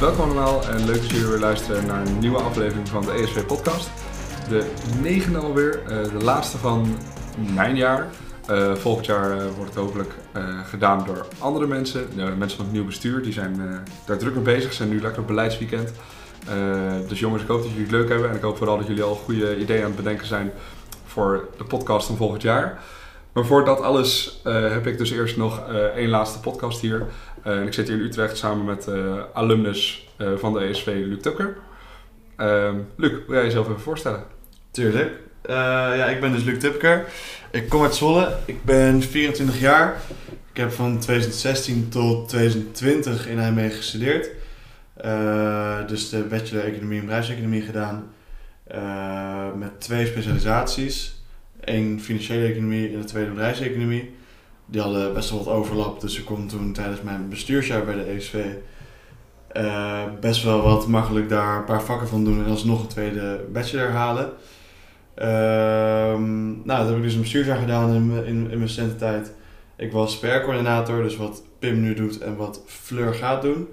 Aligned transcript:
Welkom 0.00 0.24
allemaal 0.24 0.64
en 0.64 0.84
leuk 0.84 1.00
dat 1.00 1.10
jullie 1.10 1.26
weer 1.26 1.38
luisteren 1.38 1.86
naar 1.86 2.06
een 2.06 2.18
nieuwe 2.18 2.38
aflevering 2.38 2.88
van 2.88 3.02
de 3.02 3.12
ESV 3.12 3.46
podcast. 3.46 3.90
De 4.48 4.72
negende 5.02 5.38
alweer, 5.38 5.82
eh, 5.82 6.02
de 6.02 6.24
laatste 6.24 6.58
van 6.58 6.96
mijn 7.54 7.76
jaar. 7.76 8.06
Eh, 8.46 8.74
volgend 8.74 9.06
jaar 9.06 9.30
eh, 9.30 9.44
wordt 9.56 9.74
het 9.74 9.84
hopelijk 9.84 10.14
gedaan 10.64 11.04
door 11.06 11.26
andere 11.38 11.66
mensen. 11.66 12.06
Ja, 12.14 12.34
mensen 12.34 12.56
van 12.56 12.66
het 12.66 12.74
nieuw 12.74 12.84
bestuur, 12.84 13.22
die 13.22 13.32
zijn 13.32 13.84
daar 14.06 14.18
druk 14.18 14.34
mee 14.34 14.42
bezig. 14.42 14.72
Zijn 14.72 14.88
nu 14.88 15.00
lekker 15.00 15.20
op 15.20 15.26
beleidsweekend. 15.26 15.92
Dus 17.08 17.18
jongens, 17.18 17.42
ik 17.42 17.48
hoop 17.48 17.62
dat 17.62 17.70
jullie 17.70 17.82
het 17.82 17.92
leuk 17.92 18.08
hebben. 18.08 18.30
En 18.30 18.36
ik 18.36 18.42
hoop 18.42 18.56
vooral 18.56 18.78
dat 18.78 18.86
jullie 18.86 19.02
al 19.02 19.14
goede 19.14 19.58
ideeën 19.58 19.80
aan 19.80 19.86
het 19.86 19.96
bedenken 19.96 20.26
zijn 20.26 20.52
voor 21.06 21.48
de 21.58 21.64
podcast 21.64 22.06
van 22.06 22.16
volgend 22.16 22.42
jaar. 22.42 22.78
Maar 23.32 23.44
voor 23.44 23.64
dat 23.64 23.80
alles 23.80 24.40
eh, 24.44 24.70
heb 24.70 24.86
ik 24.86 24.98
dus 24.98 25.10
eerst 25.10 25.36
nog 25.36 25.68
eh, 25.68 25.84
één 25.84 26.08
laatste 26.08 26.40
podcast 26.40 26.80
hier. 26.80 27.06
Eh, 27.42 27.62
ik 27.62 27.72
zit 27.72 27.88
hier 27.88 27.96
in 27.96 28.02
Utrecht 28.02 28.36
samen 28.36 28.64
met 28.64 28.88
alumnus 29.32 30.08
van 30.36 30.52
de 30.52 30.60
ESV, 30.60 30.86
Luc 30.86 31.20
Tukker. 31.20 31.56
Ehm, 32.36 32.76
Luc, 32.96 33.10
wil 33.10 33.34
jij 33.34 33.44
jezelf 33.44 33.68
even 33.68 33.80
voorstellen? 33.80 34.24
Tuurlijk. 34.70 35.12
Ja, 35.42 36.06
ik 36.06 36.20
ben 36.20 36.32
dus 36.32 36.42
Luc 36.42 36.58
Tipker. 36.58 37.04
Ik 37.50 37.68
kom 37.68 37.82
uit 37.82 37.94
Zwolle. 37.94 38.36
Ik 38.44 38.64
ben 38.64 39.02
24 39.02 39.60
jaar. 39.60 39.96
Ik 40.52 40.56
heb 40.56 40.72
van 40.72 40.98
2016 40.98 41.88
tot 41.88 42.28
2020 42.28 43.26
in 43.26 43.36
Nijmegen 43.36 43.76
gestudeerd. 43.76 44.30
Dus 45.86 46.08
de 46.08 46.26
bachelor 46.28 46.64
economie 46.64 46.98
en 46.98 47.04
bedrijfseconomie 47.04 47.62
gedaan. 47.62 48.12
Met 49.58 49.80
twee 49.80 50.06
specialisaties. 50.06 51.19
Eén 51.60 52.00
financiële 52.00 52.46
economie 52.46 52.92
en 52.92 53.00
de 53.00 53.06
tweede 53.06 53.30
bedrijfseconomie. 53.30 54.10
Die 54.66 54.80
hadden 54.80 55.14
best 55.14 55.30
wel 55.30 55.44
wat 55.44 55.54
overlap. 55.54 56.00
Dus 56.00 56.18
ik 56.18 56.24
kon 56.24 56.46
toen 56.46 56.72
tijdens 56.72 57.02
mijn 57.02 57.28
bestuursjaar 57.28 57.84
bij 57.84 57.94
de 57.94 58.02
ESV 58.02 58.44
eh, 59.52 60.02
best 60.20 60.42
wel 60.42 60.62
wat 60.62 60.86
makkelijk 60.86 61.28
daar 61.28 61.56
een 61.56 61.64
paar 61.64 61.82
vakken 61.82 62.08
van 62.08 62.24
doen 62.24 62.44
en 62.44 62.50
alsnog 62.50 62.80
een 62.80 62.86
tweede 62.88 63.44
bachelor 63.52 63.90
halen. 63.90 64.30
Ehm, 65.14 66.46
nou, 66.46 66.78
dat 66.78 66.86
heb 66.86 66.96
ik 66.96 67.02
dus 67.02 67.14
een 67.14 67.20
bestuursjaar 67.20 67.58
gedaan 67.58 67.94
in, 67.94 68.24
in, 68.24 68.50
in 68.50 68.58
mijn 68.58 68.68
studententijd. 68.68 69.32
Ik 69.76 69.92
was 69.92 70.18
PR-coördinator, 70.18 71.02
dus 71.02 71.16
wat 71.16 71.42
Pim 71.58 71.80
nu 71.80 71.94
doet 71.94 72.18
en 72.18 72.36
wat 72.36 72.62
Fleur 72.66 73.14
gaat 73.14 73.42
doen. 73.42 73.68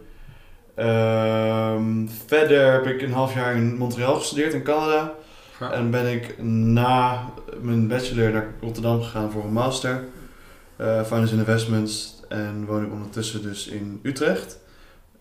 Ehm, 0.75 2.07
verder 2.25 2.71
heb 2.71 2.85
ik 2.85 3.01
een 3.01 3.13
half 3.13 3.33
jaar 3.33 3.55
in 3.55 3.77
Montreal 3.77 4.15
gestudeerd, 4.15 4.53
in 4.53 4.63
Canada. 4.63 5.13
Ja. 5.59 5.71
En 5.71 5.91
ben 5.91 6.13
ik 6.13 6.43
na 6.43 7.25
mijn 7.61 7.87
bachelor 7.87 8.31
naar 8.31 8.47
Rotterdam 8.61 9.01
gegaan 9.01 9.31
voor 9.31 9.43
een 9.43 9.53
master. 9.53 10.03
eh 10.75 11.03
Finance 11.03 11.31
and 11.37 11.47
Investments. 11.47 12.15
En 12.29 12.65
woon 12.65 12.85
ik 12.85 12.91
ondertussen 12.91 13.41
dus 13.41 13.67
in 13.67 13.99
Utrecht. 14.03 14.57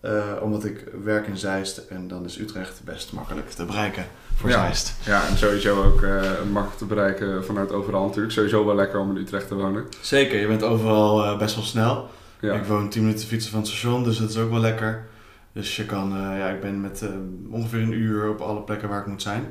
Eh, 0.01 0.23
omdat 0.41 0.65
ik 0.65 0.83
werk 1.03 1.27
in 1.27 1.37
Zeist 1.37 1.77
en 1.77 2.07
dan 2.07 2.25
is 2.25 2.39
Utrecht 2.39 2.81
best 2.85 3.11
makkelijk 3.13 3.49
te 3.49 3.65
bereiken 3.65 4.05
voor 4.35 4.49
Ja. 4.49 4.59
Zeist. 4.59 4.93
Ja, 5.05 5.27
en 5.27 5.37
sowieso 5.37 5.83
ook 5.83 6.01
eh, 6.01 6.21
makkelijk 6.51 6.77
te 6.77 6.85
bereiken 6.85 7.45
vanuit 7.45 7.71
overal 7.71 8.05
natuurlijk. 8.05 8.33
Sowieso 8.33 8.65
wel 8.65 8.75
lekker 8.75 8.99
om 8.99 9.09
in 9.09 9.21
Utrecht 9.21 9.47
te 9.47 9.55
wonen. 9.55 9.85
Zeker, 10.01 10.39
je 10.39 10.47
bent 10.47 10.63
overal 10.63 11.37
best 11.37 11.55
wel 11.55 11.63
snel. 11.63 12.09
Ja, 12.39 12.53
Ik 12.53 12.63
woon 12.65 12.89
10 12.89 13.01
minuten 13.03 13.27
fietsen 13.27 13.51
van 13.51 13.59
het 13.59 13.69
station, 13.69 14.03
dus 14.03 14.17
dat 14.17 14.29
is 14.29 14.37
ook 14.37 14.49
wel 14.49 14.59
lekker. 14.59 15.05
Dus 15.53 15.75
je 15.75 15.85
kan, 15.85 16.09
ja, 16.17 16.49
ik 16.49 16.61
ben 16.61 16.81
met 16.81 17.03
ongeveer 17.51 17.81
een 17.81 17.91
uur 17.91 18.29
op 18.29 18.39
alle 18.41 18.61
plekken 18.61 18.89
waar 18.89 18.99
ik 18.99 19.05
moet 19.07 19.21
zijn. 19.21 19.45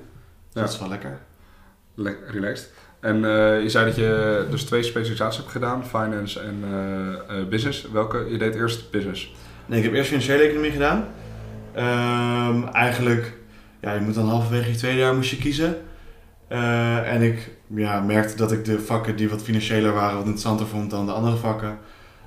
Dat 0.63 0.73
is 0.73 0.79
wel 0.79 0.89
lekker. 0.89 1.19
Le- 1.95 2.17
relaxed. 2.27 2.73
En 3.01 3.25
eh, 3.25 3.63
je 3.63 3.69
zei 3.69 3.85
dat 3.85 3.97
je 3.97 4.47
dus 4.51 4.65
twee 4.65 4.83
specialisaties 4.83 5.37
hebt 5.37 5.51
gedaan, 5.51 5.87
finance 5.87 6.41
en 6.41 6.65
eh, 6.65 7.39
eh, 7.41 7.49
business. 7.49 7.91
Welke? 7.91 8.27
Je 8.31 8.39
deed 8.39 8.55
eerst 8.55 8.91
business. 8.91 9.35
Nee, 9.67 9.79
ik 9.79 9.85
heb 9.85 9.95
eerst 9.95 10.09
financiële 10.09 10.43
economie 10.43 10.71
gedaan. 10.71 11.05
Ehm, 11.75 12.65
eigenlijk, 12.73 13.33
ja, 13.81 13.93
je 13.93 14.01
moet 14.01 14.15
dan 14.15 14.29
halverwege 14.29 14.71
je 14.71 14.77
tweede 14.77 14.99
jaar 14.99 15.15
moest 15.15 15.31
je 15.31 15.37
kiezen. 15.37 15.77
En 16.49 17.23
ik 17.23 17.51
ja, 17.75 18.01
merkte 18.01 18.37
dat 18.37 18.53
ik 18.53 18.65
de 18.65 18.81
vakken 18.81 19.17
die 19.17 19.29
wat 19.29 19.43
financiëler 19.43 19.93
waren 19.93 20.15
wat 20.17 20.25
interessanter 20.25 20.67
vond 20.67 20.91
dan 20.91 21.07
de 21.07 21.13
andere 21.13 21.37
vakken. 21.37 21.79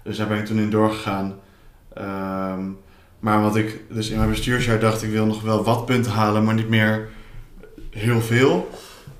Dus 0.03 0.17
daar 0.17 0.27
ben 0.27 0.37
ik 0.37 0.45
toen 0.45 0.59
in 0.59 0.69
doorgegaan. 0.69 1.39
Ehm, 1.93 2.61
maar 3.19 3.41
wat 3.41 3.55
ik 3.55 3.83
dus 3.89 4.09
in 4.09 4.17
mijn 4.17 4.29
bestuursjaar 4.29 4.79
dacht, 4.79 5.03
ik 5.03 5.11
wil 5.11 5.25
nog 5.25 5.41
wel 5.41 5.63
wat 5.63 5.85
punten 5.85 6.11
halen, 6.11 6.43
maar 6.43 6.53
niet 6.53 6.69
meer 6.69 7.09
heel 7.99 8.21
veel. 8.21 8.69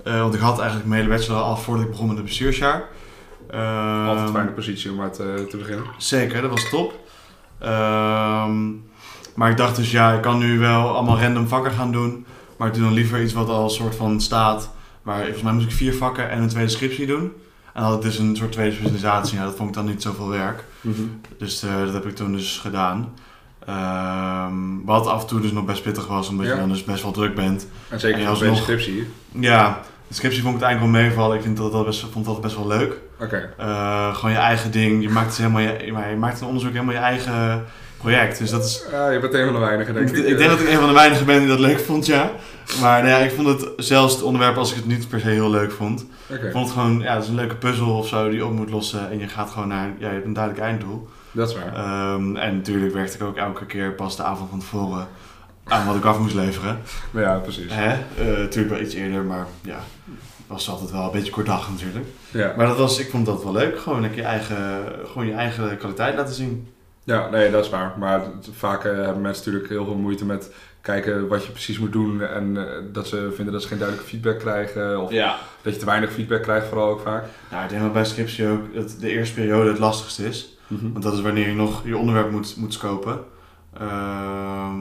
Eh, 0.04 0.22
want 0.22 0.34
ik 0.34 0.40
had 0.40 0.60
eigenlijk 0.60 0.90
mijn 0.90 1.02
hele 1.02 1.16
bachelor 1.16 1.42
af 1.42 1.64
voordat 1.64 1.86
ik 1.86 1.92
begon 1.92 2.08
met 2.08 2.16
het 2.16 2.26
bestuursjaar. 2.26 2.88
Altijd 3.52 4.18
Ehm, 4.18 4.26
een 4.28 4.34
fijne 4.34 4.52
positie 4.52 4.92
om 4.92 5.02
uit 5.02 5.20
eh, 5.20 5.34
te 5.36 5.58
beginnen. 5.58 5.86
Zeker, 5.98 6.42
dat 6.42 6.50
was 6.50 6.70
top. 6.70 6.94
Ehm, 7.60 8.70
maar 9.36 9.50
ik 9.50 9.58
dacht 9.58 9.76
dus, 9.76 9.92
ja, 9.92 10.14
ik 10.14 10.22
kan 10.22 10.38
nu 10.38 10.60
wel 10.60 10.96
allemaal 10.96 11.20
random 11.20 11.48
vakken 11.48 11.72
gaan 11.72 11.92
doen. 11.92 12.26
Maar 12.58 12.68
ik 12.68 12.74
doe 12.74 12.84
dan 12.84 12.94
liever 12.94 13.22
iets 13.22 13.34
wat 13.34 13.50
al 13.50 13.64
een 13.64 13.70
soort 13.70 13.96
van 13.96 14.22
staat. 14.22 14.72
Maar 15.02 15.22
volgens 15.22 15.42
mij 15.42 15.54
moest 15.54 15.66
ik 15.66 15.72
vier 15.72 15.94
vakken 15.94 16.30
en 16.30 16.42
een 16.42 16.50
tweede 16.50 16.70
scriptie 16.70 17.06
doen. 17.08 17.34
En 17.74 17.82
dan 17.82 17.84
had 17.84 17.96
ik 17.96 18.02
dus 18.02 18.18
een 18.18 18.36
soort 18.36 18.52
tweede 18.52 18.76
specialisatie. 18.76 19.36
Nou, 19.36 19.48
dat 19.48 19.58
vond 19.58 19.70
ik 19.70 19.76
dan 19.76 19.86
niet 19.86 20.02
zoveel 20.02 20.30
werk. 20.30 20.64
Dus 21.38 21.64
eh, 21.64 21.80
dat 21.80 21.94
heb 21.94 22.06
ik 22.06 22.16
toen 22.16 22.32
dus 22.32 22.58
gedaan. 22.58 23.14
Ehm, 23.70 24.54
wat 24.86 25.08
af 25.08 25.22
en 25.22 25.28
toe 25.28 25.42
dus 25.42 25.52
nog 25.52 25.66
best 25.66 25.84
pittig 25.84 26.08
was, 26.08 26.30
omdat 26.30 26.46
Ja. 26.46 26.54
je 26.54 26.60
dan 26.60 26.70
dus 26.70 26.84
best 26.84 27.04
wel 27.04 27.12
druk 27.12 27.36
bent. 27.36 27.68
En 27.90 28.00
zeker 28.00 28.20
En 28.22 28.28
als 28.28 28.58
scriptie. 28.58 29.08
Ja, 29.32 29.82
de 30.08 30.14
scriptie 30.14 30.42
vond 30.42 30.56
ik 30.56 30.60
het 30.62 30.70
eigenlijk 30.70 30.94
wel 30.98 31.04
meevallen. 31.04 31.36
Ik 31.38 31.44
vind 31.44 31.58
dat, 31.58 31.72
dat 31.72 31.86
best, 31.86 32.06
vond 32.12 32.26
dat 32.26 32.42
best 32.42 32.56
wel 32.56 32.68
leuk. 32.68 32.98
Oké. 33.22 33.54
Eh, 33.58 34.16
gewoon 34.16 34.32
je 34.32 34.38
eigen 34.38 34.72
ding. 34.72 35.02
Je 35.02 35.10
maakt, 35.10 35.28
het 35.28 35.38
helemaal 35.38 35.62
je, 35.62 35.86
je 36.10 36.16
maakt 36.18 36.42
een 36.42 36.48
onderzoek 36.48 36.72
helemaal 36.72 36.94
je 36.94 37.00
eigen 37.00 37.66
project. 37.98 38.38
Dus 38.38 38.50
dat 38.50 38.66
is. 38.66 38.84
Ja, 38.92 39.10
je 39.10 39.20
bent 39.20 39.34
een 39.34 39.44
van 39.46 39.54
de 39.54 39.60
weinigen, 39.60 39.94
denk 39.94 40.10
Ik, 40.10 40.16
ik. 40.18 40.26
ik 40.26 40.38
denk 40.38 40.50
dat 40.50 40.60
ik 40.60 40.68
een 40.70 40.78
van 40.80 40.88
de 40.88 40.94
weinigen 40.94 41.26
ben 41.26 41.40
die 41.40 41.48
dat 41.48 41.60
leuk 41.60 41.80
vond, 41.80 42.06
ja. 42.06 42.32
Maar 42.82 43.04
nou 43.04 43.10
ja, 43.10 43.18
ik 43.18 43.32
vond 43.32 43.48
het 43.48 43.70
zelfs 43.78 44.14
het 44.14 44.24
onderwerp 44.24 44.58
als 44.58 44.70
ik 44.70 44.76
het 44.76 44.86
niet 44.88 45.08
per 45.10 45.20
se 45.20 45.28
heel 45.28 45.50
leuk 45.50 45.72
vond. 45.72 46.06
Ik 46.28 46.52
vond 46.52 46.66
het 46.66 46.74
gewoon, 46.78 47.00
ja, 47.00 47.14
het 47.14 47.24
is 47.24 47.30
een 47.30 47.36
leuke 47.36 47.56
puzzel 47.56 47.98
of 47.98 48.08
zo 48.08 48.28
die 48.30 48.38
je 48.38 48.46
op 48.46 48.54
moet 48.54 48.70
lossen. 48.70 49.12
En 49.12 49.20
je 49.20 49.28
gaat 49.28 49.50
gewoon 49.50 49.68
naar, 49.68 49.88
ja, 50.00 50.08
je 50.08 50.14
hebt 50.14 50.26
een 50.26 50.34
duidelijk 50.34 50.64
einddoel. 50.64 51.10
Dat 51.32 51.50
is 51.50 51.56
waar. 51.56 51.74
Ehm, 51.76 52.36
en 52.36 52.56
natuurlijk 52.56 52.94
werkte 52.94 53.16
ik 53.18 53.24
ook 53.24 53.38
elke 53.38 53.66
keer 53.66 53.92
pas 53.92 54.16
de 54.16 54.24
avond 54.24 54.50
van 54.50 54.60
tevoren 54.60 55.08
aan 55.64 55.86
wat 55.86 55.96
ik 55.96 56.06
af 56.06 56.20
moest 56.20 56.36
leveren. 56.36 56.80
Maar 57.12 57.24
ja, 57.24 57.38
precies. 57.38 57.66
Hè? 57.74 57.90
Eh, 57.92 58.38
natuurlijk 58.40 58.74
wel 58.74 58.84
iets 58.84 58.94
eerder, 58.94 59.24
maar 59.24 59.46
ja, 59.62 59.80
het 60.06 60.48
was 60.48 60.70
altijd 60.70 60.92
wel 60.92 61.04
een 61.04 61.12
beetje 61.12 61.32
kort 61.32 61.46
dag 61.46 61.70
natuurlijk. 61.70 62.06
Ja. 62.32 62.54
Maar 62.58 62.68
dat 62.68 62.78
was, 62.78 63.00
ik 63.00 63.10
vond 63.10 63.26
dat 63.26 63.44
wel 63.44 63.52
leuk. 63.54 63.80
Gewoon 63.80 64.02
lekker 64.02 64.20
je 64.20 64.26
eigen, 64.26 64.84
gewoon 65.06 65.28
je 65.28 65.34
eigen 65.34 65.78
kwaliteit 65.78 66.16
laten 66.16 66.34
zien. 66.36 66.68
ja, 67.04 67.30
nee, 67.30 67.52
dat 67.52 67.64
is 67.66 67.70
waar. 67.72 67.94
Maar 67.98 68.22
vaak 68.54 68.84
eh, 68.86 68.92
hebben 68.96 69.22
mensen 69.22 69.46
natuurlijk 69.46 69.70
heel 69.72 69.86
veel 69.86 69.96
moeite 69.96 70.26
met 70.26 70.54
kijken 70.82 71.28
wat 71.28 71.46
je 71.46 71.52
precies 71.52 71.80
moet 71.80 71.92
doen. 71.92 72.22
En 72.22 72.58
eh, 72.58 72.74
dat 72.92 73.08
ze 73.08 73.32
vinden 73.36 73.54
dat 73.54 73.62
ze 73.62 73.68
geen 73.68 73.78
duidelijke 73.78 74.10
feedback 74.12 74.40
krijgen. 74.40 75.02
Of 75.02 75.12
Ja. 75.12 75.38
dat 75.62 75.74
je 75.74 75.80
te 75.80 75.86
weinig 75.86 76.12
feedback 76.12 76.42
krijgt, 76.42 76.68
vooral 76.68 76.90
ook 76.90 77.02
vaak. 77.02 77.24
Nou, 77.52 77.64
ik 77.64 77.70
denk 77.70 77.82
dat 77.82 77.94
bij 77.94 78.06
scriptie 78.06 78.48
ook 78.48 78.74
dat 78.74 78.96
de 79.00 79.10
eerste 79.10 79.34
periode 79.34 79.70
het 79.70 79.80
lastigste 79.80 80.28
is. 80.28 80.58
Want 80.70 81.02
dat 81.04 81.14
is 81.14 81.22
wanneer 81.22 81.48
je 81.48 81.56
nog 81.56 81.82
je 81.86 81.98
onderwerp 81.98 82.32
moet, 82.32 82.56
moet 82.58 82.74
scopen. 82.74 83.20
Ehm, 83.78 84.76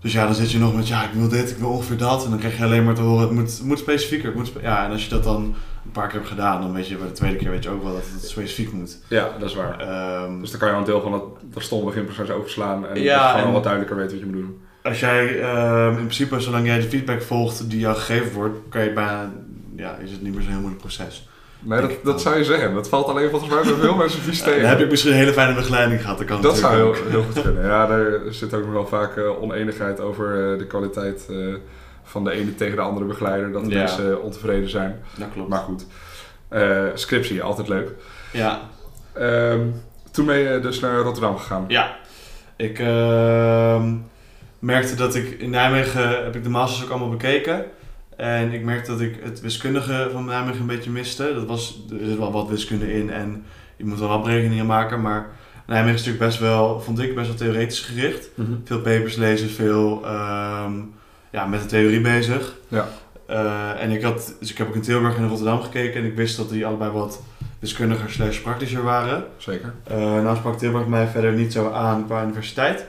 dus 0.00 0.12
ja, 0.12 0.24
dan 0.24 0.34
zit 0.34 0.50
je 0.50 0.58
nog 0.58 0.76
met, 0.76 0.88
ja, 0.88 1.04
ik 1.04 1.12
wil 1.12 1.28
dit, 1.28 1.50
ik 1.50 1.56
wil 1.56 1.68
ongeveer 1.68 1.96
dat. 1.96 2.24
En 2.24 2.30
dan 2.30 2.38
krijg 2.38 2.56
je 2.58 2.64
alleen 2.64 2.84
maar 2.84 2.94
te 2.94 3.00
horen, 3.02 3.20
het 3.22 3.30
moet, 3.30 3.50
het 3.50 3.62
moet 3.64 3.78
specifieker. 3.78 4.26
Het 4.26 4.34
moet 4.36 4.46
spe- 4.46 4.60
ja, 4.62 4.84
en 4.84 4.90
als 4.90 5.04
je 5.04 5.10
dat 5.10 5.24
dan 5.24 5.42
een 5.84 5.90
paar 5.92 6.06
keer 6.06 6.16
hebt 6.16 6.28
gedaan, 6.28 6.60
dan 6.60 6.72
weet 6.72 6.88
je 6.88 6.96
bij 6.96 7.06
de 7.06 7.12
tweede 7.12 7.36
keer 7.36 7.50
weet 7.50 7.62
je 7.64 7.70
ook 7.70 7.82
wel 7.82 7.92
dat 7.92 8.02
het 8.12 8.28
specifiek 8.28 8.72
moet. 8.72 8.98
Ja, 9.08 9.28
dat 9.38 9.48
is 9.48 9.54
waar. 9.54 9.78
Ehm, 9.80 10.40
Dus 10.40 10.50
dan 10.50 10.58
kan 10.60 10.68
je 10.68 10.74
al 10.74 10.80
een 10.80 10.86
deel 10.86 11.00
van 11.02 11.10
dat, 11.12 11.22
dat 11.44 11.62
stomme 11.62 11.84
beginproces 11.84 12.30
overslaan 12.30 12.86
en 12.86 13.02
Ja, 13.02 13.22
je 13.26 13.30
gewoon 13.32 13.46
en- 13.46 13.52
wat 13.52 13.62
duidelijker 13.62 13.96
weet 13.98 14.10
wat 14.10 14.20
je 14.20 14.26
moet 14.26 14.34
doen. 14.34 14.60
als 14.82 15.00
jij 15.00 15.40
ehm, 15.40 15.88
in 15.90 15.94
principe, 15.94 16.40
zolang 16.40 16.66
jij 16.66 16.80
de 16.80 16.88
feedback 16.88 17.22
volgt 17.22 17.70
die 17.70 17.78
jou 17.78 17.96
gegeven 17.96 18.32
wordt, 18.32 18.58
kan 18.68 18.84
je 18.84 18.92
bijna, 18.92 19.32
ja, 19.76 19.94
is 19.96 20.10
het 20.10 20.22
niet 20.22 20.32
meer 20.32 20.42
zo'n 20.42 20.50
heel 20.50 20.60
moeilijk 20.60 20.82
proces. 20.82 21.28
Nee, 21.64 21.80
dat, 21.80 21.90
dat 22.02 22.20
zou 22.20 22.36
je 22.38 22.44
zeggen. 22.44 22.74
Dat 22.74 22.88
valt 22.88 23.06
alleen 23.06 23.30
volgens 23.30 23.50
mij 23.52 23.62
bij 23.62 23.72
veel 23.72 23.94
mensen 23.96 24.20
vies 24.20 24.38
Dan 24.42 24.48
tegen. 24.52 24.68
heb 24.68 24.80
ik 24.80 24.90
misschien 24.90 25.12
een 25.12 25.18
hele 25.18 25.32
fijne 25.32 25.54
begeleiding 25.54 26.00
gehad. 26.00 26.18
Dat, 26.18 26.26
kan 26.26 26.42
Dat 26.42 26.58
zou 26.58 26.96
heel, 27.10 27.22
goed 27.22 27.42
kunnen. 27.42 27.64
Ja, 27.66 27.86
daar 27.86 28.10
zit 28.30 28.54
ook 28.54 28.64
nog 28.64 28.72
wel 28.72 28.86
vaak 28.86 29.16
eh, 29.16 29.42
oneenigheid 29.42 30.00
over 30.00 30.52
eh, 30.52 30.58
de 30.58 30.66
kwaliteit 30.66 31.26
eh, 31.30 31.36
van 32.02 32.24
de 32.24 32.30
ene 32.30 32.54
tegen 32.54 32.76
de 32.76 32.82
andere 32.82 33.06
begeleider. 33.06 33.52
Dat 33.52 33.64
de 33.64 33.70
Ja. 33.70 33.78
mensen 33.78 34.22
ontevreden 34.22 34.70
zijn. 34.70 35.00
Dat 35.18 35.28
klopt. 35.34 35.48
Maar 35.48 35.58
goed. 35.60 35.86
Eh, 36.48 36.82
scriptie, 36.94 37.42
altijd 37.42 37.68
leuk. 37.68 37.90
Ja, 38.32 38.60
Ehm, 39.12 39.60
toen 40.10 40.26
ben 40.26 40.36
je 40.38 40.60
dus 40.60 40.80
naar 40.80 40.98
Rotterdam 41.00 41.38
gegaan. 41.38 41.64
Ja, 41.68 41.96
ik 42.56 42.78
ehm, 42.78 43.94
merkte 44.58 44.94
dat 44.94 45.14
ik 45.14 45.30
in 45.40 45.50
Nijmegen 45.50 46.08
heb 46.24 46.36
ik 46.36 46.42
de 46.42 46.48
masters 46.48 46.84
ook 46.84 46.90
allemaal 46.90 47.10
bekeken. 47.10 47.64
En 48.16 48.52
ik 48.52 48.64
merkte 48.64 48.90
dat 48.90 49.00
ik 49.00 49.18
het 49.22 49.40
wiskundige 49.40 50.08
van 50.12 50.24
Nijmegen 50.24 50.60
een 50.60 50.66
beetje 50.66 50.90
miste. 50.90 51.34
Dat 51.34 51.46
was, 51.46 51.82
er 51.90 52.06
zit 52.06 52.18
wel 52.18 52.32
wat 52.32 52.48
wiskunde 52.48 52.94
in 52.94 53.10
en 53.10 53.44
je 53.76 53.84
moet 53.84 53.98
wel 53.98 54.08
wat 54.08 54.22
berekeningen 54.22 54.66
maken. 54.66 55.00
Maar 55.00 55.30
Nijmegen 55.66 55.94
is 55.94 56.04
natuurlijk 56.04 56.24
best 56.30 56.40
wel, 56.40 56.80
vond 56.80 56.98
ik, 56.98 57.14
best 57.14 57.26
wel 57.26 57.36
theoretisch 57.36 57.80
gericht. 57.80 58.28
Mhm. 58.34 58.52
Veel 58.64 58.80
papers 58.80 59.16
lezen, 59.16 59.50
veel 59.50 60.04
ehm, 60.04 60.72
ja, 61.30 61.46
met 61.46 61.60
de 61.60 61.66
theorie 61.66 62.00
bezig. 62.00 62.56
Ja. 62.68 62.88
Eh, 63.26 63.82
en 63.82 63.90
ik 63.90 64.02
had, 64.02 64.34
dus 64.40 64.50
ik 64.50 64.58
heb 64.58 64.68
ook 64.68 64.74
in 64.74 64.80
Tilburg 64.80 65.16
en 65.16 65.22
in 65.22 65.28
Rotterdam 65.28 65.62
gekeken 65.62 66.00
en 66.00 66.06
ik 66.06 66.16
wist 66.16 66.36
dat 66.36 66.50
die 66.50 66.66
allebei 66.66 66.90
wat 66.90 67.22
wiskundiger 67.58 68.10
slash 68.10 68.38
praktischer 68.38 68.82
waren. 68.82 69.24
Zeker. 69.36 69.72
Eh 69.84 69.96
nou 69.96 70.36
sprak 70.36 70.58
Tilburg 70.58 70.86
mij 70.86 71.06
verder 71.06 71.32
niet 71.32 71.52
zo 71.52 71.70
aan 71.70 72.06
qua 72.06 72.22
universiteit. 72.22 72.86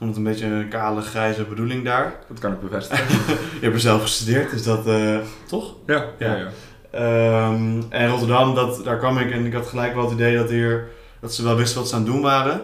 Vond 0.00 0.16
het 0.16 0.18
een 0.26 0.32
beetje 0.32 0.46
een 0.46 0.68
kale, 0.68 1.00
grijze 1.00 1.44
bedoeling 1.44 1.84
daar. 1.84 2.14
Dat 2.28 2.38
kan 2.38 2.52
ik 2.52 2.60
bevestigen. 2.60 3.18
Je 3.54 3.60
hebt 3.60 3.74
er 3.74 3.80
zelf 3.80 4.02
gestudeerd, 4.02 4.50
dus 4.50 4.62
dat 4.62 4.86
eh, 4.86 5.18
toch? 5.46 5.74
ja, 5.86 6.04
ja, 6.18 6.36
Ja. 6.36 6.48
Ehm, 6.90 7.82
en 7.88 8.08
Rotterdam, 8.08 8.54
dat, 8.54 8.84
daar 8.84 8.98
kwam 8.98 9.18
ik 9.18 9.30
en 9.32 9.46
ik 9.46 9.52
had 9.52 9.66
gelijk 9.66 9.94
wel 9.94 10.04
het 10.04 10.12
idee 10.12 10.36
dat, 10.36 10.48
hier, 10.50 10.88
dat 11.20 11.34
ze 11.34 11.42
wel 11.42 11.56
wisten 11.56 11.78
wat 11.80 11.88
ze 11.88 11.94
aan 11.94 12.02
het 12.02 12.10
doen 12.10 12.20
waren. 12.20 12.60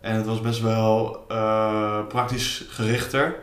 En 0.00 0.14
het 0.14 0.26
was 0.26 0.40
best 0.40 0.60
wel 0.60 1.24
eh, 1.28 1.98
praktisch 2.08 2.66
gerichter. 2.68 3.34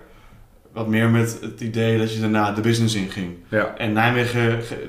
Wat 0.74 0.88
meer 0.88 1.10
met 1.10 1.38
het 1.42 1.62
idee 1.62 1.98
dat 1.98 2.14
je 2.14 2.20
daarna 2.20 2.52
de 2.52 2.62
business 2.62 2.96
in 2.96 3.10
ging. 3.10 3.36
ja. 3.50 3.74
En 3.78 3.94
Nijmegen 3.94 4.62
ge- 4.62 4.88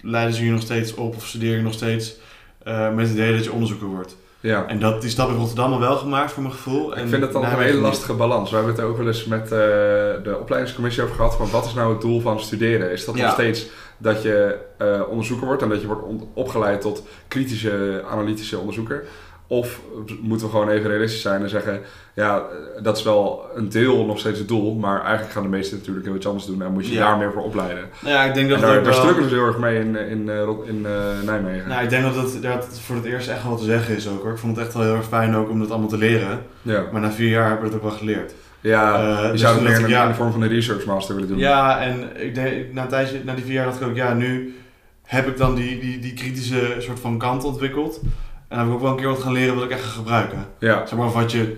leiden 0.00 0.34
ze 0.34 0.44
je 0.44 0.50
nog 0.50 0.60
steeds 0.62 0.94
op 0.94 1.16
of 1.16 1.26
studeer 1.26 1.56
je 1.56 1.62
nog 1.62 1.72
steeds 1.72 2.16
eh, 2.62 2.94
met 2.94 3.06
het 3.08 3.16
idee 3.16 3.34
dat 3.34 3.44
je 3.44 3.52
onderzoeker 3.52 3.86
wordt. 3.86 4.16
Ja. 4.42 4.66
En 4.66 4.78
dat, 4.78 5.00
die 5.00 5.10
stap 5.10 5.26
heeft 5.26 5.38
Rotterdam 5.38 5.72
al 5.72 5.80
wel 5.80 5.96
gemaakt 5.96 6.32
voor 6.32 6.42
mijn 6.42 6.54
gevoel. 6.54 6.94
En 6.96 7.02
Ik 7.02 7.08
vind 7.08 7.20
dat 7.22 7.32
dan 7.32 7.44
een 7.44 7.58
hele 7.58 7.80
lastige 7.80 8.14
balans. 8.14 8.50
We 8.50 8.56
hebben 8.56 8.74
het 8.74 8.84
ook 8.84 8.96
wel 8.96 9.06
eens 9.06 9.24
met 9.24 9.42
eh, 9.44 9.48
de 10.22 10.36
opleidingscommissie 10.40 11.02
over 11.02 11.14
gehad. 11.16 11.36
Van 11.36 11.50
wat 11.50 11.64
is 11.66 11.74
nou 11.74 11.92
het 11.92 12.00
doel 12.00 12.20
van 12.20 12.40
studeren? 12.40 12.90
Is 12.90 13.04
dat 13.04 13.16
Ja. 13.16 13.22
nog 13.24 13.32
steeds 13.32 13.66
dat 13.98 14.22
je 14.22 14.58
eh, 14.78 15.00
onderzoeker 15.08 15.46
wordt 15.46 15.62
en 15.62 15.68
dat 15.68 15.80
je 15.80 15.86
wordt 15.86 16.02
opgeleid 16.34 16.80
tot 16.80 17.02
kritische, 17.28 18.02
analytische 18.10 18.58
onderzoeker? 18.58 19.04
Of 19.52 19.80
moeten 20.20 20.46
we 20.46 20.52
gewoon 20.52 20.68
even 20.68 20.90
realistisch 20.90 21.20
zijn 21.22 21.42
en 21.42 21.48
zeggen, 21.48 21.80
ja, 22.14 22.42
dat 22.82 22.96
is 22.96 23.02
wel 23.02 23.44
een 23.54 23.68
deel 23.68 24.04
nog 24.06 24.18
steeds 24.18 24.38
het 24.38 24.48
doel, 24.48 24.74
maar 24.74 25.00
eigenlijk 25.02 25.32
gaan 25.32 25.42
de 25.42 25.48
meesten 25.48 25.78
natuurlijk 25.78 26.06
heel 26.06 26.14
iets 26.14 26.26
anders 26.26 26.46
doen 26.46 26.62
en 26.62 26.72
moet 26.72 26.86
je 26.86 26.92
Ja. 26.94 27.08
daar 27.08 27.18
meer 27.18 27.32
voor 27.32 27.42
opleiden. 27.42 27.84
Nou 28.00 28.14
ja, 28.14 28.22
ik 28.24 28.34
denk 28.34 28.48
dat 28.48 28.58
En 28.58 28.64
het 28.64 28.72
daar, 28.74 28.82
daar 28.82 28.92
wel- 28.92 29.00
strukkelen 29.00 29.28
ze 29.28 29.34
heel 29.34 29.46
erg 29.46 29.58
mee 29.58 29.78
in, 29.78 29.96
in, 29.96 30.28
eh, 30.28 30.48
in 30.64 30.86
eh, 30.86 30.92
Nijmegen. 31.26 31.68
Nou, 31.68 31.82
ik 31.82 31.90
denk 31.90 32.02
dat 32.02 32.14
het, 32.14 32.42
dat 32.42 32.66
het 32.66 32.80
voor 32.80 32.96
het 32.96 33.04
eerst 33.04 33.28
echt 33.28 33.42
wel 33.44 33.56
te 33.56 33.64
zeggen 33.64 33.96
is 33.96 34.08
ook 34.08 34.22
hoor. 34.22 34.32
Ik 34.32 34.38
vond 34.38 34.56
het 34.56 34.64
echt 34.64 34.74
wel 34.74 34.82
heel 34.82 34.94
erg 34.96 35.06
fijn 35.06 35.36
ook 35.36 35.50
om 35.50 35.58
dat 35.58 35.70
allemaal 35.70 35.88
te 35.88 35.98
leren. 35.98 36.42
ja, 36.62 36.84
Maar 36.92 37.00
na 37.00 37.10
vier 37.12 37.28
jaar 37.30 37.48
heb 37.48 37.58
ik 37.58 37.64
het 37.64 37.74
ook 37.74 37.82
wel 37.82 37.90
geleerd. 37.90 38.34
ja 38.60 38.94
Eh, 38.94 39.24
je 39.26 39.30
dus 39.32 39.40
zou 39.40 39.52
het 39.54 39.62
toen 39.62 39.70
meer 39.72 39.78
in, 39.80 39.84
ik, 39.86 39.90
ja. 39.90 40.02
in 40.02 40.08
de 40.08 40.14
vorm 40.14 40.32
van 40.32 40.42
een 40.42 40.48
research 40.48 40.84
master 40.84 41.14
willen 41.14 41.30
doen. 41.30 41.38
Ja, 41.38 41.80
en 41.80 42.10
ik 42.22 42.34
denk, 42.34 42.72
na, 42.72 42.86
tijdje, 42.86 43.20
na 43.24 43.34
die 43.34 43.44
vier 43.44 43.54
jaar 43.54 43.64
dacht 43.64 43.80
ik 43.80 43.86
ook, 43.86 43.96
ja, 43.96 44.14
nu 44.14 44.54
heb 45.02 45.26
ik 45.28 45.36
dan 45.36 45.54
die, 45.54 45.80
die, 45.80 45.98
die 45.98 46.12
kritische 46.14 46.74
soort 46.78 47.00
van 47.00 47.18
kant 47.18 47.44
ontwikkeld. 47.44 48.00
En 48.52 48.58
dan 48.58 48.66
heb 48.66 48.68
ik 48.68 48.74
ook 48.74 48.80
wel 48.80 48.90
een 48.90 48.96
keer 48.96 49.08
wat 49.08 49.22
gaan 49.22 49.32
leren 49.32 49.54
wat 49.54 49.64
ik 49.64 49.70
echt 49.70 49.82
ga 49.82 49.90
gebruiken. 49.90 50.46
ja. 50.58 50.86
Zeg 50.86 50.98
maar 50.98 51.06
of 51.06 51.14
wat 51.14 51.32
je 51.32 51.56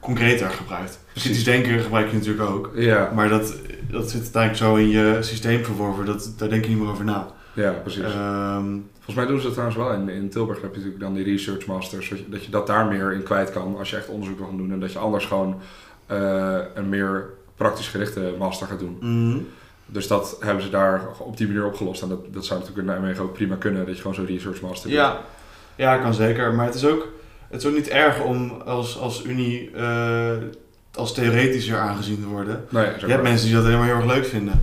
concreter 0.00 0.50
gebruikt. 0.50 0.98
Kritisch 1.14 1.44
denken 1.44 1.78
gebruik 1.80 2.08
je 2.10 2.16
natuurlijk 2.16 2.50
ook. 2.50 2.70
ja. 2.74 3.10
Maar 3.14 3.28
dat, 3.28 3.54
dat 3.90 4.10
zit 4.10 4.22
uiteindelijk 4.22 4.62
zo 4.62 4.74
in 4.74 4.88
je 4.88 5.18
systeem 5.20 5.64
verworven, 5.64 6.06
dat, 6.06 6.34
daar 6.36 6.48
denk 6.48 6.64
je 6.64 6.70
niet 6.70 6.78
meer 6.78 6.90
over 6.90 7.04
na. 7.04 7.26
Ja, 7.52 7.70
precies. 7.70 8.02
Ehm, 8.02 8.64
Volgens 8.94 9.16
mij 9.16 9.26
doen 9.26 9.36
ze 9.36 9.42
dat 9.44 9.52
trouwens 9.52 9.78
wel. 9.78 9.92
In, 9.92 10.08
in 10.08 10.30
Tilburg 10.30 10.60
heb 10.60 10.70
je 10.70 10.76
natuurlijk 10.76 11.04
dan 11.04 11.14
die 11.14 11.24
research 11.24 11.66
masters. 11.66 12.08
Dat 12.08 12.18
je, 12.18 12.24
dat 12.28 12.44
je 12.44 12.50
dat 12.50 12.66
daar 12.66 12.86
meer 12.86 13.12
in 13.12 13.22
kwijt 13.22 13.50
kan 13.50 13.76
als 13.78 13.90
je 13.90 13.96
echt 13.96 14.08
onderzoek 14.08 14.38
wil 14.38 14.46
gaan 14.46 14.56
doen. 14.56 14.72
En 14.72 14.80
dat 14.80 14.92
je 14.92 14.98
anders 14.98 15.24
gewoon 15.24 15.60
eh, 16.06 16.56
een 16.74 16.88
meer 16.88 17.28
praktisch 17.56 17.88
gerichte 17.88 18.34
master 18.38 18.66
gaat 18.66 18.78
doen. 18.78 18.96
mm, 19.00 19.46
Dus 19.86 20.06
dat 20.06 20.36
hebben 20.40 20.62
ze 20.62 20.70
daar 20.70 21.00
op 21.18 21.36
die 21.36 21.46
manier 21.46 21.64
opgelost. 21.66 22.02
En 22.02 22.08
dat, 22.08 22.32
dat 22.34 22.44
zou 22.44 22.60
natuurlijk 22.60 22.88
in 22.88 22.94
Nijmegen 22.94 23.22
ook 23.24 23.32
prima 23.32 23.54
kunnen. 23.56 23.86
Dat 23.86 23.94
je 23.94 24.00
gewoon 24.00 24.16
zo'n 24.16 24.26
research 24.26 24.60
master 24.60 24.88
doet. 24.90 24.98
Ja, 25.76 25.96
kan 25.96 26.14
zeker. 26.14 26.54
Maar 26.54 26.66
het 26.66 26.74
is 26.74 26.84
ook, 26.86 27.12
het 27.48 27.60
is 27.62 27.68
ook 27.68 27.74
niet 27.74 27.88
erg 27.88 28.22
om 28.22 28.50
als, 28.64 28.98
als 28.98 29.24
Unie 29.24 29.70
eh, 29.70 30.30
als 30.94 31.14
theoretischer 31.14 31.78
aangezien 31.78 32.20
te 32.20 32.26
worden. 32.28 32.64
Nee, 32.68 32.86
Je 32.98 33.06
hebt 33.06 33.22
mensen 33.22 33.46
die 33.46 33.54
dat 33.56 33.64
helemaal 33.64 33.84
heel 33.86 33.94
erg 33.96 34.04
leuk 34.04 34.26
vinden. 34.26 34.60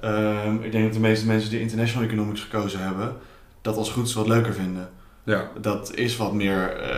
Ehm, 0.00 0.54
ik 0.62 0.72
denk 0.72 0.84
dat 0.84 0.92
de 0.92 1.00
meeste 1.00 1.26
mensen 1.26 1.50
die 1.50 1.60
international 1.60 2.08
economics 2.08 2.40
gekozen 2.40 2.80
hebben, 2.80 3.16
dat 3.62 3.76
als 3.76 3.90
goed 3.90 4.06
is 4.06 4.14
wat 4.14 4.28
leuker 4.28 4.52
vinden. 4.54 4.88
Ja, 5.24 5.48
Dat 5.60 5.94
is 5.94 6.16
wat 6.16 6.32
meer 6.32 6.76
eh, 6.76 6.96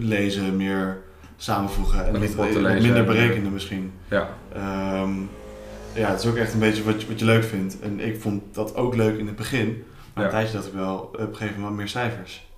lezen, 0.00 0.56
meer 0.56 0.98
samenvoegen 1.36 2.06
en 2.06 2.12
wat, 2.12 2.22
rapporten 2.22 2.54
wat 2.54 2.62
lezen 2.62 2.82
minder 2.82 3.00
en, 3.00 3.06
berekenen 3.06 3.52
misschien. 3.52 3.92
ja. 4.08 4.28
Ehm, 4.54 5.10
ja, 5.94 6.10
het 6.10 6.20
is 6.20 6.26
ook 6.26 6.36
echt 6.36 6.52
een 6.52 6.58
beetje 6.60 6.82
wat 6.84 7.00
je, 7.02 7.08
wat 7.08 7.18
je 7.18 7.24
leuk 7.24 7.44
vindt. 7.44 7.80
En 7.80 8.00
ik 8.00 8.20
vond 8.20 8.42
dat 8.54 8.74
ook 8.76 8.94
leuk 8.96 9.18
in 9.18 9.26
het 9.26 9.36
begin. 9.36 9.84
Maar 10.14 10.24
Ja. 10.24 10.30
een 10.30 10.36
tijdje 10.36 10.52
dacht 10.54 10.66
ik 10.66 10.72
wel, 10.72 10.96
op 10.96 11.18
een 11.18 11.36
gegeven 11.36 11.60
moment 11.60 11.76
meer 11.76 11.88
cijfers. 11.88 12.48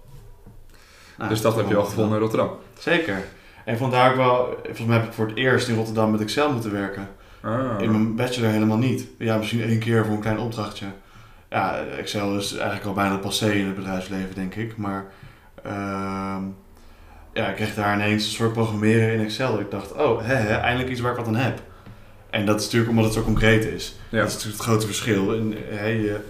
Nou, 1.18 1.30
dus 1.30 1.40
dat 1.40 1.56
heb 1.56 1.68
je 1.68 1.74
al 1.74 1.80
wel 1.80 1.90
gevonden 1.90 2.14
in 2.14 2.20
Rotterdam. 2.20 2.50
Zeker. 2.78 3.24
En 3.64 3.78
vandaar 3.78 4.10
ook 4.10 4.16
wel, 4.16 4.58
volgens 4.62 4.86
mij 4.86 4.96
heb 4.96 5.06
ik 5.06 5.12
voor 5.12 5.26
het 5.26 5.36
eerst 5.36 5.68
in 5.68 5.74
Rotterdam 5.74 6.10
met 6.10 6.20
Excel 6.20 6.52
moeten 6.52 6.72
werken. 6.72 7.08
Ah. 7.40 7.80
In 7.80 7.90
mijn 7.90 8.14
bachelor 8.16 8.50
helemaal 8.50 8.78
niet. 8.78 9.06
Ja, 9.18 9.36
misschien 9.36 9.62
één 9.62 9.78
keer 9.78 10.04
voor 10.04 10.14
een 10.14 10.20
klein 10.20 10.38
opdrachtje. 10.38 10.86
Ja, 11.50 11.84
Excel 11.98 12.36
is 12.36 12.52
eigenlijk 12.52 12.86
al 12.86 12.92
bijna 12.92 13.16
passé 13.16 13.50
in 13.52 13.66
het 13.66 13.74
bedrijfsleven, 13.74 14.34
denk 14.34 14.54
ik. 14.54 14.76
Maar 14.76 15.04
ehm, 15.62 16.42
ja, 17.32 17.48
ik 17.48 17.56
kreeg 17.56 17.74
daar 17.74 17.94
ineens 17.94 18.24
een 18.24 18.30
soort 18.30 18.52
programmeren 18.52 19.12
in 19.12 19.20
Excel. 19.20 19.60
Ik 19.60 19.70
dacht, 19.70 19.92
oh, 19.92 20.20
hè, 20.20 20.34
hè, 20.34 20.54
eindelijk 20.54 20.90
iets 20.90 21.00
waar 21.00 21.10
ik 21.10 21.18
wat 21.18 21.26
aan 21.26 21.34
heb. 21.34 21.60
En 22.30 22.46
dat 22.46 22.58
is 22.58 22.64
natuurlijk 22.64 22.90
omdat 22.90 23.04
het 23.04 23.14
zo 23.14 23.22
concreet 23.22 23.64
is. 23.64 23.96
Ja. 24.08 24.18
Dat 24.18 24.28
is 24.28 24.34
natuurlijk 24.34 24.62
het 24.62 24.68
grote 24.68 24.86
verschil. 24.86 25.34
En, 25.34 25.54
hè, 25.68 25.86
je 25.86 26.20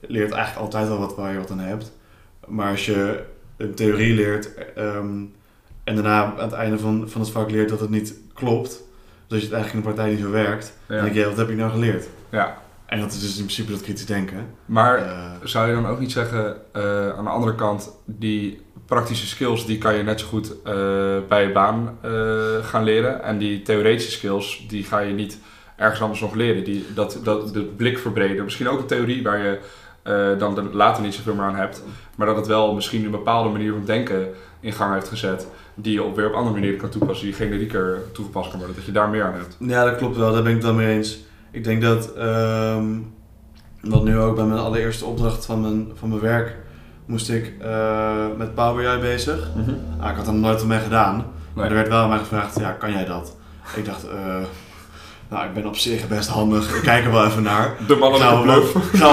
leert 0.00 0.32
eigenlijk 0.32 0.64
altijd 0.64 0.88
al 0.90 0.98
wat 0.98 1.16
waar 1.16 1.32
je 1.32 1.38
wat 1.38 1.50
aan 1.50 1.58
hebt. 1.58 1.92
Maar 2.46 2.70
als 2.70 2.86
je 2.86 3.24
een 3.58 3.74
theorie 3.74 4.14
leert 4.14 4.54
ehm, 4.74 5.20
en 5.84 5.94
daarna 5.94 6.24
aan 6.24 6.38
het 6.38 6.52
einde 6.52 6.78
van, 6.78 7.08
van 7.08 7.20
het 7.20 7.30
vak 7.30 7.50
leert 7.50 7.68
dat 7.68 7.80
het 7.80 7.90
niet 7.90 8.14
klopt, 8.34 8.82
dat 9.26 9.38
je 9.38 9.44
het 9.44 9.54
eigenlijk 9.54 9.72
in 9.72 9.78
de 9.78 9.94
praktijk 9.94 10.10
niet 10.10 10.26
zo 10.26 10.30
werkt, 10.32 10.72
dan 10.86 10.96
Ja. 10.96 11.02
denk 11.02 11.14
je, 11.14 11.24
wat 11.24 11.36
heb 11.36 11.48
ik 11.48 11.56
nou 11.56 11.70
geleerd? 11.70 12.06
ja. 12.30 12.58
En 12.86 13.00
dat 13.00 13.12
is 13.12 13.20
dus 13.20 13.30
in 13.38 13.44
principe 13.44 13.70
dat 13.72 13.80
kritisch 13.82 14.06
denken. 14.06 14.46
Maar 14.64 14.98
Eh, 14.98 15.30
zou 15.42 15.68
je 15.68 15.74
dan 15.74 15.86
ook 15.86 15.98
niet 16.00 16.12
zeggen, 16.12 16.56
eh, 16.72 17.08
aan 17.16 17.24
de 17.24 17.30
andere 17.30 17.54
kant, 17.54 17.90
die 18.04 18.60
praktische 18.86 19.26
skills, 19.26 19.66
die 19.66 19.78
kan 19.78 19.94
je 19.94 20.02
net 20.02 20.20
zo 20.20 20.26
goed 20.26 20.62
eh, 20.64 20.72
bij 21.28 21.42
je 21.46 21.52
baan 21.52 21.98
gaan 22.62 22.84
leren. 22.84 23.22
En 23.22 23.38
die 23.38 23.62
theoretische 23.62 24.10
skills, 24.10 24.64
die 24.68 24.84
ga 24.84 24.98
je 24.98 25.12
niet 25.14 25.38
ergens 25.76 26.00
anders 26.00 26.20
nog 26.20 26.34
leren. 26.34 26.64
Die, 26.64 26.84
dat, 26.94 27.20
dat, 27.22 27.52
de 27.54 27.62
blik 27.62 27.98
verbreden. 27.98 28.44
Misschien 28.44 28.68
ook 28.68 28.78
een 28.80 28.86
theorie 28.86 29.22
waar 29.22 29.38
je 29.38 29.58
eh, 30.08 30.38
dan 30.38 30.54
de- 30.54 30.68
later 30.72 31.02
niet 31.02 31.14
zoveel 31.14 31.34
meer 31.34 31.44
aan 31.44 31.54
hebt. 31.56 31.82
Maar 32.16 32.26
dat 32.26 32.36
het 32.36 32.46
wel 32.46 32.74
misschien 32.74 33.04
een 33.04 33.10
bepaalde 33.10 33.48
manier 33.48 33.72
van 33.72 33.84
denken 33.84 34.28
in 34.60 34.72
gang 34.72 34.94
heeft 34.94 35.08
gezet. 35.08 35.46
Die 35.74 35.92
je 35.92 36.02
op, 36.02 36.16
weer 36.16 36.26
op 36.28 36.32
andere 36.34 36.54
manieren 36.54 36.78
kan 36.78 36.88
toepassen. 36.88 37.26
Die 37.26 37.34
generieker 37.34 37.98
toegepast 38.12 38.48
kan 38.50 38.58
worden. 38.58 38.76
Dat 38.76 38.84
je 38.86 38.92
daar 38.92 39.08
meer 39.08 39.24
aan 39.24 39.32
hebt. 39.34 39.56
ja, 39.58 39.84
dat 39.84 39.96
klopt 39.96 40.16
wel. 40.16 40.32
Daar 40.32 40.42
ben 40.42 40.50
ik 40.50 40.56
het 40.56 40.66
wel 40.66 40.74
mee 40.74 40.96
eens. 40.96 41.18
Ik 41.50 41.64
denk 41.64 41.82
dat, 41.82 42.12
ehm, 42.14 42.86
wat 43.82 44.04
nu 44.04 44.18
ook 44.18 44.36
bij 44.36 44.44
mijn 44.44 44.60
allereerste 44.60 45.04
opdracht 45.04 45.44
van 45.46 45.60
mijn, 45.60 45.88
van 45.94 46.08
mijn 46.08 46.20
werk, 46.20 46.56
moest 47.06 47.30
ik 47.30 47.54
eh, 47.60 48.26
met 48.36 48.54
Power 48.54 48.94
BI 48.96 49.00
bezig. 49.06 49.48
Ah, 49.98 50.10
ik 50.10 50.16
had 50.16 50.26
er 50.26 50.34
nooit 50.34 50.64
mee 50.64 50.78
gedaan. 50.78 51.26
Maar 51.54 51.66
er 51.68 51.74
werd 51.74 51.88
wel 51.88 52.02
aan 52.02 52.08
mij 52.08 52.18
gevraagd, 52.18 52.58
ja, 52.60 52.70
kan 52.70 52.92
jij 52.92 53.04
dat? 53.04 53.36
Ik 53.76 53.84
dacht, 53.84 54.08
eh, 54.08 54.36
nou, 55.28 55.46
ik 55.46 55.54
ben 55.54 55.66
op 55.66 55.76
zich 55.76 56.08
best 56.08 56.28
handig. 56.28 56.74
Ik 56.76 56.82
kijk 56.82 57.04
er 57.04 57.12
wel 57.12 57.26
even 57.26 57.42
naar. 57.42 57.74
De 57.86 57.92
Ik 57.94 58.00
ga 58.00 58.08
mannelijke 58.08 58.46
wel, 58.46 58.60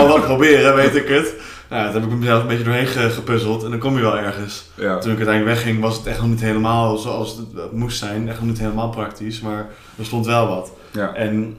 bluff. 0.09 0.25
proberen, 0.25 0.75
weet 0.75 0.95
ik 0.95 1.07
het. 1.07 1.33
Nou, 1.69 1.83
dat 1.85 1.93
heb 1.93 2.03
ik 2.11 2.17
mezelf 2.17 2.41
een 2.41 2.47
beetje 2.47 2.63
doorheen 2.63 2.87
ge- 2.87 3.09
gepuzzeld 3.09 3.63
en 3.63 3.69
dan 3.69 3.79
kom 3.79 3.95
je 3.95 4.01
wel 4.01 4.17
ergens. 4.17 4.69
Ja. 4.75 4.97
Toen 4.99 5.11
ik 5.11 5.17
uiteindelijk 5.17 5.55
wegging 5.55 5.81
was 5.81 5.97
het 5.97 6.05
echt 6.05 6.19
nog 6.19 6.29
niet 6.29 6.41
helemaal 6.41 6.97
zoals 6.97 7.37
het, 7.37 7.71
moest 7.71 7.97
zijn. 7.97 8.29
Echt 8.29 8.39
nog 8.39 8.47
niet 8.49 8.59
helemaal 8.59 8.89
praktisch, 8.89 9.41
maar 9.41 9.67
er 9.97 10.05
stond 10.05 10.25
wel 10.25 10.47
wat. 10.47 10.71
Ja. 10.91 11.13
En 11.13 11.57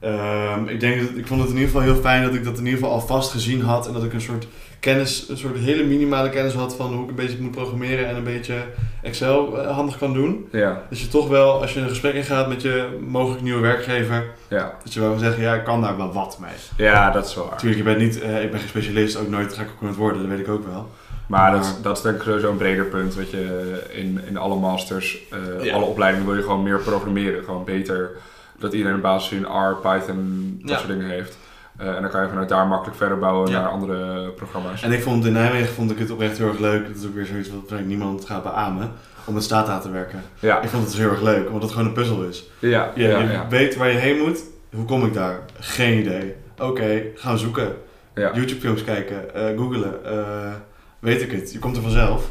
ehm, 0.00 0.66
ik 0.66 0.80
denk 0.80 1.00
dat 1.00 1.16
ik 1.16 1.26
vond 1.26 1.40
het 1.40 1.50
in 1.50 1.56
ieder 1.56 1.70
geval 1.70 1.92
heel 1.92 2.00
fijn 2.00 2.22
dat 2.22 2.34
ik 2.34 2.44
dat 2.44 2.58
in 2.58 2.64
ieder 2.64 2.78
geval 2.80 2.94
alvast 2.94 3.30
gezien 3.30 3.62
had. 3.62 3.86
En 3.86 3.92
dat 3.92 4.04
ik 4.04 4.12
een 4.12 4.20
soort 4.20 4.46
kennis, 4.80 5.28
een 5.28 5.36
soort 5.36 5.56
hele 5.58 5.84
minimale 5.84 6.30
kennis 6.30 6.54
had 6.54 6.76
van 6.76 6.92
hoe 6.92 7.02
ik 7.02 7.08
een 7.08 7.14
beetje 7.14 7.40
moet 7.40 7.50
programmeren 7.50 8.06
en 8.08 8.16
een 8.16 8.24
beetje 8.24 8.54
Excel 9.02 9.60
eh, 9.62 9.70
handig 9.74 9.98
kan 9.98 10.12
doen. 10.12 10.48
Ja. 10.52 10.82
Dat 10.88 10.98
je 11.00 11.08
toch 11.08 11.28
wel, 11.28 11.60
als 11.60 11.72
je 11.74 11.80
een 11.80 11.88
gesprek 11.88 12.14
ingaat 12.14 12.48
met 12.48 12.62
je 12.62 12.98
mogelijk 13.08 13.42
nieuwe 13.42 13.60
werkgemgever, 13.60 14.24
Ja. 14.48 14.74
dat 14.84 14.92
je 14.92 15.00
wel 15.00 15.10
kan 15.10 15.18
zeggen, 15.18 15.42
ja, 15.42 15.54
ik 15.54 15.64
kan 15.64 15.80
daar 15.80 15.96
wel 15.96 16.12
wat 16.12 16.38
mee. 16.40 16.86
ja, 16.86 17.10
dat 17.10 17.26
is 17.26 17.34
wel 17.34 17.44
waar. 17.44 17.52
Natuurlijk, 17.52 17.78
je 17.78 17.84
bent 17.94 17.98
niet, 17.98 18.20
eh, 18.20 18.42
ik 18.42 18.50
ben 18.50 18.60
geen 18.60 18.68
specialist, 18.68 19.16
ook 19.16 19.28
nooit 19.28 19.52
ga 19.54 19.62
ik 19.62 19.68
nooit 19.80 19.96
worden, 19.96 20.20
dat 20.20 20.30
weet 20.30 20.46
ik 20.46 20.48
ook 20.52 20.66
wel. 20.66 20.90
Maar 21.26 21.50
dat, 21.52 21.60
Maar- 21.60 21.74
dat 21.82 21.96
is 21.96 22.02
denk 22.02 22.16
ik 22.16 22.22
sowieso 22.22 22.50
een 22.50 22.56
breder 22.56 22.84
punt. 22.84 23.14
Weet 23.14 23.30
je, 23.30 23.72
in, 23.90 24.20
in 24.28 24.36
alle 24.36 24.56
masters, 24.56 25.18
eh, 25.30 25.64
Ja. 25.64 25.74
alle 25.74 25.84
opleidingen 25.84 26.26
wil 26.26 26.36
je 26.36 26.42
gewoon 26.42 26.62
meer 26.62 26.78
programmeren. 26.78 27.44
Gewoon 27.44 27.64
beter 27.64 28.10
dat 28.58 28.72
iedereen 28.72 28.94
een 28.94 29.00
basis 29.00 29.32
in 29.38 29.44
R, 29.44 29.76
Python, 29.82 30.60
dat 30.64 30.76
soort 30.78 30.88
dingen 30.90 31.08
heeft. 31.08 31.38
Eh, 31.80 31.94
en 31.96 32.02
dan 32.02 32.10
kan 32.10 32.22
je 32.22 32.28
vanuit 32.28 32.48
daar 32.48 32.66
makkelijk 32.66 32.96
verder 32.96 33.18
bouwen 33.18 33.50
Ja. 33.50 33.60
naar 33.60 33.68
andere 33.70 34.28
programma's. 34.30 34.82
En 34.82 34.92
ik 34.92 35.02
vond 35.02 35.26
in 35.26 35.32
Nijmegen 35.32 35.74
vond 35.74 35.90
ik 35.90 35.98
het 35.98 36.10
oprecht 36.10 36.38
heel 36.38 36.48
erg 36.48 36.58
leuk, 36.58 36.86
dat 36.86 36.96
is 36.96 37.06
ook 37.06 37.14
weer 37.14 37.26
zoiets 37.26 37.48
wat 37.48 37.58
waarschijnlijk 37.58 37.92
niemand 37.96 38.24
gaat 38.24 38.42
beamen, 38.42 38.92
om 39.24 39.34
met 39.34 39.42
Stata 39.42 39.78
te 39.78 39.90
werken. 39.90 40.22
Ja, 40.38 40.60
Ik 40.60 40.68
vond 40.68 40.82
het 40.82 40.90
dus 40.92 41.00
heel 41.00 41.10
erg 41.10 41.20
leuk, 41.22 41.46
omdat 41.46 41.62
het 41.62 41.70
gewoon 41.72 41.86
een 41.86 41.92
puzzel 41.92 42.22
is. 42.22 42.50
ja, 42.58 42.90
Je, 42.94 43.02
ja, 43.08 43.18
je 43.18 43.38
weet 43.48 43.76
waar 43.76 43.90
je 43.90 43.98
heen 43.98 44.18
moet, 44.18 44.38
hoe 44.74 44.84
kom 44.84 45.04
ik 45.04 45.14
daar? 45.14 45.38
Geen 45.60 45.98
idee. 45.98 46.34
Oké, 46.58 47.02
gaan 47.14 47.38
zoeken. 47.38 47.74
ja. 48.14 48.30
YouTube 48.34 48.60
films 48.60 48.84
kijken, 48.84 49.34
eh 49.34 49.58
googlen, 49.58 50.04
eh, 50.04 50.52
weet 50.98 51.22
ik 51.22 51.30
het. 51.32 51.52
Je 51.52 51.58
komt 51.58 51.76
er 51.76 51.82
vanzelf. 51.82 52.30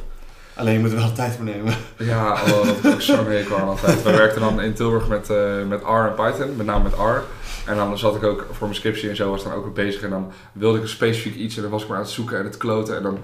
Alleen 0.59 0.73
je 0.73 0.79
moet 0.79 0.91
er 0.91 0.97
wel 0.97 1.11
tijd 1.11 1.35
voor 1.35 1.45
nemen. 1.45 1.73
Ja, 1.97 2.31
oh, 2.33 2.65
dat 2.65 2.81
heb 2.81 2.93
ik 2.93 3.01
zo'n 3.01 3.25
hekel 3.25 3.57
aan 3.57 3.67
altijd. 3.67 4.03
We 4.03 4.11
werkten 4.11 4.41
dan 4.41 4.61
in 4.61 4.73
Tilburg 4.73 5.07
met, 5.07 5.29
eh, 5.29 5.65
met 5.67 5.81
R 5.81 5.87
en 5.87 6.13
Python, 6.15 6.55
met 6.55 6.65
name 6.65 6.83
met 6.83 6.93
R. 6.93 7.23
En 7.69 7.75
dan 7.75 7.97
zat 7.97 8.15
ik 8.15 8.23
ook 8.23 8.45
voor 8.51 8.67
mijn 8.67 8.79
scriptie 8.79 9.09
en 9.09 9.15
zo 9.15 9.29
was 9.29 9.43
dan 9.43 9.53
ook 9.53 9.63
weer 9.63 9.85
bezig. 9.85 10.01
En 10.01 10.09
dan 10.09 10.31
wilde 10.51 10.77
ik 10.77 10.83
een 10.83 10.89
specifiek 10.89 11.35
iets 11.35 11.55
en 11.55 11.61
dan 11.61 11.71
was 11.71 11.81
ik 11.81 11.87
maar 11.87 11.97
aan 11.97 12.03
het 12.03 12.11
zoeken 12.11 12.37
en 12.37 12.45
het 12.45 12.57
kloten. 12.57 12.97
En 12.97 13.03
dan 13.03 13.19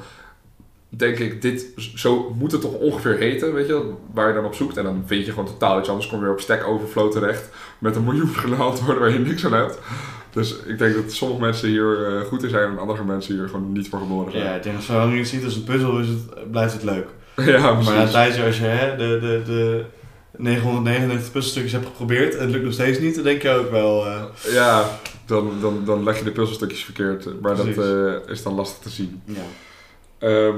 denk 0.89 1.17
ik, 1.17 1.41
dit, 1.41 1.65
zo 1.95 2.33
moet 2.37 2.51
het 2.51 2.61
toch 2.61 2.73
ongeveer 2.73 3.17
heten, 3.17 3.53
weet 3.53 3.67
je 3.67 3.93
waar 4.13 4.27
je 4.27 4.33
dan 4.33 4.45
op 4.45 4.55
zoekt. 4.55 4.77
En 4.77 4.83
dan 4.83 5.03
vind 5.05 5.25
je 5.25 5.31
gewoon 5.31 5.47
totaal 5.47 5.79
iets 5.79 5.89
anders, 5.89 6.07
kom 6.07 6.17
je 6.17 6.23
weer 6.23 6.33
op 6.33 6.39
Stack 6.39 6.67
Overflow 6.67 7.11
terecht 7.11 7.49
met 7.79 7.95
een 7.95 8.03
miljoen 8.03 8.59
antwoorden 8.59 8.99
waar 8.99 9.11
je 9.11 9.19
niks 9.19 9.45
aan 9.45 9.53
hebt. 9.53 9.79
Dus 10.31 10.55
ik 10.55 10.77
denk 10.77 10.95
dat 10.95 11.11
sommige 11.11 11.41
mensen 11.41 11.69
hier 11.69 12.05
eh, 12.05 12.21
goed 12.21 12.43
in 12.43 12.49
zijn 12.49 12.69
en 12.69 12.79
andere 12.79 13.03
mensen 13.03 13.35
hier 13.35 13.49
gewoon 13.49 13.71
niet 13.71 13.89
voor 13.89 13.99
geboren 13.99 14.31
zijn. 14.31 14.43
Ja, 14.43 14.55
ik 14.55 14.63
denk 14.63 14.75
dat 14.75 14.85
zolang 14.85 15.11
je 15.11 15.17
het 15.19 15.27
ziet 15.27 15.43
als 15.43 15.55
een 15.55 15.63
puzzel, 15.63 15.99
is 15.99 16.07
het, 16.07 16.51
blijft 16.51 16.73
het 16.73 16.83
leuk. 16.83 17.07
ja, 17.53 17.71
precies. 17.73 17.85
Maar 17.89 17.95
na 17.95 18.01
een 18.03 18.09
tijdje, 18.09 18.45
als 18.45 18.57
je 18.57 18.63
hè, 18.63 18.95
de, 18.97 19.19
de, 19.19 19.41
de 19.45 19.85
999 20.37 21.31
puzzelstukjes 21.31 21.71
hebt 21.71 21.85
geprobeerd 21.85 22.35
en 22.35 22.41
het 22.41 22.49
lukt 22.51 22.63
nog 22.63 22.73
steeds 22.73 22.99
niet, 22.99 23.15
dan 23.15 23.23
denk 23.23 23.41
je 23.41 23.49
ook 23.49 23.71
wel... 23.71 24.05
eh, 24.05 24.23
Ja, 24.53 24.83
dan, 25.25 25.51
dan, 25.61 25.81
dan 25.85 26.03
leg 26.03 26.17
je 26.17 26.23
de 26.23 26.31
puzzelstukjes 26.31 26.83
verkeerd, 26.83 27.41
maar 27.41 27.55
dat 27.55 27.65
eh, 27.67 28.13
is 28.31 28.43
dan 28.43 28.53
lastig 28.55 28.79
te 28.83 28.89
zien. 28.89 29.21
ja. 29.25 29.41
Ehm, 30.19 30.57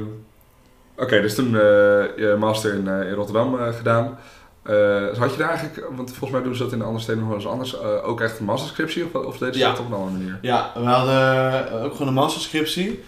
Oké, 0.99 1.21
dus 1.21 1.35
toen 1.35 1.45
eh, 1.55 1.61
je 2.17 2.35
master 2.39 2.73
in, 2.73 2.87
eh, 2.87 3.07
in 3.07 3.13
Rotterdam 3.13 3.59
eh, 3.59 3.67
gedaan. 3.75 4.17
Eh, 4.63 5.17
had 5.17 5.31
je 5.31 5.37
daar 5.37 5.49
eigenlijk, 5.49 5.87
want 5.95 6.09
volgens 6.09 6.31
mij 6.31 6.41
doen 6.41 6.55
ze 6.55 6.63
dat 6.63 6.71
in 6.71 6.77
de 6.77 6.83
andere 6.83 7.03
steden 7.03 7.19
nog 7.19 7.29
wel 7.29 7.37
eens 7.37 7.47
anders, 7.47 7.79
eh, 7.79 8.07
ook 8.07 8.21
echt 8.21 8.39
een 8.39 8.45
masterscriptie 8.45 9.05
of, 9.05 9.25
of 9.25 9.37
deden 9.37 9.53
ze 9.53 9.59
Ja. 9.59 9.69
dat 9.69 9.79
op 9.79 9.85
een 9.85 9.93
andere 9.93 10.11
manier? 10.17 10.37
Ja, 10.41 10.71
we 10.75 10.79
hadden 10.83 11.71
ook 11.83 11.91
gewoon 11.91 12.07
een 12.07 12.13
masterscriptie. 12.13 13.03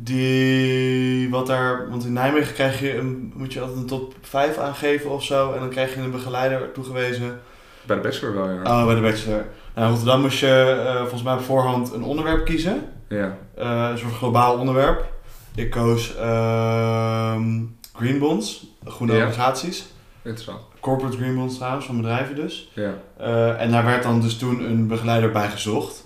Die, 0.00 1.30
wat 1.30 1.46
daar, 1.46 1.90
want 1.90 2.04
in 2.04 2.12
Nijmegen 2.12 2.54
krijg 2.54 2.80
je 2.80 2.96
een, 2.96 3.32
moet 3.36 3.52
je 3.52 3.60
altijd 3.60 3.78
een 3.78 3.86
top 3.86 4.14
5 4.20 4.58
aangeven 4.58 5.10
of 5.10 5.24
zo. 5.24 5.52
En 5.52 5.60
dan 5.60 5.68
krijg 5.68 5.94
je 5.94 6.00
een 6.00 6.10
begeleider 6.10 6.72
toegewezen. 6.72 7.40
Bij 7.86 7.96
de 7.96 8.02
bachelor 8.02 8.34
wel, 8.34 8.50
ja. 8.50 8.62
Oh, 8.80 8.86
bij 8.86 8.94
de 8.94 9.00
bachelor. 9.00 9.44
Nou, 9.74 9.86
in 9.86 9.92
Rotterdam 9.92 10.20
moest 10.20 10.38
je 10.38 10.82
eh, 10.88 10.98
volgens 11.00 11.22
mij 11.22 11.32
op 11.34 11.40
voorhand 11.40 11.92
een 11.92 12.02
onderwerp 12.02 12.44
kiezen. 12.44 12.82
Ja, 13.08 13.36
Eh, 13.54 13.88
een 13.90 13.98
soort 13.98 14.12
globaal 14.14 14.58
onderwerp. 14.58 15.12
Ik 15.54 15.70
koos 15.70 16.16
ehm, 16.16 17.60
green 17.92 18.18
bonds, 18.18 18.66
groene 18.84 19.12
Ja. 19.14 19.22
obligaties. 19.22 19.86
interessant. 20.22 20.60
Corporate 20.80 21.16
green 21.16 21.34
bonds 21.34 21.56
trouwens, 21.56 21.86
van 21.86 21.96
bedrijven 21.96 22.34
dus. 22.34 22.70
Ja, 22.74 22.92
Eh, 23.18 23.60
en 23.62 23.70
daar 23.70 23.84
werd 23.84 24.02
dan 24.02 24.20
dus 24.20 24.38
toen 24.38 24.64
een 24.70 24.86
begeleider 24.86 25.30
bij 25.30 25.48
gezocht. 25.48 26.04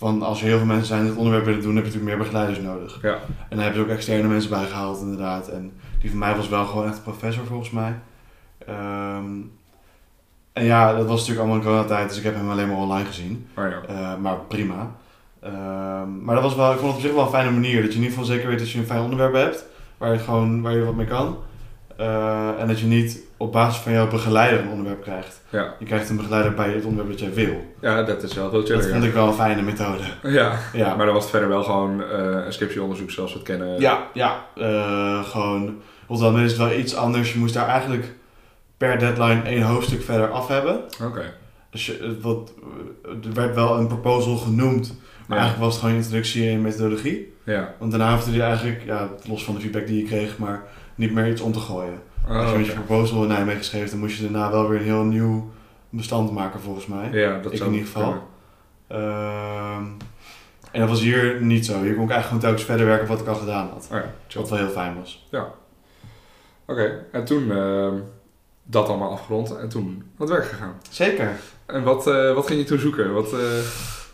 Van 0.00 0.22
als 0.22 0.40
er 0.40 0.46
heel 0.46 0.56
veel 0.56 0.66
mensen 0.66 0.86
zijn 0.86 1.00
die 1.00 1.08
het 1.08 1.18
onderwerp 1.18 1.44
willen 1.44 1.62
doen, 1.62 1.76
heb 1.76 1.84
je 1.84 1.90
natuurlijk 1.90 2.16
meer 2.16 2.26
begeleiders 2.26 2.60
nodig. 2.66 2.98
ja. 3.02 3.18
En 3.48 3.56
daar 3.56 3.64
hebben 3.64 3.74
ze 3.74 3.88
ook 3.88 3.96
externe 3.96 4.28
mensen 4.28 4.50
bij 4.50 4.66
gehaald 4.66 5.00
inderdaad. 5.00 5.48
En 5.48 5.72
die 6.00 6.10
van 6.10 6.18
mij 6.18 6.36
was 6.36 6.48
wel 6.48 6.66
gewoon 6.66 6.86
echt 6.86 6.96
een 6.96 7.02
professor 7.02 7.46
volgens 7.46 7.70
mij. 7.70 7.94
Ehm, 8.66 9.30
en 10.52 10.64
ja, 10.64 10.92
dat 10.94 11.06
was 11.06 11.18
natuurlijk 11.18 11.38
allemaal 11.38 11.56
in 11.56 11.62
coronatijd, 11.62 12.08
dus 12.08 12.18
ik 12.18 12.24
heb 12.24 12.34
hem 12.34 12.50
alleen 12.50 12.68
maar 12.68 12.76
online 12.76 13.04
gezien. 13.04 13.46
Oh 13.56 13.64
ja. 13.68 13.82
Eh, 13.88 14.16
maar 14.16 14.36
prima. 14.36 14.90
Ehm, 15.40 16.24
maar 16.24 16.34
dat 16.34 16.44
was 16.44 16.54
wel, 16.54 16.72
ik 16.72 16.78
vond 16.78 16.92
het 16.92 17.00
op 17.00 17.06
zich 17.06 17.14
wel 17.14 17.24
een 17.24 17.30
fijne 17.30 17.50
manier. 17.50 17.82
Dat 17.82 17.92
je 17.92 17.98
in 17.98 18.04
ieder 18.04 18.18
geval 18.18 18.24
zeker 18.34 18.48
weet 18.48 18.58
dat 18.58 18.70
je 18.70 18.78
een 18.78 18.86
fijn 18.86 19.02
onderwerp 19.02 19.34
hebt. 19.34 19.64
Waar 19.98 20.12
je, 20.12 20.18
gewoon, 20.18 20.62
waar 20.62 20.76
je 20.76 20.84
wat 20.84 20.94
mee 20.94 21.06
kan. 21.06 21.36
Eh, 21.96 22.60
en 22.60 22.68
dat 22.68 22.80
je 22.80 22.86
niet 22.86 23.20
op 23.40 23.52
basis 23.52 23.82
van 23.82 23.92
jouw 23.92 24.08
begeleider 24.08 24.60
een 24.60 24.68
onderwerp 24.68 25.02
krijgt. 25.02 25.40
Ja. 25.50 25.74
Je 25.78 25.84
krijgt 25.84 26.08
een 26.08 26.16
begeleider 26.16 26.54
bij 26.54 26.70
het 26.72 26.84
onderwerp 26.84 27.10
dat 27.18 27.20
jij 27.20 27.32
wil. 27.46 27.64
ja, 27.80 28.02
dat 28.02 28.22
is 28.22 28.34
wel 28.34 28.50
veel 28.50 28.58
Dat 28.58 28.68
chiller. 28.68 28.90
vond 28.92 29.04
ik 29.04 29.12
wel 29.12 29.26
een 29.26 29.32
fijne 29.34 29.62
methode. 29.62 30.02
Ja. 30.22 30.58
Ja, 30.72 30.94
maar 30.94 31.04
dan 31.04 31.14
was 31.14 31.22
het 31.22 31.32
verder 31.32 31.48
wel 31.48 31.62
gewoon 31.62 32.02
eh, 32.02 32.44
een 32.44 32.52
scriptieonderzoek 32.52 33.10
zoals 33.10 33.32
we 33.32 33.38
het 33.38 33.46
kennen. 33.46 33.80
ja, 33.80 34.06
ja. 34.14 34.44
eh, 34.56 35.24
gewoon, 35.24 35.80
Rotterdam 36.08 36.38
is 36.44 36.50
het 36.50 36.60
wel 36.60 36.72
iets 36.78 36.94
anders. 36.96 37.32
Je 37.32 37.38
moest 37.38 37.54
daar 37.54 37.68
eigenlijk 37.68 38.14
per 38.76 38.98
deadline 38.98 39.42
één 39.42 39.62
hoofdstuk 39.62 40.02
verder 40.02 40.30
af 40.30 40.48
hebben. 40.48 40.80
Oké. 41.02 41.32
Dus 41.70 41.86
je, 41.86 41.98
het 42.02 42.20
wat, 42.20 42.52
er 43.24 43.32
werd 43.34 43.54
wel 43.54 43.78
een 43.78 43.86
proposal 43.86 44.36
genoemd. 44.36 44.98
Maar 45.26 45.38
Ja. 45.38 45.44
eigenlijk 45.44 45.58
was 45.64 45.72
het 45.74 45.82
gewoon 45.82 45.96
introductie 46.02 46.50
in 46.50 46.62
methodologie. 46.62 47.32
Ja. 47.44 47.74
Want 47.78 47.90
daarna 47.90 48.14
hoefde 48.14 48.32
je 48.32 48.42
eigenlijk, 48.42 48.82
ja, 48.84 49.08
los 49.28 49.44
van 49.44 49.54
de 49.54 49.60
feedback 49.60 49.86
die 49.86 49.96
je 50.02 50.04
kreeg, 50.08 50.38
maar 50.38 50.62
niet 51.00 51.12
meer 51.12 51.28
iets 51.28 51.40
om 51.40 51.52
te 51.52 51.58
gooien. 51.58 52.02
Oh, 52.28 52.36
Als 52.36 52.50
je 52.50 52.56
met 52.56 52.66
je 52.66 52.72
proposal 52.72 53.22
in 53.22 53.28
Nijmegen 53.28 53.64
schreef, 53.64 53.90
dan 53.90 53.98
moest 53.98 54.16
je 54.16 54.22
daarna 54.22 54.50
wel 54.50 54.68
weer 54.68 54.78
een 54.78 54.84
heel 54.84 55.02
nieuw 55.04 55.50
bestand 55.88 56.32
maken 56.32 56.60
volgens 56.60 56.86
mij. 56.86 57.10
Ja, 57.12 57.38
dat 57.38 57.52
Ik 57.52 57.60
in 57.60 57.72
ieder 57.72 57.86
geval. 57.86 58.28
Ehm, 58.86 59.84
en 60.72 60.80
dat 60.80 60.88
was 60.88 61.00
hier 61.00 61.42
niet 61.42 61.66
zo. 61.66 61.72
Hier 61.82 61.94
kon 61.94 62.04
ik 62.04 62.10
eigenlijk 62.10 62.24
gewoon 62.26 62.40
telkens 62.40 62.64
verder 62.64 62.86
werken 62.86 63.02
op 63.02 63.08
wat 63.08 63.20
ik 63.20 63.26
al 63.26 63.34
gedaan 63.34 63.68
had. 63.68 63.88
Oh 63.92 63.98
ja. 63.98 64.38
Wat 64.40 64.48
wel 64.48 64.58
heel 64.58 64.68
fijn 64.68 64.96
was. 64.98 65.28
Oké, 66.66 67.04
en 67.12 67.24
toen 67.24 67.50
ehm, 67.50 67.94
dat 68.64 68.88
allemaal 68.88 69.10
afgerond 69.10 69.56
en 69.56 69.68
toen 69.68 69.86
aan 69.86 70.26
het 70.26 70.28
werk 70.28 70.44
gegaan. 70.46 70.74
Zeker. 70.90 71.40
En 71.66 71.82
wat, 71.82 72.06
eh, 72.06 72.34
wat 72.34 72.46
ging 72.46 72.60
je 72.60 72.66
toen 72.66 72.78
zoeken? 72.78 73.12
Wat, 73.12 73.32
eh, 73.32 73.38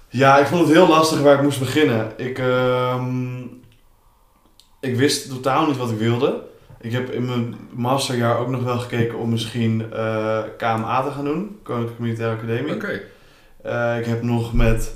Ja, 0.08 0.38
ik 0.38 0.46
vond 0.46 0.60
het 0.60 0.72
heel 0.76 0.88
lastig 0.88 1.20
waar 1.20 1.34
ik 1.34 1.42
moest 1.42 1.58
beginnen. 1.58 2.12
Ik, 2.16 2.38
ehm, 2.38 3.40
ik 4.80 4.96
wist 4.96 5.28
totaal 5.28 5.66
niet 5.66 5.76
wat 5.76 5.90
ik 5.90 5.98
wilde. 5.98 6.42
Ik 6.80 6.92
heb 6.92 7.10
in 7.10 7.24
mijn 7.24 7.54
masterjaar 7.72 8.38
ook 8.38 8.48
nog 8.48 8.62
wel 8.62 8.78
gekeken 8.78 9.18
om 9.18 9.30
misschien 9.30 9.92
eh, 9.92 10.38
KMA 10.56 11.02
te 11.02 11.10
gaan 11.10 11.24
doen, 11.24 11.58
Koninklijke 11.62 12.02
Militaire 12.02 12.36
Academie. 12.36 12.74
Oké. 12.74 13.00
Eh, 13.62 13.98
ik 13.98 14.06
heb 14.06 14.22
nog 14.22 14.52
met 14.52 14.94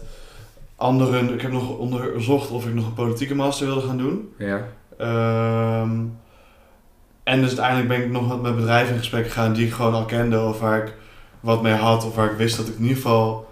anderen, 0.76 1.34
ik 1.34 1.40
heb 1.40 1.52
nog 1.52 1.76
onderzocht 1.76 2.50
of 2.50 2.66
ik 2.66 2.74
nog 2.74 2.86
een 2.86 2.92
politieke 2.92 3.34
master 3.34 3.66
wilde 3.66 3.86
gaan 3.86 3.98
doen. 3.98 4.32
Ja. 4.38 4.66
Ehm, 4.98 5.98
en 7.22 7.40
dus 7.40 7.48
uiteindelijk 7.48 7.88
ben 7.88 8.02
ik 8.02 8.10
nog 8.10 8.28
wat 8.28 8.42
met 8.42 8.56
bedrijven 8.56 8.92
in 8.92 8.98
gesprek 8.98 9.24
gegaan 9.24 9.52
die 9.52 9.66
ik 9.66 9.72
gewoon 9.72 9.94
al 9.94 10.04
kende 10.04 10.40
of 10.40 10.60
waar 10.60 10.86
ik 10.86 10.94
wat 11.40 11.62
mee 11.62 11.72
had 11.72 12.06
of 12.06 12.14
waar 12.14 12.30
ik 12.30 12.36
wist 12.36 12.56
dat 12.56 12.68
ik 12.68 12.74
in 12.74 12.82
ieder 12.82 12.96
geval 12.96 13.48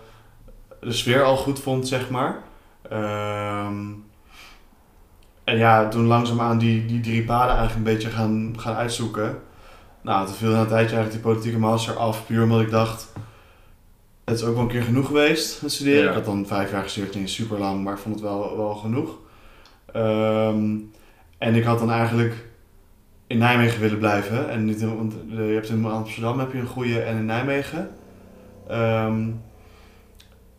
de 0.80 0.92
sfeer 0.92 1.22
al 1.22 1.36
goed 1.36 1.60
vond, 1.60 1.88
zeg 1.88 2.10
maar. 2.10 2.36
Ehm, 2.88 3.84
en 5.48 5.58
ja, 5.58 5.88
toen 5.88 6.06
langzaamaan 6.06 6.58
die, 6.58 6.86
die 6.86 7.00
drie 7.00 7.24
paden 7.24 7.56
eigenlijk 7.56 7.76
een 7.76 7.94
beetje 7.94 8.10
gaan, 8.10 8.54
gaan 8.56 8.74
uitzoeken. 8.74 9.38
Nou, 10.02 10.26
toen 10.26 10.34
viel 10.34 10.50
na 10.50 10.60
een 10.60 10.66
tijdje 10.66 10.96
eigenlijk 10.96 11.12
die 11.24 11.32
politieke 11.32 11.58
master 11.58 11.96
af, 11.96 12.26
puur 12.26 12.42
omdat 12.42 12.60
ik 12.60 12.70
dacht, 12.70 13.12
het 14.24 14.38
is 14.38 14.44
ook 14.44 14.54
wel 14.54 14.62
een 14.62 14.68
keer 14.68 14.82
genoeg 14.82 15.06
geweest 15.06 15.62
met 15.62 15.72
studeren. 15.72 16.02
Ja. 16.02 16.08
Ik 16.08 16.14
had 16.14 16.24
dan 16.24 16.46
vijf 16.46 16.70
jaar 16.70 16.82
gestudeerd, 16.82 17.14
niet 17.14 17.30
super 17.30 17.58
lang, 17.58 17.84
maar 17.84 17.92
ik 17.92 17.98
vond 17.98 18.14
het 18.14 18.24
wel, 18.24 18.56
wel 18.56 18.74
genoeg. 18.74 19.18
Ehm, 19.92 20.76
en 21.38 21.54
ik 21.54 21.64
had 21.64 21.78
dan 21.78 21.90
eigenlijk 21.90 22.34
in 23.26 23.38
Nijmegen 23.38 23.80
willen 23.80 23.98
blijven. 23.98 24.50
En 24.50 24.64
niet, 24.64 24.82
want 24.82 25.14
eh, 25.30 25.36
je 25.36 25.54
hebt 25.54 25.68
in 25.68 25.84
Amsterdam 25.84 26.38
heb 26.38 26.52
je 26.52 26.58
een 26.58 26.66
goede 26.66 27.00
en 27.00 27.16
in 27.16 27.26
Nijmegen. 27.26 27.90
Ehm, 28.68 29.26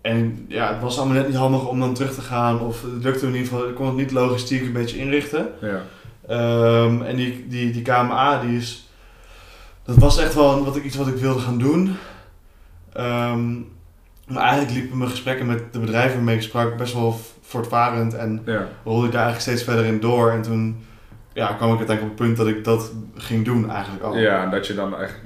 en 0.01 0.45
ja, 0.47 0.73
het 0.73 0.81
was 0.81 0.97
allemaal 0.97 1.15
net 1.17 1.27
niet 1.27 1.35
handig 1.37 1.67
om 1.67 1.79
dan 1.79 1.93
terug 1.93 2.13
te 2.13 2.21
gaan. 2.21 2.59
Of 2.59 2.81
het 2.81 3.03
lukte 3.03 3.25
in 3.25 3.31
ieder 3.35 3.47
geval, 3.47 3.67
ik 3.69 3.75
kon 3.75 3.85
het 3.87 3.95
niet 3.95 4.11
logistiek 4.11 4.61
een 4.61 4.73
beetje 4.73 4.97
inrichten. 4.97 5.47
Ja. 5.61 5.81
Ehm, 6.27 7.01
en 7.01 7.15
die, 7.15 7.45
die, 7.47 7.71
die 7.71 7.81
KMA, 7.81 8.39
die 8.41 8.57
is... 8.57 8.89
Dat 9.85 9.95
was 9.97 10.17
echt 10.17 10.33
wel 10.33 10.63
wat 10.65 10.75
ik, 10.75 10.83
iets 10.83 10.95
wat 10.95 11.07
ik 11.07 11.15
wilde 11.15 11.39
gaan 11.39 11.57
doen. 11.57 11.95
Ehm, 12.93 13.53
maar 14.27 14.43
eigenlijk 14.43 14.71
liepen 14.71 14.97
mijn 14.97 15.09
gesprekken 15.09 15.45
met 15.45 15.73
de 15.73 15.79
bedrijven 15.79 16.15
waarmee 16.15 16.35
ik 16.35 16.41
sprak 16.41 16.77
best 16.77 16.93
wel 16.93 17.19
voortvarend. 17.41 18.13
En 18.13 18.41
Ja. 18.45 18.67
rolde 18.83 19.05
ik 19.05 19.11
daar 19.11 19.23
eigenlijk 19.23 19.41
steeds 19.41 19.63
verder 19.63 19.85
in 19.93 19.99
door. 19.99 20.31
En 20.31 20.41
toen 20.41 20.85
ja, 21.33 21.47
kwam 21.53 21.71
ik 21.71 21.77
uiteindelijk 21.77 22.01
op 22.01 22.17
het 22.17 22.27
punt 22.27 22.37
dat 22.37 22.47
ik 22.47 22.63
dat 22.63 22.91
ging 23.15 23.45
doen 23.45 23.69
eigenlijk 23.69 24.03
al. 24.03 24.17
ja, 24.17 24.43
en 24.43 24.49
dat 24.51 24.67
je 24.67 24.73
dan 24.73 24.95
eigenlijk... 24.97 25.23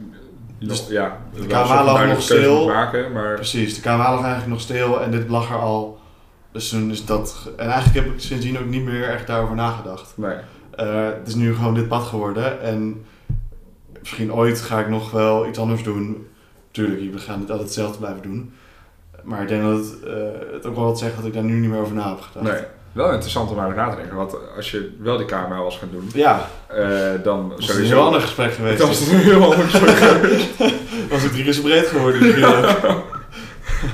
Dus 0.68 0.88
ja, 0.88 1.18
de 1.34 1.48
KMA 1.48 1.84
lag 1.84 2.08
nog 2.08 2.22
stil. 2.22 2.68
maken, 2.68 3.12
maar... 3.12 3.36
Precies, 3.36 3.76
de 3.76 3.82
KMA 3.82 3.98
lag 3.98 4.22
eigenlijk 4.22 4.48
nog 4.48 4.62
stil 4.62 5.02
en 5.02 5.12
dit 5.12 5.30
lag 5.30 5.50
er 5.50 5.58
al. 5.60 6.00
Dus 6.52 6.70
toen 6.70 6.92
is 6.92 7.06
dat... 7.06 7.50
En 7.58 7.70
eigenlijk 7.70 8.06
heb 8.06 8.14
ik 8.14 8.22
sindsdien 8.22 8.60
ook 8.60 8.66
niet 8.66 8.84
meer 8.84 9.10
echt 9.10 9.28
daarover 9.28 9.56
nagedacht. 9.56 10.18
Nee. 10.18 10.36
Eh, 10.76 11.06
het 11.06 11.28
is 11.28 11.36
nu 11.36 11.56
gewoon 11.56 11.74
dit 11.74 11.88
pad 11.88 12.04
geworden. 12.04 12.62
En 12.62 13.06
misschien 14.00 14.34
ooit 14.34 14.62
ga 14.62 14.80
ik 14.80 14.90
nog 14.90 15.12
wel 15.12 15.48
iets 15.48 15.60
anders 15.60 15.84
doen. 15.84 16.28
Tuurlijk, 16.72 17.14
we 17.14 17.20
gaan 17.20 17.40
niet 17.40 17.50
altijd 17.50 17.68
hetzelfde 17.68 17.98
blijven 17.98 18.22
doen. 18.22 18.54
Maar 19.24 19.42
ik 19.42 19.48
denk 19.48 19.62
dat 19.64 19.78
het, 19.78 20.04
eh, 20.04 20.54
het 20.54 20.66
ook 20.66 20.76
wel 20.76 20.84
wat 20.84 21.00
zegt 21.00 21.16
dat 21.16 21.26
ik 21.26 21.34
daar 21.34 21.44
nu 21.44 21.60
niet 21.60 21.70
meer 21.70 21.80
over 21.80 21.96
na 21.96 22.10
heb 22.10 22.22
gedacht. 22.22 22.52
Nee. 22.52 22.64
Wel 22.94 23.12
interessant 23.12 23.52
om 23.52 23.60
over 23.60 23.76
na 23.76 23.90
te 23.90 23.96
denken, 23.96 24.16
want 24.16 24.36
als 24.56 24.72
je 24.72 24.96
wel 25.00 25.18
die 25.18 25.26
camera 25.26 25.62
was 25.62 25.78
gaan 25.78 25.90
doen, 25.92 26.10
Ja, 26.14 26.50
eh, 26.68 26.88
dan 27.24 27.54
is 27.58 27.66
sowieso... 27.66 27.92
een 27.92 27.98
heel 27.98 28.06
ander 28.06 28.22
gesprek 28.22 28.54
geweest. 28.54 28.80
Het 28.80 28.88
was 28.88 29.08
een 29.08 29.18
heel 29.18 29.44
ander 29.44 29.68
gesprek. 29.70 30.00
was 31.10 31.24
ik 31.24 31.32
drie 31.32 31.44
keer 31.44 31.54
zo 31.54 31.62
breed 31.62 31.88
geworden. 31.88 32.40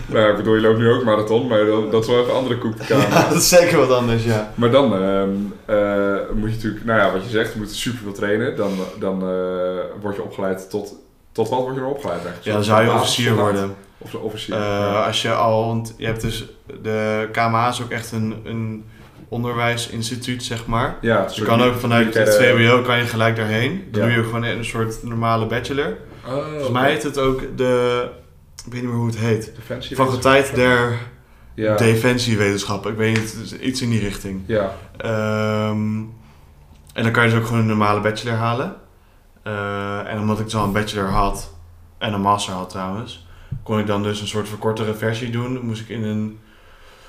nou, 0.05 0.25
ja, 0.25 0.29
ik 0.29 0.35
bedoel, 0.35 0.55
je 0.55 0.61
loopt 0.61 0.77
nu 0.77 0.89
ook 0.89 1.03
marathon, 1.03 1.47
maar 1.47 1.65
dat, 1.91 2.03
is 2.03 2.07
wel 2.07 2.19
even 2.19 2.29
een 2.29 2.37
andere 2.37 2.57
koek 2.57 2.77
de 2.77 2.85
camera. 2.85 3.19
ja, 3.19 3.27
dat 3.27 3.37
is 3.37 3.49
zeker 3.49 3.77
wat 3.77 3.91
anders, 3.91 4.23
ja. 4.23 4.51
Maar 4.55 4.71
dan 4.71 4.93
ehm, 4.93 5.29
eh, 5.65 6.15
moet 6.33 6.49
je 6.49 6.55
natuurlijk, 6.55 6.85
nou 6.85 6.99
ja, 6.99 7.11
wat 7.11 7.23
je 7.23 7.29
zegt, 7.29 7.53
je 7.53 7.59
moet 7.59 7.71
super 7.71 7.99
veel 8.03 8.13
trainen. 8.13 8.55
Dan, 8.55 8.71
dan 8.99 9.21
eh, 9.21 10.01
word 10.01 10.15
je 10.15 10.23
opgeleid 10.23 10.69
tot, 10.69 10.95
tot 11.31 11.49
wat 11.49 11.59
word 11.59 11.75
je 11.75 11.81
er 11.81 11.87
opgeleid 11.87 12.25
eigenlijk? 12.25 12.45
Ja, 12.45 12.53
dan 12.53 12.63
zou 12.63 12.83
je 12.83 12.91
officier 12.93 13.35
worden. 13.35 13.75
Of 14.01 14.13
officier. 14.15 14.55
Eh, 14.55 15.05
als 15.05 15.21
je 15.21 15.33
al, 15.33 15.65
want 15.67 15.93
je 15.97 16.05
hebt 16.05 16.21
dus, 16.21 16.45
de 16.81 17.29
KMA 17.31 17.67
is 17.69 17.81
ook 17.81 17.89
echt 17.91 18.11
een, 18.11 18.35
een 18.43 18.85
onderwijsinstituut, 19.29 20.43
zeg 20.43 20.65
maar. 20.65 20.97
ja, 21.01 21.27
Je 21.33 21.43
kan 21.43 21.61
ook 21.61 21.75
vanuit 21.79 22.13
het 22.13 22.35
VWO 22.35 22.81
kan 22.81 22.97
je 22.97 23.03
gelijk 23.05 23.35
daarheen. 23.35 23.87
Dan 23.91 24.01
Ja. 24.01 24.07
doe 24.07 24.15
je 24.15 24.19
ook 24.19 24.25
gewoon 24.33 24.43
een 24.43 24.65
soort 24.65 25.03
normale 25.03 25.45
bachelor. 25.45 25.97
Oh, 26.27 26.45
Volgens 26.47 26.69
mij 26.69 26.91
heet 26.91 27.03
het 27.03 27.17
ook 27.19 27.57
de, 27.57 28.07
ik 28.65 28.71
weet 28.71 28.81
niet 28.81 28.89
meer 28.89 28.99
hoe 28.99 29.07
het 29.07 29.17
heet. 29.17 29.51
Defensie. 29.55 29.95
Faculteit 29.95 30.55
der 30.55 30.97
ja. 31.53 31.75
Defensiewetenschappen. 31.75 32.91
Ik 32.91 32.97
weet 32.97 33.15
niet, 33.17 33.55
iets 33.61 33.81
in 33.81 33.89
die 33.89 33.99
richting. 33.99 34.41
ja, 34.45 34.71
Ehm, 34.97 35.97
En 36.93 37.03
dan 37.03 37.11
kan 37.11 37.23
je 37.23 37.29
dus 37.29 37.39
ook 37.39 37.45
gewoon 37.45 37.61
een 37.61 37.67
normale 37.67 37.99
bachelor 37.99 38.35
halen. 38.37 38.75
Eh, 39.43 40.11
en 40.11 40.19
omdat 40.19 40.37
ik 40.39 40.43
dus 40.45 40.55
al 40.55 40.63
een 40.63 40.71
bachelor 40.71 41.07
had, 41.09 41.53
en 41.97 42.13
een 42.13 42.21
master 42.21 42.53
had 42.53 42.69
trouwens, 42.69 43.27
kon 43.63 43.79
ik 43.79 43.87
dan 43.87 44.03
dus 44.03 44.21
een 44.21 44.27
soort 44.27 44.47
verkortere 44.47 44.93
versie 44.93 45.29
doen. 45.29 45.65
Moest 45.65 45.81
ik 45.81 45.89
in 45.89 46.03
een, 46.03 46.39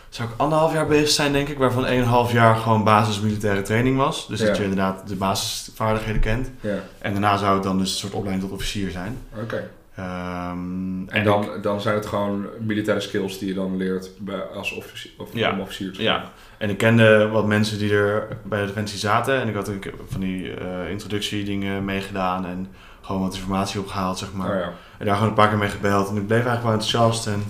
zou 0.08 0.28
ik 0.28 0.34
anderhalf 0.36 0.72
jaar 0.72 0.86
bezig 0.86 1.08
zijn 1.08 1.32
denk 1.32 1.48
ik, 1.48 1.58
waarvan 1.58 1.86
1,5 2.28 2.32
jaar 2.32 2.56
gewoon 2.56 2.84
basis 2.84 3.20
militaire 3.20 3.62
training 3.62 3.96
was. 3.96 4.26
Dus 4.28 4.40
Ja. 4.40 4.46
dat 4.46 4.56
je 4.56 4.62
inderdaad 4.62 5.08
de 5.08 5.16
basisvaardigheden 5.16 6.20
kent. 6.20 6.50
Ja, 6.60 6.76
En 6.98 7.12
daarna 7.12 7.36
zou 7.36 7.54
het 7.54 7.62
dan 7.62 7.78
dus 7.78 7.90
een 7.92 7.98
soort 7.98 8.12
opleiding 8.12 8.48
tot 8.48 8.58
officier 8.58 8.90
zijn. 8.90 9.18
oké. 9.42 9.70
Ehm, 9.94 11.08
En 11.08 11.24
dan, 11.24 11.48
dan 11.62 11.80
zijn 11.80 11.94
het 11.94 12.06
gewoon 12.06 12.46
militaire 12.60 13.02
skills 13.02 13.38
die 13.38 13.48
je 13.48 13.54
dan 13.54 13.76
leert 13.76 14.10
bij, 14.18 14.40
als 14.42 14.72
officier, 14.72 15.10
of 15.18 15.28
Ja. 15.32 15.52
om 15.52 15.60
officier 15.60 15.92
te 15.92 16.02
Ja, 16.02 16.12
worden. 16.12 16.30
en 16.58 16.70
ik 16.70 16.76
kende 16.78 17.28
wat 17.28 17.46
mensen 17.46 17.78
die 17.78 17.92
er 17.92 18.26
bij 18.42 18.60
de 18.60 18.66
Defensie 18.66 18.98
zaten. 18.98 19.40
En 19.40 19.48
ik 19.48 19.54
had 19.54 19.68
ook 19.70 19.84
van 20.08 20.20
die 20.20 20.54
eh 20.54 20.90
introductiedingen 20.90 21.84
meegedaan 21.84 22.46
en 22.46 22.66
gewoon 23.00 23.22
wat 23.22 23.34
informatie 23.34 23.80
opgehaald, 23.80 24.18
zeg 24.18 24.32
maar. 24.32 24.50
Oh 24.50 24.58
ja. 24.60 24.72
En 24.98 25.06
daar 25.06 25.14
gewoon 25.14 25.28
een 25.28 25.34
paar 25.34 25.48
keer 25.48 25.58
mee 25.58 25.68
gebeld. 25.68 26.08
En 26.08 26.16
ik 26.16 26.26
bleef 26.26 26.44
eigenlijk 26.44 26.62
wel 26.62 26.72
enthousiast. 26.72 27.26
En, 27.26 27.42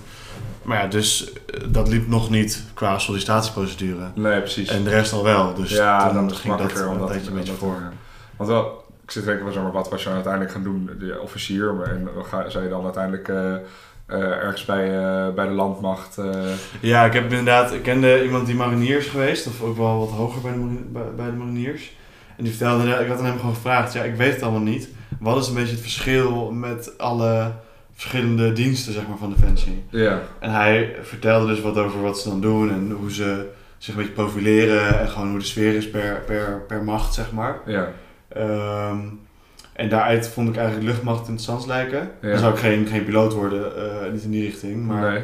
maar 0.62 0.82
ja, 0.82 0.86
dus 0.86 1.32
eh, 1.32 1.60
dat 1.68 1.88
liep 1.88 2.08
nog 2.08 2.30
niet 2.30 2.64
qua 2.74 2.98
sollicitatieprocedure. 2.98 4.10
Nee, 4.14 4.38
precies. 4.40 4.68
En 4.68 4.84
de 4.84 4.90
rest 4.90 5.12
al 5.12 5.24
wel. 5.24 5.54
Dus 5.54 5.70
ja, 5.70 6.06
toen 6.06 6.14
dan 6.14 6.34
ging 6.36 6.56
dat 6.56 6.76
een 6.76 7.06
tijdje 7.06 7.30
een 7.30 7.36
beetje 7.36 7.52
voor. 7.52 7.92
Want 8.36 8.50
wel, 8.50 8.84
ik 9.04 9.10
zit 9.10 9.22
te 9.24 9.28
denken, 9.28 9.52
zeg 9.52 9.62
maar, 9.62 9.72
wat 9.72 9.90
was 9.90 10.02
je 10.02 10.08
uiteindelijk 10.08 10.52
gaan 10.52 10.62
doen? 10.62 10.90
De 10.98 11.18
officier, 11.22 11.74
maar 11.74 11.86
en 11.86 12.08
ga, 12.22 12.48
zou 12.48 12.64
je 12.64 12.70
dan 12.70 12.84
uiteindelijk 12.84 13.28
eh, 13.28 13.54
eh, 14.06 14.20
ergens 14.20 14.64
bij, 14.64 14.98
eh, 14.98 15.34
bij 15.34 15.46
de 15.46 15.52
landmacht... 15.52 16.18
eh, 16.18 16.26
Ja, 16.80 17.04
ik 17.04 17.12
heb 17.12 17.22
inderdaad, 17.22 17.72
ik 17.72 17.82
kende 17.82 18.24
iemand 18.24 18.46
die 18.46 18.54
marinier 18.54 18.96
is 18.98 19.06
geweest, 19.06 19.46
of 19.46 19.62
ook 19.62 19.76
wel 19.76 19.98
wat 19.98 20.10
hoger 20.10 20.40
bij 20.40 20.52
de, 20.52 21.10
bij 21.16 21.26
de 21.26 21.32
mariniers. 21.32 21.92
En 22.36 22.44
die 22.44 22.54
vertelde, 22.54 22.90
ik 22.90 23.08
had 23.08 23.18
aan 23.18 23.24
hem 23.24 23.38
gewoon 23.38 23.54
gevraagd, 23.54 23.92
ja, 23.92 24.02
ik 24.02 24.14
weet 24.14 24.32
het 24.32 24.42
allemaal 24.42 24.60
niet. 24.60 24.88
Wat 25.20 25.42
is 25.42 25.48
een 25.48 25.54
beetje 25.54 25.72
het 25.72 25.80
verschil 25.80 26.50
met 26.50 26.98
alle 26.98 27.52
verschillende 27.92 28.52
diensten, 28.52 28.92
zeg 28.92 29.08
maar, 29.08 29.18
van 29.18 29.34
Defensie? 29.36 29.84
ja, 29.90 30.20
En 30.38 30.50
hij 30.50 30.96
vertelde 31.02 31.46
dus 31.46 31.60
wat 31.60 31.78
over 31.78 32.02
wat 32.02 32.20
ze 32.20 32.28
dan 32.28 32.40
doen 32.40 32.70
en 32.70 32.90
hoe 32.90 33.12
ze 33.12 33.48
zich 33.78 33.94
een 33.94 34.00
beetje 34.00 34.14
profileren 34.14 35.00
en 35.00 35.08
gewoon 35.08 35.30
hoe 35.30 35.38
de 35.38 35.44
sfeer 35.44 35.74
is 35.74 35.90
per, 35.90 36.22
per, 36.26 36.62
per 36.66 36.84
macht, 36.84 37.14
zeg 37.14 37.32
maar. 37.32 37.60
ja, 37.66 37.88
Ehm, 38.28 38.98
en 39.72 39.88
daaruit 39.88 40.28
vond 40.28 40.48
ik 40.48 40.56
eigenlijk 40.56 40.86
luchtmacht 40.86 41.20
interessant 41.20 41.66
lijken. 41.66 42.10
Ja. 42.20 42.28
Dan 42.28 42.38
zou 42.38 42.52
ik 42.52 42.58
geen, 42.58 42.86
geen 42.86 43.04
piloot 43.04 43.32
worden, 43.32 43.76
eh, 43.76 44.12
niet 44.12 44.22
in 44.22 44.30
die 44.30 44.44
richting, 44.44 44.86
maar... 44.86 45.12
nee. 45.12 45.22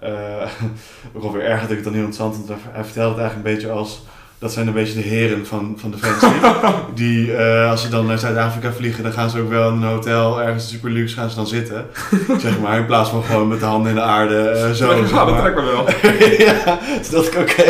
Eh, 0.00 0.50
ook 1.14 1.22
alweer 1.22 1.42
erg 1.42 1.60
dat 1.60 1.70
ik 1.70 1.76
het 1.76 1.84
dan 1.84 1.94
heel 1.94 2.04
interessant 2.04 2.46
vond. 2.46 2.60
Hij 2.70 2.84
vertelde 2.84 3.10
het 3.10 3.18
eigenlijk 3.18 3.48
een 3.48 3.54
beetje 3.54 3.70
als... 3.70 4.04
Dat 4.38 4.52
zijn 4.52 4.66
een 4.66 4.72
beetje 4.72 4.94
de 5.02 5.08
heren 5.08 5.46
van, 5.46 5.74
van 5.80 5.90
Defensie. 5.90 6.28
die, 6.94 7.36
eh, 7.36 7.70
als 7.70 7.82
ze 7.82 7.88
dan 7.88 8.06
naar 8.06 8.18
Zuid-Afrika 8.18 8.72
vliegen, 8.72 9.02
dan 9.02 9.12
gaan 9.12 9.30
ze 9.30 9.40
ook 9.40 9.48
wel 9.50 9.68
in 9.68 9.74
een 9.74 9.82
hotel, 9.88 10.42
ergens 10.42 10.68
super 10.68 10.90
luxe, 10.90 11.16
gaan 11.16 11.30
ze 11.30 11.36
dan 11.36 11.46
zitten. 11.46 11.86
zeg 12.38 12.60
maar, 12.60 12.78
in 12.78 12.86
plaats 12.86 13.10
van 13.10 13.22
gewoon 13.24 13.48
met 13.48 13.60
de 13.60 13.66
handen 13.66 13.88
in 13.90 13.96
de 13.96 14.02
aarde, 14.02 14.38
eh, 14.48 14.70
zo. 14.70 14.90
Ja, 14.94 14.96
zeg 15.06 15.10
dat 15.10 15.30
maar. 15.30 15.40
trekt 15.40 15.56
me 15.56 15.62
wel. 15.64 15.88
ja, 16.46 16.78
dus 16.98 17.10
dacht 17.10 17.26
ik, 17.26 17.38
oké, 17.40 17.62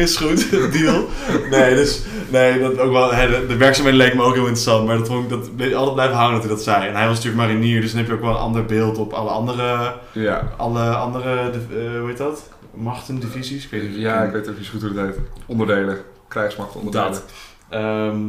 is 0.00 0.16
goed, 0.16 0.50
deal. 0.72 1.08
Nee, 1.50 1.74
dus, 1.74 2.02
nee, 2.28 2.60
dat 2.60 2.78
ook 2.78 2.92
wel, 2.92 3.12
hè, 3.14 3.28
de, 3.30 3.46
de 3.46 3.56
werkzaamheden 3.56 4.00
leek 4.00 4.14
me 4.14 4.22
ook 4.22 4.34
heel 4.34 4.42
interessant, 4.46 4.86
maar 4.86 4.96
dat 4.98 5.06
vond 5.06 5.24
ik, 5.32 5.38
dat 5.58 5.74
altijd 5.74 5.94
blijven 5.94 6.16
hangen 6.16 6.32
dat 6.32 6.42
hij 6.42 6.50
dat 6.50 6.62
zei. 6.62 6.86
En 6.88 6.94
hij 6.96 7.06
was 7.06 7.16
natuurlijk 7.16 7.42
marinier, 7.42 7.80
dus 7.80 7.90
dan 7.90 7.98
heb 8.00 8.08
je 8.08 8.14
ook 8.14 8.20
wel 8.20 8.30
een 8.30 8.36
ander 8.36 8.64
beeld 8.64 8.98
op 8.98 9.12
alle 9.12 9.30
andere, 9.30 9.92
Ja. 10.12 10.42
alle 10.56 10.80
andere, 10.90 11.50
de- 11.50 11.76
eh, 11.92 11.98
hoe 12.00 12.08
heet 12.08 12.18
dat? 12.18 12.42
Machten, 12.74 13.20
divisies? 13.20 13.64
Ik 13.64 13.70
weet 13.70 13.82
niet. 13.82 13.96
ja, 13.96 14.22
ik 14.22 14.32
weet 14.32 14.46
zo 14.46 14.52
goed 14.70 14.82
hoe 14.82 14.98
het 14.98 15.06
heet. 15.16 15.24
Onderdelen. 15.46 15.98
Krijgsmacht 16.28 16.74
onderdelen. 16.76 17.10
Dat. 17.12 17.24
Ehm, 17.68 18.20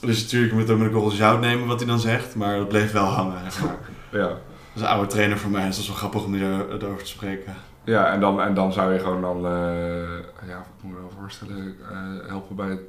dus 0.00 0.22
natuurlijk 0.22 0.52
moet 0.52 0.62
je 0.62 0.66
het 0.66 0.70
ook 0.76 0.78
met 0.78 0.86
een 0.86 0.92
korrel 1.00 1.16
zout 1.16 1.40
nemen 1.40 1.66
wat 1.66 1.78
hij 1.78 1.88
dan 1.88 2.00
zegt, 2.00 2.34
maar 2.34 2.56
dat 2.56 2.68
bleef 2.68 2.92
wel 2.92 3.04
hangen. 3.04 3.42
Ja. 4.12 4.18
Dat 4.18 4.38
is 4.74 4.80
een 4.80 4.86
oude 4.86 5.06
trainer 5.06 5.38
voor 5.38 5.50
mij, 5.50 5.66
dus 5.66 5.74
dat 5.74 5.82
is 5.82 5.88
wel 5.88 5.96
grappig 5.98 6.24
om 6.24 6.34
erover 6.34 6.98
te 7.02 7.06
spreken. 7.06 7.54
Ja, 7.84 8.12
en 8.12 8.20
dan, 8.20 8.40
en 8.40 8.54
dan 8.54 8.72
zou 8.72 8.92
je 8.92 8.98
gewoon 8.98 9.20
dan, 9.20 9.36
eh, 9.36 10.48
ja, 10.48 10.56
wat 10.56 10.66
moet 10.82 10.92
ik 10.92 10.96
me 10.96 11.00
wel 11.00 11.12
voorstellen, 11.20 11.76
eh, 11.90 12.28
helpen 12.28 12.56
bij, 12.56 12.68
het- 12.68 12.80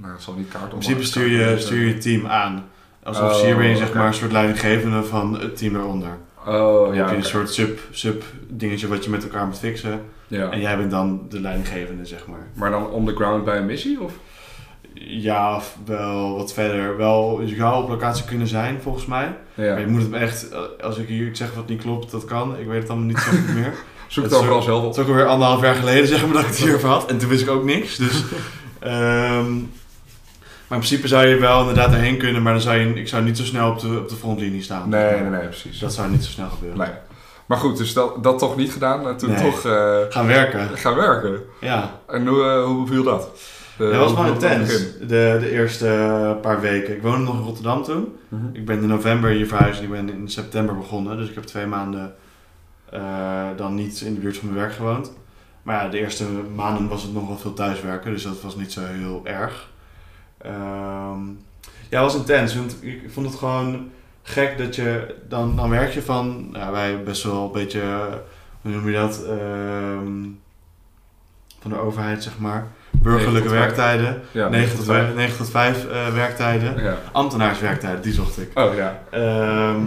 nou 0.00 0.12
het 0.12 0.22
zal 0.22 0.34
niet 0.34 0.48
kaart 0.48 0.62
In 0.62 0.68
principe 0.68 1.02
stuur 1.02 1.26
je, 1.28 1.58
stuur 1.58 1.86
je 1.86 1.98
team 1.98 2.26
aan. 2.26 2.64
Als 3.02 3.18
Oh, 3.18 3.24
officier 3.24 3.56
ben 3.56 3.66
je 3.68 3.76
zeg 3.76 3.92
maar 3.94 4.06
een 4.06 4.14
soort 4.14 4.32
leidinggevende 4.32 5.02
van 5.02 5.40
het 5.40 5.56
team 5.56 5.72
daaronder. 5.72 6.10
Oh, 6.46 6.94
ja. 6.94 7.00
heb 7.00 7.10
je 7.10 7.16
een 7.16 7.24
soort 7.24 7.50
sub, 7.52 7.80
sub 7.90 8.22
dingetje 8.48 8.88
wat 8.88 9.04
je 9.04 9.10
met 9.10 9.22
elkaar 9.24 9.46
moet 9.46 9.58
fixen. 9.58 10.00
Ja. 10.28 10.50
En 10.50 10.60
jij 10.60 10.76
bent 10.76 10.90
dan 10.90 11.20
de 11.28 11.40
leidinggevende, 11.40 12.04
zeg 12.06 12.26
maar. 12.26 12.46
Maar 12.54 12.70
dan 12.70 12.90
on 12.90 13.06
the 13.06 13.14
ground 13.14 13.44
bij 13.44 13.56
een 13.58 13.66
missie? 13.66 14.00
Of? 14.00 14.12
Ja, 14.94 15.56
of 15.56 15.76
wel 15.84 16.36
wat 16.36 16.52
verder. 16.52 16.96
Wel, 16.96 17.40
je 17.44 17.56
zou 17.56 17.82
op 17.82 17.88
locatie 17.88 18.24
kunnen 18.24 18.46
zijn, 18.46 18.80
volgens 18.82 19.06
mij. 19.06 19.36
Ja. 19.54 19.70
Maar 19.72 19.80
je 19.80 19.86
moet 19.86 20.02
het 20.02 20.12
echt, 20.12 20.48
als 20.82 20.96
ik 20.98 21.08
hier 21.08 21.26
ik 21.26 21.36
zeg 21.36 21.54
wat 21.54 21.68
niet 21.68 21.82
klopt, 21.82 22.10
dat 22.10 22.24
kan. 22.24 22.58
Ik 22.58 22.66
weet 22.66 22.80
het 22.80 22.90
allemaal 22.90 23.08
niet 23.08 23.18
zo 23.18 23.30
goed 23.30 23.54
meer. 23.54 23.72
Zoek 24.08 24.24
het 24.24 24.32
Het 24.32 24.42
overal 24.42 24.62
zelf 24.62 24.78
Het 24.78 24.86
op. 24.86 24.92
is 24.92 24.98
ook 25.02 25.08
alweer 25.08 25.26
anderhalf 25.26 25.62
jaar 25.62 25.74
geleden, 25.74 26.06
zeg 26.08 26.24
maar, 26.24 26.32
dat 26.32 26.42
ik 26.42 26.46
het 26.48 26.56
hierover 26.56 26.88
had. 26.88 27.10
En 27.10 27.18
toen 27.18 27.28
wist 27.28 27.42
ik 27.42 27.48
ook 27.48 27.64
niks. 27.64 27.96
Dus, 27.96 28.22
ehm, 28.80 29.52
maar 30.68 30.78
in 30.78 30.84
principe 30.86 31.08
zou 31.08 31.26
je 31.26 31.36
wel 31.36 31.60
inderdaad 31.60 31.92
erheen 31.92 32.18
kunnen, 32.18 32.42
maar 32.42 32.52
dan 32.52 32.62
zou 32.62 32.76
je, 32.76 32.94
ik 32.94 33.08
zou 33.08 33.24
niet 33.24 33.36
zo 33.36 33.44
snel 33.44 33.70
op 33.70 33.80
de, 33.80 33.98
op 33.98 34.08
de 34.08 34.16
frontlinie 34.16 34.62
staan. 34.62 34.88
Nee, 34.88 35.20
nee, 35.20 35.30
nee, 35.30 35.40
precies. 35.46 35.70
Dus 35.70 35.78
dat 35.78 35.94
zou 35.94 36.10
niet 36.10 36.24
zo 36.24 36.30
snel 36.30 36.48
gebeuren. 36.48 36.78
Nee. 36.78 36.88
Maar 37.46 37.58
goed, 37.58 37.76
dus 37.76 37.92
dat, 37.92 38.22
dat 38.22 38.38
toch 38.38 38.56
niet 38.56 38.72
gedaan 38.72 39.08
en 39.08 39.16
toen 39.16 39.30
Nee. 39.30 39.42
toch 39.50 39.64
eh, 39.64 39.96
Gaan 40.08 40.26
werken. 40.26 40.68
gaan 40.78 40.94
werken. 40.94 41.40
Ja. 41.60 42.00
En 42.08 42.26
hoe, 42.26 42.42
eh, 42.44 42.64
hoe 42.64 42.84
beviel 42.84 43.02
dat? 43.02 43.28
Dat 43.78 43.94
was 43.94 44.14
wel 44.14 44.24
intens, 44.26 44.68
de, 45.00 45.36
de 45.40 45.50
eerste 45.50 46.38
paar 46.42 46.60
weken. 46.60 46.94
Ik 46.96 47.02
woonde 47.02 47.24
nog 47.24 47.34
in 47.38 47.42
Rotterdam 47.44 47.82
toen. 47.82 48.16
Mhm. 48.28 48.44
Ik 48.52 48.64
ben 48.64 48.82
in 48.82 48.88
november 48.88 49.30
hier 49.30 49.46
verhuisd 49.46 49.78
en 49.78 49.84
ik 49.84 49.90
ben 49.90 50.10
in 50.10 50.28
september 50.28 50.76
begonnen. 50.76 51.16
Dus 51.16 51.28
ik 51.28 51.34
heb 51.34 51.44
twee 51.44 51.66
maanden 51.66 52.14
eh, 52.90 53.44
dan 53.56 53.74
niet 53.74 54.00
in 54.00 54.14
de 54.14 54.20
buurt 54.20 54.36
van 54.36 54.48
mijn 54.48 54.60
werk 54.60 54.72
gewoond. 54.74 55.12
Maar 55.62 55.84
ja, 55.84 55.88
de 55.90 55.98
eerste 55.98 56.24
maanden 56.54 56.88
was 56.88 57.02
het 57.02 57.12
nog 57.12 57.26
wel 57.26 57.36
veel 57.38 57.52
thuiswerken, 57.54 58.12
dus 58.12 58.22
dat 58.22 58.40
was 58.42 58.56
niet 58.56 58.72
zo 58.72 58.80
heel 58.84 59.20
erg. 59.24 59.68
Ehm, 60.38 61.20
ja, 61.90 62.02
het 62.02 62.12
was 62.12 62.16
intens, 62.16 62.56
want 62.56 62.76
ik 62.80 63.00
vond 63.12 63.26
het 63.26 63.34
gewoon 63.36 63.90
gek 64.28 64.58
dat 64.58 64.74
je, 64.74 65.14
dan, 65.28 65.56
dan 65.56 65.70
werk 65.70 65.92
je 65.92 66.02
van, 66.02 66.50
nou, 66.52 66.72
wij 66.72 67.02
best 67.02 67.22
wel 67.22 67.44
een 67.44 67.52
beetje, 67.52 67.82
hoe 68.62 68.70
noem 68.72 68.86
je 68.90 68.96
dat, 68.96 69.24
Ehm, 69.24 70.12
van 71.60 71.70
de 71.70 71.78
overheid 71.80 72.22
zeg 72.22 72.38
maar, 72.38 72.66
burgerlijke 72.90 73.48
werktijden, 73.48 74.22
Ja, 74.32 74.48
9 74.48 74.76
tot 74.76 74.84
5, 74.84 75.14
9 75.14 75.36
tot 75.36 75.50
5 75.50 75.86
eh, 75.88 76.14
werktijden, 76.14 76.82
Ja. 76.82 76.96
ambtenaarswerktijden, 77.12 78.02
die 78.02 78.12
zocht 78.12 78.38
ik. 78.38 78.50
Oh 78.58 78.74
ja. 78.74 79.00
Ehm, 79.10 79.80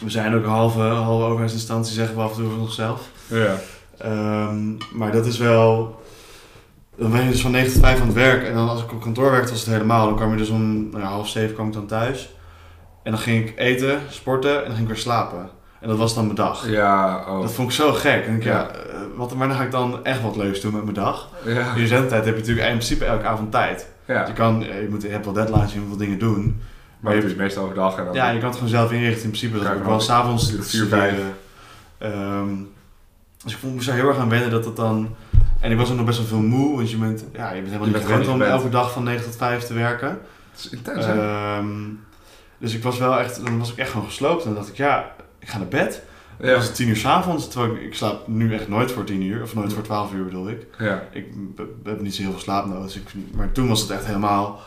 we 0.00 0.10
zijn 0.10 0.34
ook 0.34 0.44
een 0.44 0.50
halve, 0.50 0.80
halve 0.80 1.24
overheidsinstantie, 1.24 1.94
zeggen 1.94 2.16
we 2.16 2.22
af 2.22 2.30
en 2.36 2.42
toe 2.42 2.50
van 2.50 2.60
onszelf. 2.60 3.08
Ja. 3.26 3.54
Ehm, 3.98 4.58
maar 4.92 5.12
dat 5.12 5.26
is 5.26 5.38
wel. 5.38 5.98
Dan 6.96 7.10
ben 7.10 7.24
je 7.24 7.30
dus 7.30 7.40
van 7.42 7.50
9 7.50 7.72
tot 7.72 7.82
5 7.82 8.00
aan 8.00 8.06
het 8.06 8.14
werk. 8.16 8.44
En 8.46 8.54
dan 8.54 8.68
als 8.68 8.82
ik 8.82 8.92
op 8.92 9.00
kantoor 9.02 9.30
werkte, 9.30 9.50
was 9.50 9.60
het 9.60 9.72
helemaal. 9.72 10.06
Dan 10.06 10.16
kwam 10.16 10.30
je 10.30 10.36
dus 10.36 10.48
om 10.48 10.90
nou 10.90 11.02
half 11.04 11.28
7 11.28 11.54
kwam 11.54 11.66
ik 11.66 11.72
dan 11.72 11.86
thuis. 11.86 12.34
En 13.10 13.16
dan 13.16 13.24
ging 13.24 13.48
ik 13.48 13.58
eten, 13.58 14.00
sporten 14.08 14.50
en 14.56 14.64
dan 14.64 14.70
ging 14.70 14.80
ik 14.80 14.86
weer 14.86 14.96
slapen. 15.02 15.48
En 15.80 15.88
dat 15.88 15.98
was 15.98 16.14
dan 16.14 16.24
mijn 16.24 16.36
dag. 16.36 16.68
Ja, 16.68 17.24
oh. 17.28 17.40
Dat 17.40 17.52
vond 17.52 17.68
ik 17.68 17.74
zo 17.74 17.92
gek. 17.92 18.26
En 18.26 18.34
ik, 18.36 18.42
ja. 18.44 18.50
Ja. 18.52 18.68
eh, 18.70 19.00
wat, 19.16 19.34
maar 19.34 19.48
dan 19.48 19.56
ga 19.56 19.62
ik 19.62 19.70
dan 19.70 20.04
echt 20.04 20.22
wat 20.22 20.36
leuks 20.36 20.60
doen 20.60 20.72
met 20.72 20.82
mijn 20.82 20.94
dag. 20.94 21.28
Ja. 21.44 21.74
In 21.74 21.80
je 21.80 21.86
zendtijd 21.86 22.24
heb 22.24 22.34
je 22.34 22.40
natuurlijk 22.40 22.66
in 22.68 22.72
principe 22.74 23.04
elke 23.04 23.26
avond 23.26 23.50
tijd. 23.50 23.88
Ja. 24.04 24.26
Je, 24.26 24.32
kan, 24.32 24.64
eh, 24.64 24.82
je, 24.82 24.88
moet, 24.90 25.02
je 25.02 25.08
hebt 25.08 25.24
wel 25.24 25.34
deadlines, 25.34 25.72
je 25.72 25.78
moet 25.78 25.88
wel 25.88 25.96
dingen 25.96 26.18
doen. 26.18 26.60
Maar 27.00 27.14
je 27.14 27.20
doet 27.20 27.30
het 27.30 27.38
meestal 27.38 27.62
overdag 27.62 27.96
en 27.96 28.04
dan... 28.04 28.14
Ja, 28.14 28.30
je 28.30 28.38
kan 28.38 28.46
het 28.48 28.54
gewoon 28.56 28.70
zelf 28.72 28.92
inrichten 28.92 29.22
in 29.24 29.28
principe. 29.30 29.58
Dat 29.64 29.72
ik 29.76 29.82
wel 29.82 30.00
s'avonds 30.00 30.50
vier, 30.50 30.62
vier, 30.62 30.86
vijf. 30.86 31.18
Ehm 31.98 32.48
dus 33.44 33.52
ik 33.52 33.58
vond- 33.58 33.74
moest 33.74 33.88
er 33.88 33.94
heel 33.94 34.08
erg 34.08 34.18
aan 34.18 34.28
wennen 34.28 34.50
dat 34.50 34.64
het 34.64 34.76
dan... 34.76 35.14
En 35.60 35.70
ik 35.70 35.78
was 35.78 35.90
ook 35.90 35.96
nog 35.96 36.06
best 36.06 36.18
wel 36.18 36.26
veel 36.26 36.40
moe, 36.40 36.76
want 36.76 36.90
je 36.90 36.96
bent, 36.96 37.24
ja, 37.32 37.46
je 37.48 37.54
bent 37.54 37.66
helemaal 37.66 37.86
Je 37.88 37.94
niet 37.94 38.02
gewend 38.04 38.28
om 38.28 38.42
elke 38.42 38.68
dag 38.68 38.92
van 38.92 39.02
9 39.02 39.24
tot 39.24 39.36
5 39.36 39.62
te 39.62 39.74
werken. 39.74 40.08
Het 40.50 40.58
is 40.60 40.68
intens, 40.70 41.04
hè? 41.06 41.12
Dus 42.60 42.74
ik 42.74 42.82
was 42.82 42.98
wel 42.98 43.18
echt, 43.18 43.44
dan 43.44 43.58
was 43.58 43.72
ik 43.72 43.76
echt 43.76 43.90
gewoon 43.90 44.06
gesloopt. 44.06 44.42
En 44.42 44.48
dan 44.48 44.58
dacht 44.58 44.68
ik, 44.68 44.76
ja, 44.76 45.14
ik 45.38 45.48
ga 45.48 45.58
naar 45.58 45.68
bed. 45.68 46.02
Dan 46.38 46.48
ja. 46.48 46.54
was 46.54 46.64
het 46.64 46.74
10 46.74 46.88
uur 46.88 46.96
s'avonds, 46.96 47.48
terwijl 47.48 47.74
ik, 47.74 47.82
ik 47.82 47.94
slaap 47.94 48.28
nu 48.28 48.54
echt 48.54 48.68
nooit 48.68 48.92
voor 48.92 49.04
10 49.04 49.22
uur. 49.22 49.42
Of 49.42 49.54
nooit 49.54 49.72
voor 49.72 49.82
12 49.82 50.12
uur 50.12 50.24
bedoel 50.24 50.48
ik. 50.48 50.66
Ja. 50.78 51.02
Ik 51.12 51.26
heb 51.84 52.00
niet 52.00 52.14
zo 52.14 52.22
heel 52.22 52.30
veel 52.30 52.40
slaap 52.40 52.66
nodig. 52.66 52.82
Dus 52.84 52.96
ik, 52.96 53.08
maar 53.34 53.52
toen 53.52 53.68
was 53.68 53.80
het 53.80 53.90
echt 53.90 54.06
helemaal... 54.06 54.60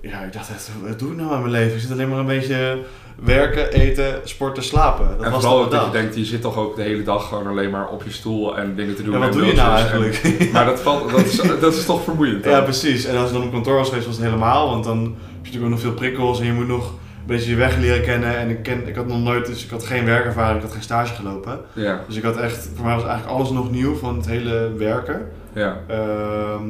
Ja, 0.00 0.20
ik 0.20 0.32
dacht 0.32 0.50
echt, 0.50 0.70
wat 0.82 0.98
doe 0.98 1.10
ik 1.10 1.16
nou 1.16 1.32
aan 1.32 1.40
mijn 1.40 1.52
leven? 1.52 1.74
Ik 1.74 1.80
zit 1.80 1.90
alleen 1.90 2.08
maar 2.08 2.18
een 2.18 2.26
beetje 2.26 2.84
werken, 3.22 3.72
eten, 3.72 4.20
sporten, 4.24 4.62
slapen. 4.62 5.08
Dat 5.16 5.26
en 5.26 5.30
was 5.30 5.44
vooral 5.44 5.68
dat 5.68 5.84
je 5.84 5.90
denkt, 5.90 6.16
je 6.16 6.24
zit 6.24 6.40
toch 6.40 6.56
ook 6.56 6.76
de 6.76 6.82
hele 6.82 7.02
dag 7.02 7.28
gewoon 7.28 7.46
alleen 7.46 7.70
maar 7.70 7.88
op 7.88 8.02
je 8.02 8.12
stoel 8.12 8.58
en 8.58 8.76
dingen 8.76 8.94
te 8.94 9.02
doen. 9.02 9.12
Ja, 9.12 9.18
wat 9.18 9.28
en 9.28 9.34
doe 9.34 9.46
je 9.46 9.54
nou 9.54 9.70
en- 9.70 9.76
eigenlijk? 9.76 10.36
Maar 10.52 10.64
dat, 10.64 10.80
valt, 10.80 11.10
dat, 11.10 11.26
is, 11.26 11.36
dat 11.60 11.74
is 11.74 11.84
toch 11.84 12.04
vermoeiend 12.04 12.44
dan? 12.44 12.52
Ja, 12.52 12.60
precies. 12.60 13.04
En 13.04 13.16
als 13.16 13.28
je 13.28 13.34
dan 13.34 13.44
op 13.44 13.52
kantoor 13.52 13.74
was 13.74 13.88
geweest, 13.88 14.06
was 14.06 14.16
het 14.16 14.24
helemaal. 14.24 14.70
Want 14.70 14.84
dan 14.84 14.98
heb 14.98 15.12
je 15.12 15.36
natuurlijk 15.36 15.64
ook 15.64 15.70
nog 15.70 15.80
veel 15.80 15.92
prikkels 15.92 16.40
en 16.40 16.46
je 16.46 16.52
moet 16.52 16.68
nog 16.68 16.92
beetje 17.28 17.50
je 17.50 17.56
weg 17.56 17.76
leren 17.76 18.02
kennen. 18.02 18.36
En 18.38 18.50
ik, 18.50 18.62
ken, 18.62 18.88
ik 18.88 18.94
had 18.96 19.06
nog 19.06 19.20
nooit, 19.22 19.46
dus 19.46 19.64
ik 19.64 19.70
had 19.70 19.84
geen 19.84 20.04
werkervaring, 20.04 20.56
ik 20.56 20.62
had 20.62 20.72
geen 20.72 20.82
stage 20.82 21.14
gelopen. 21.14 21.60
Ja, 21.72 22.00
Dus 22.06 22.16
ik 22.16 22.22
had 22.22 22.36
echt, 22.36 22.68
voor 22.74 22.84
mij 22.84 22.94
was 22.94 23.04
eigenlijk 23.04 23.36
alles 23.38 23.50
nog 23.50 23.70
nieuw 23.70 23.94
van 23.94 24.16
het 24.16 24.26
hele 24.26 24.72
werken. 24.76 25.28
ja. 25.52 25.76
Ehm, 25.86 26.62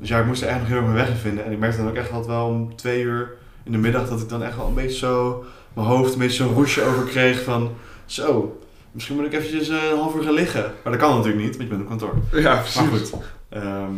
Dus 0.00 0.08
ja, 0.08 0.18
ik 0.20 0.26
moest 0.26 0.42
er 0.42 0.48
echt 0.48 0.58
nog 0.58 0.66
heel 0.68 0.76
erg 0.76 0.84
mijn 0.86 0.96
weg 0.96 1.08
in 1.08 1.16
vinden. 1.16 1.44
En 1.44 1.52
ik 1.52 1.58
merkte 1.58 1.78
dan 1.78 1.88
ook 1.88 1.96
echt 1.96 2.26
wel 2.26 2.46
om 2.46 2.76
twee 2.76 3.02
uur 3.02 3.30
in 3.64 3.72
de 3.72 3.78
middag 3.78 4.08
dat 4.08 4.20
ik 4.20 4.28
dan 4.28 4.42
echt 4.42 4.56
wel 4.56 4.66
een 4.66 4.74
beetje 4.74 4.98
zo 4.98 5.44
mijn 5.72 5.86
hoofd 5.88 6.12
een 6.12 6.18
beetje 6.18 6.44
zo'n 6.44 6.54
roesje 6.54 6.82
over 6.82 7.04
kreeg 7.04 7.42
van 7.42 7.70
zo, 8.06 8.58
misschien 8.92 9.16
moet 9.16 9.24
ik 9.26 9.32
eventjes 9.32 9.68
eh, 9.68 9.76
een 9.92 9.98
half 9.98 10.14
uur 10.16 10.22
gaan 10.22 10.32
liggen. 10.32 10.62
Maar 10.82 10.92
dat 10.92 11.00
kan 11.02 11.16
natuurlijk 11.16 11.42
niet, 11.44 11.56
want 11.56 11.62
je 11.62 11.76
bent 11.76 11.80
op 11.82 11.88
kantoor. 11.88 12.14
Ja, 12.40 12.56
precies. 12.56 12.80
Maar 12.80 12.90
goed. 12.90 13.12
Ehm, 13.48 13.92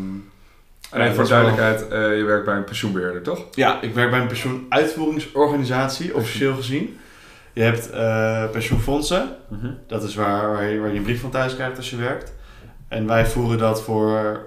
En 0.91 1.01
even 1.01 1.15
voor 1.15 1.29
wel- 1.29 1.43
duidelijkheid, 1.43 1.89
eh, 1.89 2.17
je 2.17 2.25
werkt 2.25 2.45
bij 2.45 2.57
een 2.57 2.65
pensioenbeheerder, 2.65 3.23
toch? 3.23 3.47
Ja, 3.51 3.81
ik 3.81 3.95
werk 3.95 4.11
bij 4.11 4.21
een 4.21 4.27
pensioenuitvoeringsorganisatie, 4.27 6.15
officieel 6.15 6.55
gezien. 6.55 6.99
Je 7.53 7.63
hebt 7.63 7.91
eh, 7.91 8.51
pensioenfondsen, 8.51 9.37
dat 9.87 10.03
is 10.03 10.15
waar, 10.15 10.53
waar, 10.53 10.65
je, 10.69 10.79
waar 10.81 10.91
je 10.91 10.97
een 10.97 11.03
brief 11.03 11.21
van 11.21 11.31
thuis 11.31 11.55
krijgt 11.55 11.77
als 11.77 11.91
je 11.91 11.97
werkt. 11.97 12.33
En 12.89 13.07
wij 13.07 13.27
voeren 13.27 13.59
dat 13.59 13.83
voor 13.83 14.41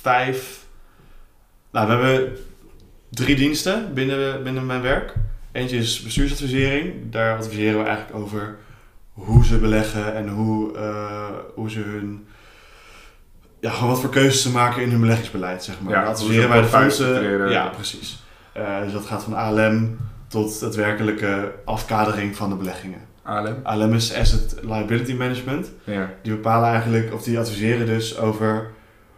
vijf. 0.00 0.64
Nou, 1.70 1.86
we 1.86 1.92
hebben 1.92 2.36
drie 3.10 3.36
diensten 3.36 3.94
binnen, 3.94 4.42
binnen 4.42 4.66
mijn 4.66 4.82
werk. 4.82 5.14
Eentje 5.52 5.76
is 5.76 6.02
bestuursadvisering. 6.02 6.94
Daar 7.12 7.36
adviseren 7.36 7.78
we 7.78 7.84
eigenlijk 7.88 8.18
over 8.18 8.56
hoe 9.12 9.44
ze 9.44 9.58
beleggen 9.58 10.14
en 10.14 10.28
hoe, 10.28 10.76
eh, 10.76 11.28
hoe 11.54 11.70
ze 11.70 11.80
hun. 11.80 12.26
Ja, 13.60 13.70
gewoon 13.70 13.88
wat 13.88 14.00
voor 14.00 14.10
keuzes 14.10 14.42
ze 14.42 14.50
maken 14.50 14.82
in 14.82 14.90
hun 14.90 15.00
beleggingsbeleid, 15.00 15.64
zeg 15.64 15.80
maar. 15.80 15.92
Ja, 15.92 16.00
hoe 16.00 16.08
adviseren 16.08 16.48
wij 16.48 16.60
de 16.60 16.66
fondsen. 16.66 16.92
structureren. 16.92 17.50
Ja, 17.50 17.68
precies. 17.68 18.22
Eh, 18.52 18.80
dus 18.82 18.92
dat 18.92 19.06
gaat 19.06 19.22
van 19.22 19.34
ALM 19.34 19.96
tot 20.28 20.60
daadwerkelijke 20.60 21.52
afkadering 21.64 22.36
van 22.36 22.48
de 22.50 22.56
beleggingen. 22.56 23.00
ALM? 23.22 23.56
ALM 23.62 23.94
is 23.94 24.14
Asset 24.14 24.56
Liability 24.62 25.14
Management. 25.14 25.70
Ja. 25.84 26.10
Die 26.22 26.32
bepalen 26.32 26.68
eigenlijk, 26.68 27.12
of 27.14 27.22
die 27.22 27.38
adviseren 27.38 27.86
dus 27.86 28.18
over 28.18 28.70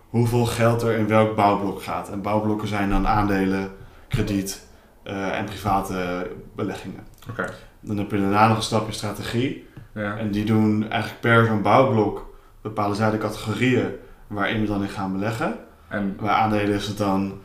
hoeveel 0.09 0.45
geld 0.45 0.83
er 0.83 0.97
in 0.97 1.09
welk 1.09 1.37
bouwblok 1.37 1.83
gaat. 1.83 2.11
En 2.11 2.23
bouwblokken 2.23 2.69
zijn 2.69 2.91
dan 2.91 3.07
aandelen, 3.07 3.71
krediet 4.09 4.67
eh, 5.03 5.39
en 5.39 5.45
private 5.45 6.31
beleggingen. 6.57 7.07
Oké. 7.31 7.45
Dan 7.81 7.97
heb 7.97 8.11
je 8.11 8.21
daarna 8.21 8.49
nog 8.49 8.57
een 8.57 8.63
stapje 8.63 8.93
strategie. 8.93 9.67
Ja. 9.95 10.17
En 10.17 10.31
die 10.31 10.45
doen 10.45 10.91
eigenlijk 10.91 11.21
per 11.21 11.47
zo'n 11.47 11.63
bouwblok 11.63 12.35
bepalen 12.63 12.97
zij 12.97 13.11
de 13.11 13.19
categorieën 13.19 13.87
waarin 14.33 14.61
we 14.61 14.67
dan 14.67 14.83
in 14.83 14.89
gaan 14.89 15.13
beleggen. 15.13 15.59
En 15.89 16.17
Bij 16.17 16.29
aandelen 16.29 16.75
is 16.75 16.87
het 16.87 16.99
dan 16.99 17.41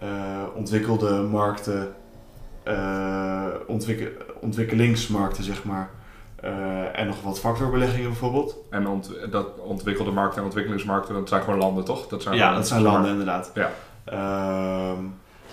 eh, 0.00 0.08
ontwikkelde 0.54 1.22
markten, 1.22 1.94
ontwikkel- 3.66 4.24
ontwikkelingsmarkten 4.40 5.44
zeg 5.44 5.64
maar. 5.64 5.90
Eh, 6.36 6.98
en 7.00 7.06
nog 7.06 7.22
wat 7.22 7.40
factorbeleggingen 7.40 8.08
bijvoorbeeld. 8.08 8.56
En 8.70 8.86
ont 8.86 9.10
dat 9.30 9.46
ontwikkelde 9.58 10.10
markten 10.10 10.38
en 10.38 10.44
ontwikkelingsmarkten, 10.44 11.14
dat 11.14 11.28
zijn 11.28 11.42
gewoon 11.42 11.58
landen, 11.58 11.84
toch? 11.84 12.06
Dat 12.08 12.22
zijn 12.22 12.36
Ja, 12.36 12.54
dat 12.54 12.68
zijn 12.68 12.82
landen 12.82 13.10
inderdaad. 13.10 13.50
Ja. 13.54 13.70
Ehm, 14.04 15.04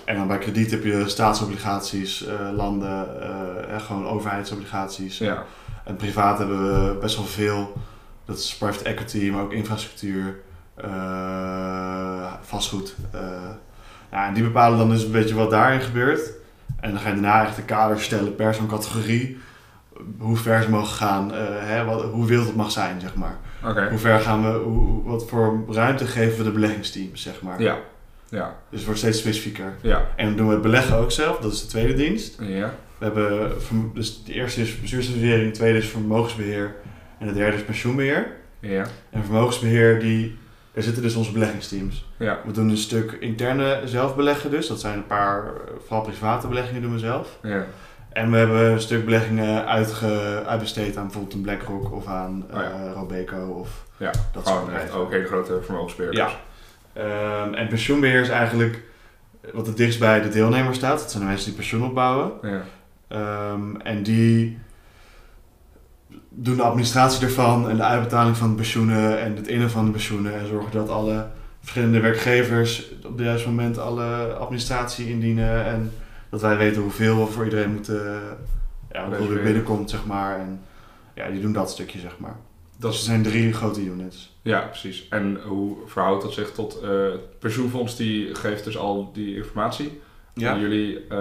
en 0.05 0.15
dan 0.15 0.27
bij 0.27 0.37
krediet 0.37 0.71
heb 0.71 0.83
je 0.83 1.03
staatsobligaties, 1.07 2.25
landen, 2.55 3.21
eh, 3.21 3.73
en 3.73 3.81
gewoon 3.81 4.07
overheidsobligaties. 4.07 5.17
Ja, 5.17 5.43
En 5.83 5.95
privaat 5.95 6.37
hebben 6.37 6.63
we 6.87 6.97
best 6.99 7.15
wel 7.15 7.25
veel. 7.25 7.73
Dat 8.25 8.37
is 8.37 8.55
private 8.57 8.83
equity, 8.83 9.29
maar 9.29 9.41
ook 9.43 9.53
infrastructuur, 9.53 10.39
vastgoed. 12.41 12.95
eh. 13.11 13.21
ja, 14.11 14.27
en 14.27 14.33
die 14.33 14.43
bepalen 14.43 14.77
dan 14.77 14.89
dus 14.89 15.03
een 15.03 15.11
beetje 15.11 15.35
wat 15.35 15.49
daarin 15.49 15.81
gebeurt. 15.81 16.31
En 16.79 16.91
dan 16.91 16.99
ga 16.99 17.07
je 17.07 17.13
daarna 17.13 17.45
echt 17.45 17.55
de 17.55 17.61
kaders 17.63 18.03
stellen 18.03 18.35
per 18.35 18.53
zo'n 18.53 18.67
categorie. 18.67 19.37
Hoe 20.17 20.37
ver 20.37 20.61
ze 20.63 20.69
mogen 20.69 20.95
gaan, 20.95 21.33
eh, 21.33 21.39
hè, 21.59 21.85
wat, 21.85 22.03
hoe 22.03 22.25
wild 22.25 22.45
het 22.45 22.55
mag 22.55 22.71
zijn, 22.71 22.99
zeg 23.01 23.15
maar. 23.15 23.35
oké. 23.65 23.89
Hoe 23.89 23.97
ver 23.97 24.19
gaan 24.19 24.41
we, 24.43 24.57
hoe, 24.57 25.03
wat 25.03 25.27
voor 25.29 25.63
ruimte 25.69 26.05
geven 26.05 26.37
we 26.37 26.43
de 26.43 26.51
beleggingsteams, 26.51 27.21
zeg 27.21 27.41
maar. 27.41 27.61
Ja. 27.61 27.77
Ja. 28.29 28.55
Dus 28.69 28.77
het 28.79 28.83
wordt 28.85 28.99
steeds 28.99 29.19
specifieker. 29.19 29.73
Ja. 29.81 30.05
En 30.15 30.25
dan 30.25 30.35
doen 30.35 30.47
we 30.47 30.53
het 30.53 30.61
beleggen 30.61 30.97
ook 30.97 31.11
zelf, 31.11 31.37
dat 31.37 31.53
is 31.53 31.61
de 31.61 31.67
tweede 31.67 31.93
dienst. 31.93 32.37
Ja. 32.41 32.73
We 32.97 33.05
hebben, 33.05 33.51
dus 33.93 34.23
de 34.23 34.33
eerste 34.33 34.61
is 34.61 34.81
bestuursadvisering, 34.81 35.51
de 35.51 35.57
tweede 35.57 35.77
is 35.77 35.87
vermogensbeheer 35.87 36.75
en 37.19 37.27
de 37.27 37.33
derde 37.33 37.57
is 37.57 37.63
pensioenbeheer. 37.63 38.27
Ja. 38.59 38.85
En 39.09 39.23
vermogensbeheer, 39.23 39.99
die, 39.99 40.37
daar 40.77 40.85
zitten 40.85 41.03
dus 41.03 41.15
onze 41.15 41.31
beleggingsteams. 41.31 42.05
Ja. 42.17 42.39
We 42.45 42.51
doen 42.51 42.69
een 42.69 42.77
stuk 42.77 43.11
interne 43.11 43.81
zelfbeleggen 43.85 44.51
dus, 44.51 44.67
dat 44.67 44.79
zijn 44.79 44.97
een 44.97 45.05
paar, 45.07 45.45
eh, 45.45 45.51
vooral 45.85 46.01
private 46.05 46.47
beleggingen 46.47 46.81
doen 46.81 46.91
we 46.93 46.99
zelf. 46.99 47.37
Ja. 47.41 47.65
En 48.09 48.31
we 48.31 48.37
hebben 48.37 48.71
een 48.71 48.81
stuk 48.81 49.05
beleggingen 49.05 49.65
uitge, 49.67 50.43
uitbesteed 50.47 50.97
aan 50.97 51.03
bijvoorbeeld 51.03 51.33
een 51.33 51.41
BlackRock 51.41 51.91
of 51.93 52.07
aan 52.07 52.45
Oh 52.53 52.59
ja. 52.59 52.71
eh, 52.71 52.91
Robeco 52.93 53.55
of 53.59 53.83
Ja. 53.97 54.11
dat 54.11 54.17
soort 54.33 54.45
Gewoon 54.47 54.61
echt 54.63 54.67
bedrijven. 54.73 54.99
ook 54.99 55.11
hele 55.11 55.25
grote 55.27 55.59
vermogensbeheerders. 55.63 56.37
Ja. 56.93 57.01
Ehm, 57.03 57.53
en 57.53 57.67
pensioenbeheer 57.67 58.21
is 58.21 58.29
eigenlijk 58.29 58.81
wat 59.53 59.67
het 59.67 59.77
dichtst 59.77 59.99
bij 59.99 60.21
de 60.21 60.29
deelnemer 60.29 60.75
staat. 60.75 60.99
Dat 60.99 61.11
zijn 61.11 61.23
de 61.23 61.29
mensen 61.29 61.47
die 61.47 61.55
pensioen 61.55 61.83
opbouwen. 61.85 62.31
Ja. 62.41 62.61
Ehm, 63.07 63.75
en 63.83 64.03
die 64.03 64.57
doen 66.39 66.55
de 66.55 66.61
administratie 66.63 67.25
ervan 67.25 67.69
en 67.69 67.75
de 67.75 67.83
uitbetaling 67.83 68.37
van 68.37 68.49
de 68.49 68.55
pensioenen 68.55 69.19
en 69.21 69.35
het 69.35 69.47
innen 69.47 69.69
van 69.69 69.85
de 69.85 69.91
pensioenen. 69.91 70.39
En 70.39 70.47
zorgen 70.47 70.71
dat 70.71 70.89
alle 70.89 71.27
verschillende 71.59 71.99
werkgevers 71.99 72.91
op 73.05 73.17
het 73.17 73.25
juiste 73.25 73.47
moment 73.47 73.77
alle 73.77 74.33
administratie 74.33 75.09
indienen. 75.09 75.65
En 75.65 75.91
dat 76.29 76.41
wij 76.41 76.57
weten 76.57 76.81
hoeveel 76.81 77.25
we 77.25 77.31
voor 77.31 77.43
iedereen 77.43 77.73
moeten, 77.73 78.21
ja, 78.91 79.07
hoeveel 79.07 79.35
er 79.35 79.43
binnenkomt, 79.43 79.89
zeg 79.89 80.05
maar. 80.05 80.39
En 80.39 80.61
ja, 81.15 81.29
die 81.29 81.41
doen 81.41 81.53
dat 81.53 81.71
stukje, 81.71 81.99
zeg 81.99 82.17
maar. 82.17 82.35
Dat 82.79 82.91
Dus 82.91 83.03
zijn 83.05 83.23
drie 83.23 83.53
grote 83.53 83.81
units. 83.85 84.35
ja, 84.41 84.59
precies. 84.59 85.07
En 85.09 85.39
hoe 85.45 85.77
verhoudt 85.85 86.23
dat 86.23 86.33
zich 86.33 86.51
tot 86.51 86.79
eh, 86.79 86.89
het 86.89 87.39
pensioenfonds? 87.39 87.95
Die 87.95 88.35
geeft 88.35 88.63
dus 88.63 88.77
al 88.77 89.11
die 89.13 89.35
informatie. 89.35 90.01
En 90.33 90.59
jullie, 90.59 91.07
eh, 91.07 91.17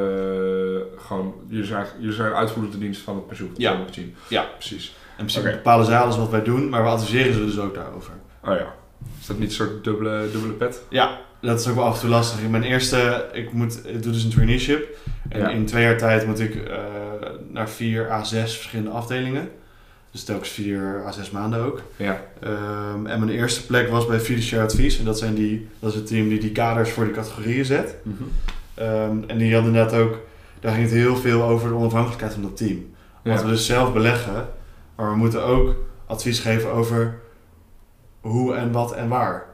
gewoon, 0.96 1.34
jullie 1.48 1.64
zijn, 1.64 1.86
jullie 1.98 2.14
zijn 2.14 2.32
uitvoerende 2.32 2.78
dienst 2.78 3.00
van 3.00 3.14
het 3.14 3.26
pensioenfonds. 3.26 3.64
Ja. 3.64 4.02
Ja. 4.28 4.42
Precies. 4.58 4.94
In 5.18 5.24
principe 5.24 5.50
bepalen 5.50 5.86
zij 5.86 5.98
alles 5.98 6.16
wat 6.16 6.30
wij 6.30 6.42
doen, 6.42 6.68
maar 6.68 6.82
we 6.82 6.88
adviseren 6.88 7.32
ze 7.34 7.44
dus 7.44 7.58
ook 7.58 7.74
daarover. 7.74 8.12
Oh 8.44 8.54
ja. 8.54 8.74
Is 9.20 9.26
dat 9.26 9.38
niet 9.38 9.48
een 9.48 9.54
soort 9.54 9.84
dubbele, 9.84 10.28
dubbele 10.32 10.52
pet? 10.52 10.82
Ja, 10.88 11.18
dat 11.40 11.60
is 11.60 11.68
ook 11.68 11.74
wel 11.74 11.84
af 11.84 11.94
en 11.94 12.00
toe 12.00 12.08
lastig. 12.10 12.40
In 12.40 12.50
mijn 12.50 12.62
eerste, 12.62 13.28
ik, 13.32 13.52
moet, 13.52 13.80
ik 13.86 14.02
doe 14.02 14.12
dus 14.12 14.24
een 14.24 14.30
traineeship. 14.30 14.96
En 15.28 15.40
Ja. 15.40 15.48
in 15.48 15.66
twee 15.66 15.82
jaar 15.82 15.98
tijd 15.98 16.26
moet 16.26 16.40
ik 16.40 16.54
eh, 16.54 16.76
naar 17.50 17.68
vier 17.68 18.10
à 18.10 18.24
zes 18.24 18.54
verschillende 18.54 18.90
afdelingen. 18.90 19.48
Dus 20.10 20.24
telkens 20.24 20.48
vier 20.48 21.02
à 21.06 21.12
zes 21.12 21.30
maanden 21.30 21.60
ook. 21.64 21.82
Ja. 21.96 22.20
Ehm, 22.40 23.06
en 23.06 23.18
mijn 23.18 23.28
eerste 23.30 23.66
plek 23.66 23.88
was 23.88 24.06
bij 24.06 24.20
Fiduciair 24.20 24.62
Advies. 24.64 24.98
En 24.98 25.04
dat, 25.04 25.18
zijn 25.18 25.34
die, 25.34 25.68
dat 25.78 25.90
is 25.90 25.96
het 25.96 26.06
team 26.06 26.28
die 26.28 26.38
die 26.40 26.52
kaders 26.52 26.90
voor 26.90 27.04
die 27.04 27.12
categorieën 27.14 27.64
zet. 27.64 27.94
Ehm, 28.74 29.16
en 29.26 29.38
die 29.38 29.54
hadden 29.54 29.72
inderdaad 29.72 30.00
ook, 30.00 30.18
daar 30.60 30.72
ging 30.72 30.84
het 30.84 30.94
heel 30.94 31.16
veel 31.16 31.42
over 31.42 31.68
de 31.68 31.74
onafhankelijkheid 31.74 32.32
van 32.32 32.42
dat 32.42 32.56
team. 32.56 32.94
Want 33.22 33.42
we 33.42 33.48
dus 33.48 33.66
zelf 33.66 33.92
beleggen, 33.92 34.48
maar 34.96 35.10
we 35.10 35.16
moeten 35.16 35.42
ook 35.44 35.74
advies 36.06 36.40
geven 36.40 36.70
over 36.72 37.18
hoe 38.20 38.54
en 38.54 38.72
wat 38.72 38.92
en 38.94 39.08
waar. 39.08 39.44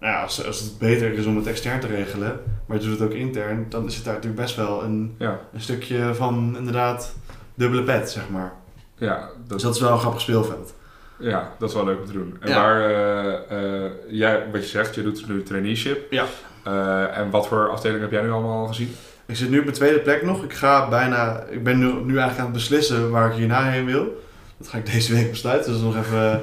Nou 0.00 0.12
ja, 0.14 0.22
als, 0.22 0.46
als 0.46 0.60
het 0.60 0.78
beter 0.78 1.12
is 1.12 1.26
om 1.26 1.36
het 1.36 1.46
extern 1.46 1.80
te 1.80 1.86
regelen, 1.86 2.40
maar 2.66 2.76
je 2.80 2.82
doet 2.88 2.98
het 2.98 3.08
ook 3.08 3.14
intern, 3.14 3.66
dan 3.68 3.90
zit 3.90 4.04
daar 4.04 4.14
natuurlijk 4.14 4.42
best 4.42 4.56
wel 4.56 4.82
een, 4.84 5.14
Ja. 5.18 5.38
een 5.52 5.60
stukje 5.60 6.14
van 6.14 6.54
inderdaad 6.58 7.14
dubbele 7.54 7.82
pet, 7.82 8.10
zeg 8.10 8.28
maar. 8.30 8.52
Ja, 8.96 9.16
Dus 9.18 9.48
dat, 9.48 9.60
dat 9.60 9.74
is 9.74 9.80
wel 9.80 9.92
een 9.92 9.98
grappig 9.98 10.20
speelveld. 10.20 10.74
ja, 11.18 11.52
dat 11.58 11.68
is 11.68 11.74
wel 11.74 11.84
leuk 11.84 11.98
om 12.00 12.06
te 12.06 12.12
doen. 12.12 12.36
En 12.40 12.48
Ja. 12.48 12.54
waar, 12.54 12.80
eh, 12.90 13.84
eh, 13.84 13.90
jij, 14.08 14.46
wat 14.52 14.62
je 14.62 14.68
zegt, 14.68 14.94
je 14.94 15.02
doet 15.02 15.28
nu 15.28 15.42
traineeship. 15.42 16.12
Ja. 16.12 16.24
Eh, 16.64 17.18
en 17.18 17.30
wat 17.30 17.48
voor 17.48 17.68
afdelingen 17.70 18.02
heb 18.02 18.10
jij 18.12 18.22
nu 18.22 18.30
allemaal 18.30 18.58
al 18.60 18.66
gezien? 18.66 18.90
Ik 19.26 19.36
zit 19.36 19.50
nu 19.50 19.58
op 19.58 19.64
mijn 19.64 19.76
tweede 19.76 19.98
plek 20.00 20.22
nog. 20.22 20.44
Ik 20.44 20.52
ga 20.52 20.88
bijna, 20.88 21.42
ik 21.50 21.64
ben 21.64 21.78
nu, 21.78 21.86
nu 21.86 21.92
eigenlijk 22.18 22.38
aan 22.38 22.44
het 22.44 22.52
beslissen 22.52 23.10
waar 23.10 23.30
ik 23.30 23.36
hierna 23.36 23.62
heen 23.70 23.84
wil. 23.84 24.22
Dat 24.62 24.70
ga 24.70 24.78
ik 24.78 24.92
deze 24.92 25.14
week 25.14 25.30
besluiten, 25.30 25.72
dus 25.72 25.82
nog 25.82 25.96
even. 25.96 26.42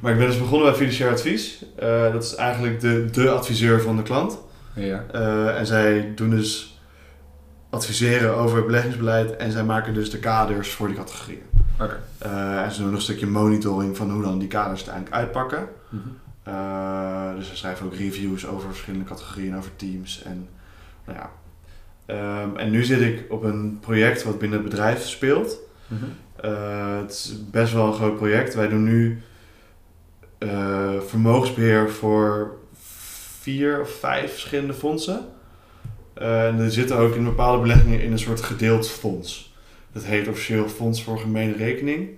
Maar 0.00 0.12
ik 0.12 0.18
ben 0.18 0.26
dus 0.26 0.38
begonnen 0.38 0.68
bij 0.68 0.76
Fiduciair 0.76 1.12
Advies. 1.12 1.64
Eh, 1.76 2.12
dat 2.12 2.22
is 2.22 2.34
eigenlijk 2.34 2.80
de, 2.80 3.08
de 3.12 3.30
adviseur 3.30 3.80
van 3.82 3.96
de 3.96 4.02
klant. 4.02 4.38
Ja. 4.74 5.04
Eh, 5.12 5.58
en 5.58 5.66
zij 5.66 6.12
doen 6.14 6.30
dus 6.30 6.80
adviseren 7.70 8.36
over 8.36 8.56
het 8.56 8.66
beleggingsbeleid 8.66 9.36
en 9.36 9.52
zij 9.52 9.64
maken 9.64 9.94
dus 9.94 10.10
de 10.10 10.18
kaders 10.18 10.70
voor 10.70 10.86
die 10.86 10.96
categorieën. 10.96 11.42
Oké. 11.80 12.02
Eh, 12.18 12.62
en 12.62 12.72
ze 12.72 12.78
doen 12.78 12.86
nog 12.86 12.96
een 12.96 13.02
stukje 13.02 13.26
monitoring 13.26 13.96
van 13.96 14.10
hoe 14.10 14.22
dan 14.22 14.38
die 14.38 14.48
kaders 14.48 14.88
uiteindelijk 14.88 15.14
uitpakken. 15.14 15.68
Eh, 16.42 17.34
dus 17.36 17.48
ze 17.48 17.56
schrijven 17.56 17.86
ook 17.86 17.94
reviews 17.94 18.46
over 18.46 18.68
verschillende 18.68 19.04
categorieën, 19.04 19.56
over 19.56 19.76
teams 19.76 20.22
en 20.22 20.48
nou 21.04 21.18
ja. 21.18 21.30
Ehm, 22.06 22.56
en 22.56 22.70
nu 22.70 22.84
zit 22.84 23.00
ik 23.00 23.24
op 23.28 23.42
een 23.42 23.78
project 23.80 24.22
wat 24.24 24.38
binnen 24.38 24.58
het 24.58 24.68
bedrijf 24.68 25.02
speelt. 25.02 25.58
Eh, 25.88 25.96
het 27.00 27.10
is 27.10 27.34
best 27.50 27.72
wel 27.72 27.86
een 27.86 27.92
groot 27.92 28.16
project. 28.16 28.54
Wij 28.54 28.68
doen 28.68 28.84
nu 28.84 29.22
eh, 30.38 31.00
vermogensbeheer 31.06 31.90
voor 31.90 32.56
vier 33.40 33.80
of 33.80 33.90
vijf 33.90 34.30
verschillende 34.30 34.74
fondsen. 34.74 35.24
Eh, 36.14 36.46
en 36.46 36.58
er 36.58 36.70
zitten 36.70 36.96
ook 36.96 37.14
in 37.14 37.24
bepaalde 37.24 37.62
beleggingen 37.62 38.02
in 38.02 38.12
een 38.12 38.18
soort 38.18 38.42
gedeeld 38.42 38.88
fonds. 38.88 39.54
Dat 39.92 40.04
heet 40.04 40.28
officieel 40.28 40.68
Fonds 40.68 41.02
voor 41.02 41.18
Gemene 41.18 41.52
Rekening. 41.52 42.08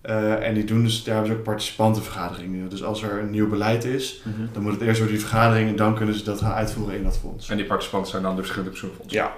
Eh, 0.00 0.46
en 0.46 0.54
die 0.54 0.64
doen 0.64 0.82
dus, 0.82 1.04
daar 1.04 1.14
hebben 1.14 1.32
ze 1.32 1.38
ook 1.38 1.44
participantenvergaderingen. 1.44 2.68
Dus 2.68 2.84
als 2.84 3.02
er 3.02 3.18
een 3.18 3.30
nieuw 3.30 3.48
beleid 3.48 3.84
is, 3.84 4.22
dan 4.52 4.62
moet 4.62 4.72
het 4.72 4.80
eerst 4.80 5.00
door 5.00 5.08
die 5.08 5.20
vergadering 5.20 5.68
en 5.68 5.76
dan 5.76 5.94
kunnen 5.94 6.14
ze 6.14 6.24
dat 6.24 6.40
gaan 6.40 6.52
uitvoeren 6.52 6.96
in 6.96 7.02
dat 7.02 7.18
fonds. 7.18 7.48
En 7.48 7.56
die 7.56 7.66
participanten 7.66 8.10
zijn 8.10 8.22
dan 8.22 8.32
de 8.32 8.38
verschillende 8.38 8.70
pensioenfondsen? 8.70 9.18
Ja, 9.18 9.32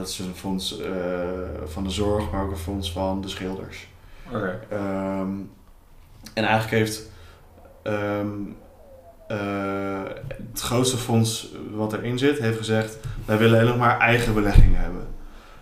dat 0.00 0.08
is 0.08 0.18
een 0.18 0.34
fonds 0.34 0.80
eh, 0.80 0.90
van 1.64 1.84
de 1.84 1.90
zorg, 1.90 2.30
maar 2.30 2.42
ook 2.42 2.50
een 2.50 2.56
fonds 2.56 2.92
van 2.92 3.20
de 3.20 3.28
schilders. 3.28 3.88
Ehm, 4.70 5.30
en 6.34 6.44
eigenlijk 6.44 6.70
heeft 6.70 7.10
ehm, 7.82 8.28
eh, 9.28 10.02
het 10.50 10.60
grootste 10.60 10.96
fonds 10.96 11.54
wat 11.70 11.92
erin 11.92 12.18
zit, 12.18 12.38
heeft 12.38 12.58
gezegd, 12.58 12.98
wij 13.24 13.38
willen 13.38 13.58
alleen 13.58 13.68
nog 13.68 13.78
maar 13.78 13.98
eigen 13.98 14.34
beleggingen 14.34 14.80
hebben. 14.80 15.06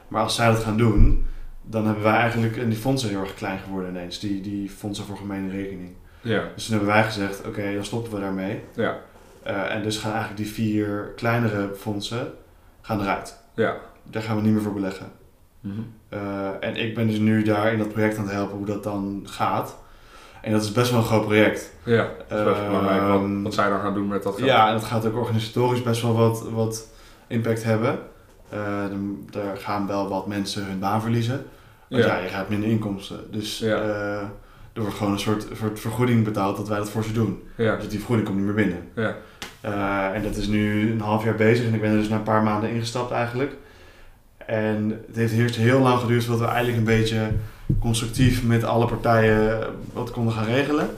Maar 0.08 0.22
als 0.22 0.34
zij 0.34 0.46
dat 0.46 0.62
gaan 0.62 0.76
doen, 0.76 1.26
dan 1.62 1.84
hebben 1.84 2.02
wij 2.02 2.16
eigenlijk, 2.16 2.56
en 2.56 2.68
die 2.68 2.78
fondsen 2.78 3.08
zijn 3.08 3.20
heel 3.20 3.28
erg 3.28 3.38
klein 3.38 3.58
geworden 3.58 3.90
ineens, 3.90 4.18
die, 4.18 4.40
die 4.40 4.70
fondsen 4.70 5.04
voor 5.04 5.16
gemene 5.16 5.50
rekening. 5.50 5.90
Ja. 6.20 6.44
Dus 6.54 6.66
toen 6.66 6.76
hebben 6.76 6.94
wij 6.94 7.04
gezegd, 7.04 7.46
oké, 7.46 7.74
dan 7.74 7.84
stoppen 7.84 8.12
we 8.12 8.20
daarmee. 8.20 8.60
Ja. 8.74 8.96
Eh, 9.42 9.74
en 9.74 9.82
dus 9.82 9.98
gaan 9.98 10.12
eigenlijk 10.12 10.42
die 10.42 10.52
vier 10.52 11.12
kleinere 11.16 11.74
fondsen 11.74 12.32
gaan 12.80 13.00
eruit. 13.00 13.36
Ja. 13.54 13.76
Daar 14.10 14.22
gaan 14.22 14.36
we 14.36 14.42
niet 14.42 14.52
meer 14.52 14.62
voor 14.62 14.72
beleggen. 14.72 15.06
Mhm. 15.60 15.72
Eh, 16.08 16.18
en 16.60 16.76
ik 16.76 16.94
ben 16.94 17.06
dus 17.06 17.18
nu 17.18 17.42
daar 17.42 17.72
in 17.72 17.78
dat 17.78 17.92
project 17.92 18.16
aan 18.18 18.24
het 18.24 18.32
helpen 18.32 18.56
hoe 18.56 18.66
dat 18.66 18.82
dan 18.82 19.22
gaat. 19.24 19.76
En 20.42 20.52
dat 20.52 20.62
is 20.62 20.72
best 20.72 20.90
wel 20.90 20.98
een 21.00 21.06
groot 21.06 21.24
project. 21.24 21.72
Ja, 21.84 22.08
dat 22.28 22.38
is 22.38 22.44
best 22.44 22.58
wel 22.60 22.68
belangrijk 22.68 23.00
wat, 23.02 23.20
Ehm, 23.20 23.42
wat 23.42 23.54
zij 23.54 23.68
dan 23.68 23.80
gaan 23.80 23.94
doen 23.94 24.08
met 24.08 24.22
dat 24.22 24.34
geld. 24.36 24.46
Ja, 24.48 24.66
en 24.66 24.72
dat 24.72 24.84
gaat 24.84 25.06
ook 25.06 25.16
organisatorisch 25.16 25.82
best 25.82 26.02
wel 26.02 26.14
wat, 26.14 26.44
wat 26.50 26.88
impact 27.26 27.64
hebben. 27.64 27.98
Eh, 28.48 28.58
dan- 28.90 29.26
daar 29.30 29.56
gaan 29.56 29.86
wel 29.86 30.08
wat 30.08 30.26
mensen 30.26 30.66
hun 30.66 30.78
baan 30.78 31.00
verliezen. 31.00 31.44
Want 31.88 32.04
ja, 32.04 32.16
Ja. 32.16 32.22
je 32.22 32.28
gaat 32.28 32.48
minder 32.48 32.68
inkomsten. 32.68 33.20
Dus 33.30 33.58
Ja. 33.58 33.76
eh, 33.80 34.20
er 34.72 34.80
wordt 34.80 34.94
gewoon 34.96 35.12
een 35.12 35.18
soort, 35.18 35.46
soort 35.58 35.80
vergoeding 35.80 36.24
betaald 36.24 36.56
dat 36.56 36.68
wij 36.68 36.78
dat 36.78 36.90
voor 36.90 37.04
ze 37.04 37.12
doen. 37.12 37.42
Ja. 37.56 37.76
Dus 37.76 37.88
die 37.88 37.98
vergoeding 37.98 38.28
komt 38.28 38.38
niet 38.44 38.46
meer 38.54 38.64
binnen. 38.64 38.88
Ja. 38.94 39.14
Eh, 39.60 40.14
en 40.16 40.22
dat 40.22 40.36
is 40.36 40.46
nu 40.46 40.90
een 40.92 41.00
half 41.00 41.24
jaar 41.24 41.34
bezig 41.34 41.66
en 41.66 41.74
ik 41.74 41.80
ben 41.80 41.90
er 41.90 41.96
dus 41.96 42.08
na 42.08 42.16
een 42.16 42.22
paar 42.22 42.42
maanden 42.42 42.70
ingestapt 42.70 43.10
eigenlijk. 43.10 43.52
En 44.48 45.00
het 45.06 45.16
heeft 45.16 45.32
eerst 45.32 45.56
heel 45.56 45.80
lang 45.80 46.00
geduurd 46.00 46.24
voordat 46.24 46.46
we 46.46 46.54
eigenlijk 46.54 46.78
een 46.78 46.96
beetje 46.96 47.20
constructief 47.80 48.44
met 48.44 48.64
alle 48.64 48.86
partijen 48.86 49.58
wat 49.92 50.10
konden 50.10 50.32
gaan 50.32 50.44
regelen. 50.44 50.88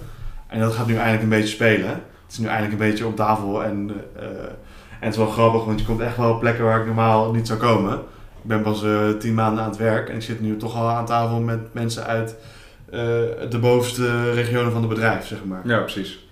En 0.46 0.60
dat 0.60 0.72
gaat 0.72 0.86
nu 0.86 0.94
eindelijk 0.94 1.22
een 1.22 1.28
beetje 1.28 1.54
spelen. 1.54 1.88
Het 1.88 2.32
is 2.32 2.38
nu 2.38 2.46
eindelijk 2.46 2.72
een 2.72 2.88
beetje 2.88 3.06
op 3.06 3.16
tafel 3.16 3.64
en, 3.64 3.90
eh, 4.16 4.22
en 4.22 4.56
het 4.98 5.12
is 5.12 5.16
wel 5.16 5.26
grappig, 5.26 5.64
want 5.64 5.80
je 5.80 5.86
komt 5.86 6.00
echt 6.00 6.16
wel 6.16 6.32
op 6.32 6.40
plekken 6.40 6.64
waar 6.64 6.80
ik 6.80 6.86
normaal 6.86 7.32
niet 7.32 7.46
zou 7.46 7.58
komen. 7.58 7.94
Ik 8.42 8.48
ben 8.48 8.62
pas 8.62 8.84
eh, 8.84 9.08
tien 9.18 9.34
maanden 9.34 9.64
aan 9.64 9.70
het 9.70 9.78
werk 9.78 10.08
en 10.08 10.14
ik 10.14 10.22
zit 10.22 10.40
nu 10.40 10.56
toch 10.56 10.76
al 10.76 10.88
aan 10.88 11.06
tafel 11.06 11.40
met 11.40 11.74
mensen 11.74 12.04
uit 12.04 12.36
eh, 12.90 12.98
de 13.50 13.58
bovenste 13.60 14.32
regionen 14.32 14.72
van 14.72 14.80
het 14.80 14.90
bedrijf, 14.90 15.26
zeg 15.26 15.44
maar. 15.44 15.60
ja, 15.64 15.78
precies. 15.78 16.28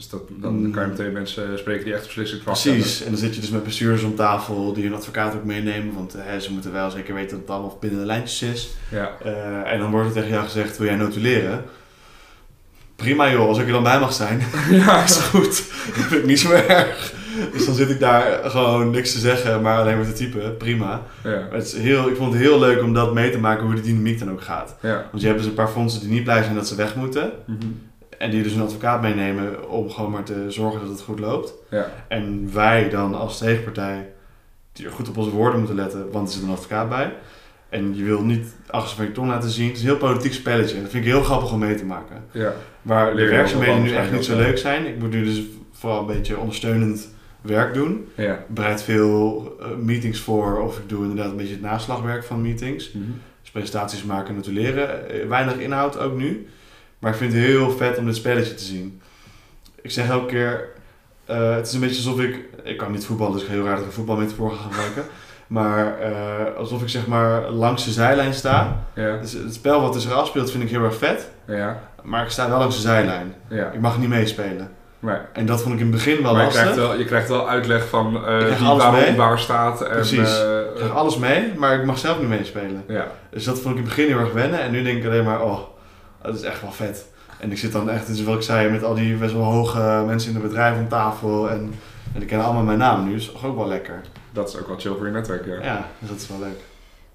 Dus 0.00 0.08
dat, 0.08 0.22
dan 0.28 0.54
Mm. 0.64 0.70
kan 0.72 0.82
je 0.82 0.88
meteen 0.88 1.12
mensen 1.12 1.58
spreken 1.58 1.84
die 1.84 1.94
echt 1.94 2.06
beslissing 2.06 2.42
vast 2.42 2.62
Precies, 2.62 3.02
en 3.02 3.10
dan 3.10 3.20
zit 3.20 3.34
je 3.34 3.40
dus 3.40 3.50
met 3.50 3.64
bestuurders 3.64 4.02
om 4.02 4.14
tafel 4.14 4.72
die 4.72 4.84
hun 4.84 4.94
advocaat 4.94 5.34
ook 5.34 5.44
meenemen, 5.44 5.94
want 5.94 6.14
eh, 6.14 6.36
ze 6.38 6.52
moeten 6.52 6.72
wel 6.72 6.90
zeker 6.90 7.14
weten 7.14 7.30
dat 7.30 7.40
het 7.40 7.50
allemaal 7.50 7.76
binnen 7.80 8.00
de 8.00 8.06
lijntjes 8.06 8.42
is. 8.42 8.70
Ja. 8.90 9.10
Eh, 9.24 9.72
en 9.72 9.78
dan 9.78 9.90
wordt 9.90 10.06
er 10.06 10.12
tegen 10.14 10.28
jou 10.30 10.44
gezegd, 10.44 10.78
wil 10.78 10.86
jij 10.86 10.96
notuleren? 10.96 11.64
Prima 12.96 13.30
joh, 13.30 13.46
als 13.48 13.58
ik 13.58 13.66
er 13.66 13.72
dan 13.72 13.82
bij 13.82 14.00
mag 14.00 14.12
zijn. 14.12 14.40
Ja, 14.70 15.02
is 15.02 15.16
goed. 15.16 15.64
Dat 15.96 16.04
vind 16.04 16.20
ik 16.20 16.26
niet 16.26 16.40
zo 16.40 16.50
erg. 16.52 17.12
Dus 17.52 17.66
dan 17.66 17.74
zit 17.74 17.90
ik 17.90 18.00
daar 18.00 18.50
gewoon 18.50 18.90
niks 18.90 19.12
te 19.12 19.18
zeggen, 19.18 19.62
maar 19.62 19.78
alleen 19.80 19.96
maar 19.96 20.06
te 20.06 20.12
typen. 20.12 20.56
Prima. 20.56 21.02
Ja. 21.24 21.48
Het 21.50 21.66
is 21.66 21.72
heel, 21.76 22.08
ik 22.08 22.16
vond 22.16 22.32
het 22.32 22.42
heel 22.42 22.58
leuk 22.58 22.82
om 22.82 22.92
dat 22.94 23.14
mee 23.14 23.30
te 23.30 23.38
maken 23.38 23.64
hoe 23.66 23.74
de 23.74 23.80
dynamiek 23.80 24.18
dan 24.18 24.30
ook 24.30 24.42
gaat. 24.42 24.76
Ja. 24.82 25.06
Want 25.10 25.22
je 25.22 25.26
hebt 25.28 25.38
dus 25.38 25.48
een 25.48 25.54
paar 25.54 25.68
fondsen 25.68 26.00
die 26.00 26.10
niet 26.10 26.24
blij 26.24 26.42
zijn 26.42 26.54
dat 26.54 26.68
ze 26.68 26.74
weg 26.74 26.94
moeten. 26.94 27.30
Mhm. 27.46 27.58
En 28.20 28.30
die 28.30 28.42
dus 28.42 28.52
een 28.52 28.62
advocaat 28.62 29.02
meenemen 29.02 29.70
om 29.70 29.90
gewoon 29.90 30.10
maar 30.10 30.22
te 30.22 30.50
zorgen 30.50 30.80
dat 30.80 30.88
het 30.88 31.00
goed 31.00 31.18
loopt. 31.18 31.54
Ja. 31.70 31.90
En 32.08 32.50
wij 32.52 32.88
dan 32.88 33.14
als 33.14 33.38
tegenpartij 33.38 34.12
die 34.72 34.86
er 34.86 34.92
goed 34.92 35.08
op 35.08 35.16
onze 35.16 35.30
woorden 35.30 35.58
moeten 35.58 35.76
letten, 35.76 36.10
want 36.10 36.28
er 36.28 36.34
zit 36.34 36.42
een 36.42 36.50
advocaat 36.50 36.88
bij. 36.88 37.12
En 37.68 37.96
je 37.96 38.04
wil 38.04 38.22
niet 38.22 38.54
achter 38.66 38.96
van 38.96 39.04
je 39.04 39.12
tong 39.12 39.28
laten 39.28 39.50
zien. 39.50 39.66
Het 39.66 39.76
is 39.76 39.82
een 39.82 39.88
heel 39.88 39.96
politiek 39.96 40.32
spelletje. 40.32 40.76
En 40.76 40.82
dat 40.82 40.90
vind 40.90 41.04
ik 41.04 41.10
heel 41.10 41.22
grappig 41.22 41.52
om 41.52 41.58
mee 41.58 41.74
te 41.74 41.84
maken. 41.84 42.24
Ja. 42.30 42.52
Waar 42.82 43.16
de 43.16 43.28
werkzaamheden 43.28 43.82
nu 43.82 43.92
echt 43.92 44.12
niet 44.12 44.24
zo 44.24 44.36
leuk 44.36 44.58
zijn. 44.58 44.86
Ik 44.86 44.98
moet 44.98 45.10
nu 45.10 45.24
dus 45.24 45.42
vooral 45.72 46.00
een 46.00 46.06
beetje 46.06 46.38
ondersteunend 46.38 47.08
werk 47.40 47.74
doen. 47.74 48.08
Ja. 48.14 48.32
Ik 48.32 48.48
bereid 48.48 48.82
veel 48.82 49.56
eh, 49.60 49.66
meetings 49.76 50.20
voor 50.20 50.60
of 50.60 50.78
ik 50.78 50.88
doe 50.88 51.02
inderdaad 51.02 51.30
een 51.30 51.36
beetje 51.36 51.52
het 51.52 51.62
naslagwerk 51.62 52.24
van 52.24 52.42
meetings. 52.42 52.92
Mhm. 52.92 53.04
Dus 53.40 53.50
presentaties 53.50 54.04
maken 54.04 54.28
en 54.28 54.34
notuleren. 54.34 55.10
Eh, 55.10 55.26
Weinig 55.28 55.56
inhoud 55.56 55.98
ook 55.98 56.16
nu. 56.16 56.48
Maar 57.00 57.10
ik 57.10 57.16
vind 57.18 57.32
het 57.32 57.42
heel 57.42 57.70
vet 57.70 57.98
om 57.98 58.06
dit 58.06 58.16
spelletje 58.16 58.54
te 58.54 58.64
zien. 58.64 59.00
Ik 59.82 59.90
zeg 59.90 60.08
elke 60.08 60.26
keer, 60.26 60.68
eh, 61.24 61.54
het 61.54 61.66
is 61.66 61.72
een 61.72 61.80
beetje 61.80 62.08
alsof 62.08 62.20
ik, 62.24 62.38
ik 62.62 62.76
kan 62.76 62.92
niet 62.92 63.06
voetballen, 63.06 63.32
dus 63.32 63.42
ik 63.42 63.48
ga 63.48 63.54
heel 63.54 63.64
raar 63.64 63.72
dat 63.72 63.80
ik 63.80 63.86
een 63.86 63.92
voetbalmetafoor 63.92 64.52
ga 64.52 64.62
gebruiken. 64.62 65.02
Maar 65.46 65.98
eh, 65.98 66.56
alsof 66.56 66.82
ik 66.82 66.88
zeg 66.88 67.06
maar 67.06 67.50
langs 67.50 67.84
de 67.84 67.90
zijlijn 67.90 68.34
sta. 68.34 68.76
Ja. 68.94 69.16
Dus 69.16 69.32
het 69.32 69.54
spel 69.54 69.80
wat 69.80 69.92
tussen 69.92 70.16
afspeelt 70.16 70.50
vind 70.50 70.62
ik 70.62 70.70
heel 70.70 70.84
erg 70.84 70.96
vet. 70.96 71.28
Ja. 71.46 71.80
Maar 72.02 72.24
ik 72.24 72.30
sta 72.30 72.48
wel 72.48 72.58
langs 72.58 72.76
de 72.76 72.82
zijlijn. 72.82 73.34
Ja. 73.48 73.70
Ik 73.70 73.80
mag 73.80 73.98
niet 73.98 74.08
meespelen. 74.08 74.70
Maar, 74.98 75.28
En 75.32 75.46
dat 75.46 75.62
vond 75.62 75.74
ik 75.74 75.80
in 75.80 75.86
het 75.86 75.94
begin 75.94 76.22
wel 76.22 76.32
maar 76.32 76.40
je, 76.40 76.46
lastig. 76.46 76.62
krijgt 76.62 76.80
wel, 76.80 76.98
je 76.98 77.04
krijgt 77.04 77.28
wel 77.28 77.48
uitleg 77.48 77.88
van 77.88 78.20
krijg 78.22 78.58
wie 78.58 78.68
waarom 78.68 79.16
waar 79.16 79.38
staat. 79.38 79.82
En, 79.82 79.90
Precies. 79.90 80.38
Ik 80.40 80.74
krijg 80.74 80.94
alles 80.94 81.16
mee, 81.16 81.52
maar 81.56 81.78
ik 81.78 81.84
mag 81.84 81.98
zelf 81.98 82.18
niet 82.18 82.28
meespelen. 82.28 82.84
ja. 82.88 83.06
Dus 83.30 83.44
dat 83.44 83.60
vond 83.60 83.74
ik 83.74 83.80
in 83.80 83.86
het 83.86 83.96
begin 83.96 84.12
heel 84.12 84.24
erg 84.24 84.32
wennen. 84.32 84.60
En 84.60 84.70
nu 84.70 84.82
denk 84.82 84.98
ik 84.98 85.04
alleen 85.04 85.24
maar, 85.24 85.42
oh, 85.42 85.58
dat 86.22 86.34
is 86.34 86.42
echt 86.42 86.60
wel 86.60 86.72
vet. 86.72 87.06
En 87.38 87.50
ik 87.50 87.58
zit 87.58 87.72
dan 87.72 87.90
echt, 87.90 88.06
dus 88.06 88.22
wat 88.22 88.36
ik 88.36 88.42
zei, 88.42 88.70
met 88.70 88.82
al 88.82 88.94
die 88.94 89.16
best 89.16 89.32
wel 89.32 89.42
hoge 89.42 90.02
mensen 90.06 90.28
in 90.28 90.36
het 90.36 90.46
bedrijf 90.46 90.78
om 90.78 90.88
tafel. 90.88 91.50
En, 91.50 91.74
en 92.12 92.18
die 92.18 92.24
kennen 92.24 92.46
allemaal 92.46 92.64
mijn 92.64 92.78
naam 92.78 93.04
nu, 93.04 93.12
dus 93.12 93.32
is 93.32 93.44
ook 93.44 93.56
wel 93.56 93.68
lekker. 93.68 94.00
Dat 94.32 94.48
is 94.48 94.58
ook 94.58 94.66
wel 94.66 94.78
chill 94.78 94.94
voor 94.96 95.06
je 95.06 95.12
netwerk, 95.12 95.46
ja. 95.46 95.62
Ja, 95.62 95.86
dus 95.98 96.08
dat 96.08 96.18
is 96.18 96.28
wel 96.28 96.38
leuk. 96.38 96.60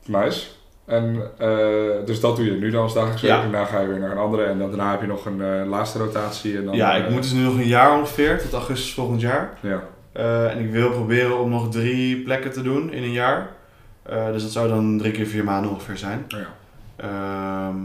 Nice. 0.06 0.48
En 0.86 1.32
eh, 1.38 2.06
dus 2.06 2.20
dat 2.20 2.36
doe 2.36 2.46
je 2.46 2.52
nu 2.52 2.70
dan 2.70 2.82
als 2.82 2.94
dagelijks 2.94 3.22
werk. 3.22 3.36
Ja. 3.36 3.44
En 3.44 3.52
daarna 3.52 3.68
ga 3.68 3.80
je 3.80 3.88
weer 3.88 4.00
naar 4.00 4.12
een 4.12 4.18
andere. 4.18 4.44
En 4.44 4.60
dan, 4.60 4.70
daarna 4.70 4.92
heb 4.92 5.02
je 5.02 5.08
nog 5.08 5.26
een 5.26 5.42
eh, 5.42 5.70
laatste 5.70 5.98
rotatie. 5.98 6.58
En 6.58 6.66
dan, 6.66 6.76
ja, 6.76 6.96
ik 6.96 7.06
eh, 7.06 7.12
moet 7.12 7.22
dus 7.22 7.32
nu 7.32 7.44
nog 7.44 7.56
een 7.56 7.68
jaar 7.68 7.98
ongeveer, 8.00 8.42
tot 8.42 8.54
augustus 8.54 8.94
volgend 8.94 9.22
jaar. 9.22 9.58
Ja. 9.60 9.84
En 10.50 10.60
ik 10.60 10.72
wil 10.72 10.92
proberen 10.92 11.40
om 11.40 11.50
nog 11.50 11.72
drie 11.72 12.24
plekken 12.24 12.52
te 12.52 12.62
doen 12.62 12.94
in 12.94 13.04
een 13.04 13.12
jaar. 13.12 13.50
Dus 14.32 14.42
dat 14.42 14.52
zou 14.52 14.68
dan 14.68 14.98
drie 14.98 15.12
keer 15.12 15.26
vier 15.26 15.44
maanden 15.44 15.72
ongeveer 15.72 15.98
zijn. 15.98 16.26
Ja. 16.28 16.46
Ehm, 16.96 17.76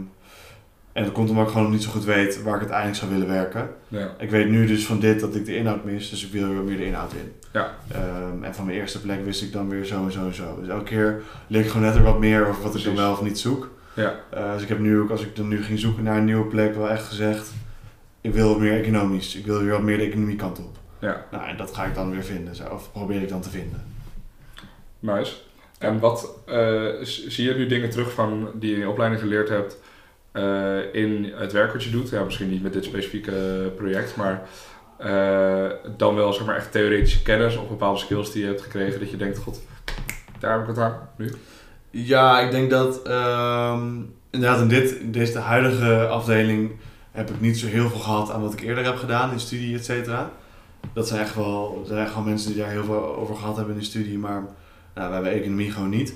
en 0.93 1.03
dat 1.03 1.13
komt 1.13 1.29
omdat 1.29 1.45
ik 1.45 1.51
gewoon 1.51 1.71
niet 1.71 1.83
zo 1.83 1.89
goed 1.91 2.03
weet 2.03 2.41
waar 2.41 2.53
ik 2.53 2.59
uiteindelijk 2.59 2.97
zou 2.99 3.11
willen 3.11 3.27
werken. 3.27 3.69
Ja. 3.87 4.15
Ik 4.17 4.29
weet 4.29 4.49
nu 4.49 4.65
dus 4.65 4.85
van 4.85 4.99
dit 4.99 5.19
dat 5.19 5.35
ik 5.35 5.45
de 5.45 5.55
inhoud 5.55 5.83
mis, 5.83 6.09
dus 6.09 6.25
ik 6.25 6.31
wil 6.31 6.43
er 6.43 6.49
meer 6.49 6.77
de 6.77 6.85
inhoud 6.85 7.13
in. 7.13 7.33
Ja. 7.53 7.75
Ehm, 7.91 8.43
en 8.43 8.55
van 8.55 8.65
mijn 8.65 8.77
eerste 8.77 9.01
plek 9.01 9.25
wist 9.25 9.41
ik 9.41 9.51
dan 9.51 9.69
weer 9.69 9.85
zo 9.85 10.03
en 10.05 10.11
zo 10.11 10.25
en 10.25 10.33
zo. 10.33 10.57
Dus 10.59 10.69
elke 10.69 10.83
keer 10.83 11.21
leer 11.47 11.61
ik 11.61 11.67
gewoon 11.67 11.87
net 11.87 11.95
er 11.95 12.03
wat 12.03 12.19
meer 12.19 12.47
over 12.47 12.63
wat 12.63 12.75
ik 12.75 12.83
dan 12.83 12.95
wel 12.95 13.11
of 13.11 13.21
niet 13.21 13.39
zoek. 13.39 13.69
Ja. 13.93 14.15
Eh, 14.29 14.53
dus 14.53 14.61
ik 14.61 14.67
heb 14.67 14.79
nu 14.79 14.99
ook, 14.99 15.09
als 15.09 15.21
ik 15.21 15.35
dan 15.35 15.47
nu 15.47 15.63
ging 15.63 15.79
zoeken 15.79 16.03
naar 16.03 16.17
een 16.17 16.25
nieuwe 16.25 16.45
plek, 16.45 16.75
wel 16.75 16.89
echt 16.89 17.03
gezegd, 17.03 17.51
ik 18.21 18.33
wil 18.33 18.59
meer 18.59 18.79
economisch. 18.79 19.35
Ik 19.35 19.45
wil 19.45 19.59
weer 19.59 19.71
wat 19.71 19.81
meer 19.81 19.97
de 19.97 20.03
economie 20.03 20.35
kant 20.35 20.59
op. 20.59 20.77
Ja. 20.99 21.25
Nou, 21.31 21.47
en 21.47 21.57
dat 21.57 21.75
ga 21.75 21.85
ik 21.85 21.95
dan 21.95 22.11
weer 22.11 22.23
vinden, 22.23 22.55
zo, 22.55 22.63
of 22.63 22.91
probeer 22.91 23.21
ik 23.21 23.29
dan 23.29 23.41
te 23.41 23.49
vinden. 23.49 23.83
Nice. 24.99 25.35
En 25.77 25.99
wat 25.99 26.39
eh, 26.45 26.87
zie 27.01 27.45
je 27.45 27.53
nu 27.53 27.67
dingen 27.67 27.89
terug 27.89 28.13
van 28.13 28.49
die 28.53 28.69
je 28.69 28.75
in 28.75 28.81
je 28.81 28.89
opleiding 28.89 29.21
geleerd 29.21 29.49
hebt 29.49 29.77
eh, 30.31 30.93
in 30.93 31.33
het 31.35 31.51
werk 31.51 31.73
wat 31.73 31.83
je 31.83 31.89
doet? 31.89 32.09
Ja, 32.09 32.23
misschien 32.23 32.49
niet 32.49 32.63
met 32.63 32.73
dit 32.73 32.85
specifieke 32.85 33.71
project, 33.75 34.15
maar 34.15 34.41
eh, 34.97 35.69
dan 35.97 36.15
wel 36.15 36.33
zeg 36.33 36.45
maar 36.45 36.55
echt 36.55 36.71
theoretische 36.71 37.21
kennis 37.21 37.57
of 37.57 37.67
bepaalde 37.67 37.99
skills 37.99 38.31
die 38.31 38.41
je 38.41 38.47
hebt 38.47 38.61
gekregen 38.61 38.99
dat 38.99 39.11
je 39.11 39.17
denkt, 39.17 39.37
god, 39.37 39.61
daar 40.39 40.51
heb 40.51 40.61
ik 40.61 40.67
het 40.67 40.77
aan 40.77 41.09
nu. 41.17 41.31
Ja, 41.89 42.39
ik 42.39 42.51
denk 42.51 42.69
dat 42.69 43.01
ehm, 43.01 43.87
inderdaad 44.29 44.61
in, 44.61 44.67
dit, 44.67 45.13
deze 45.13 45.39
huidige 45.39 46.07
afdeling 46.07 46.71
heb 47.11 47.29
ik 47.29 47.41
niet 47.41 47.57
zo 47.57 47.67
heel 47.67 47.89
veel 47.89 47.99
gehad 47.99 48.31
aan 48.31 48.41
wat 48.41 48.53
ik 48.53 48.61
eerder 48.61 48.83
heb 48.83 48.95
gedaan 48.95 49.31
in 49.31 49.39
studie, 49.39 49.75
et 49.75 49.85
cetera. 49.85 50.31
Dat 50.93 51.07
zijn 51.07 51.21
echt 51.21 51.35
wel, 51.35 51.83
zijn 51.87 52.23
mensen 52.25 52.51
die 52.51 52.61
daar 52.61 52.71
heel 52.71 52.83
veel 52.83 53.15
over 53.15 53.35
gehad 53.35 53.55
hebben 53.55 53.73
in 53.73 53.79
de 53.79 53.85
studie, 53.85 54.17
maar 54.17 54.43
nou, 54.93 55.07
we 55.07 55.13
hebben 55.13 55.31
economie 55.31 55.71
gewoon 55.71 55.89
niet. 55.89 56.15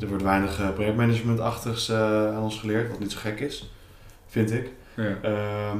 Er 0.00 0.08
wordt 0.08 0.22
weinig 0.22 0.60
eh, 0.60 0.72
projectmanagementachtigs 0.72 1.88
eh, 1.88 2.34
aan 2.34 2.42
ons 2.42 2.58
geleerd, 2.58 2.90
wat 2.90 2.98
niet 2.98 3.12
zo 3.12 3.18
gek 3.20 3.40
is, 3.40 3.72
vind 4.26 4.52
ik. 4.52 4.70
Ja. 4.96 5.16
Ehm, 5.22 5.78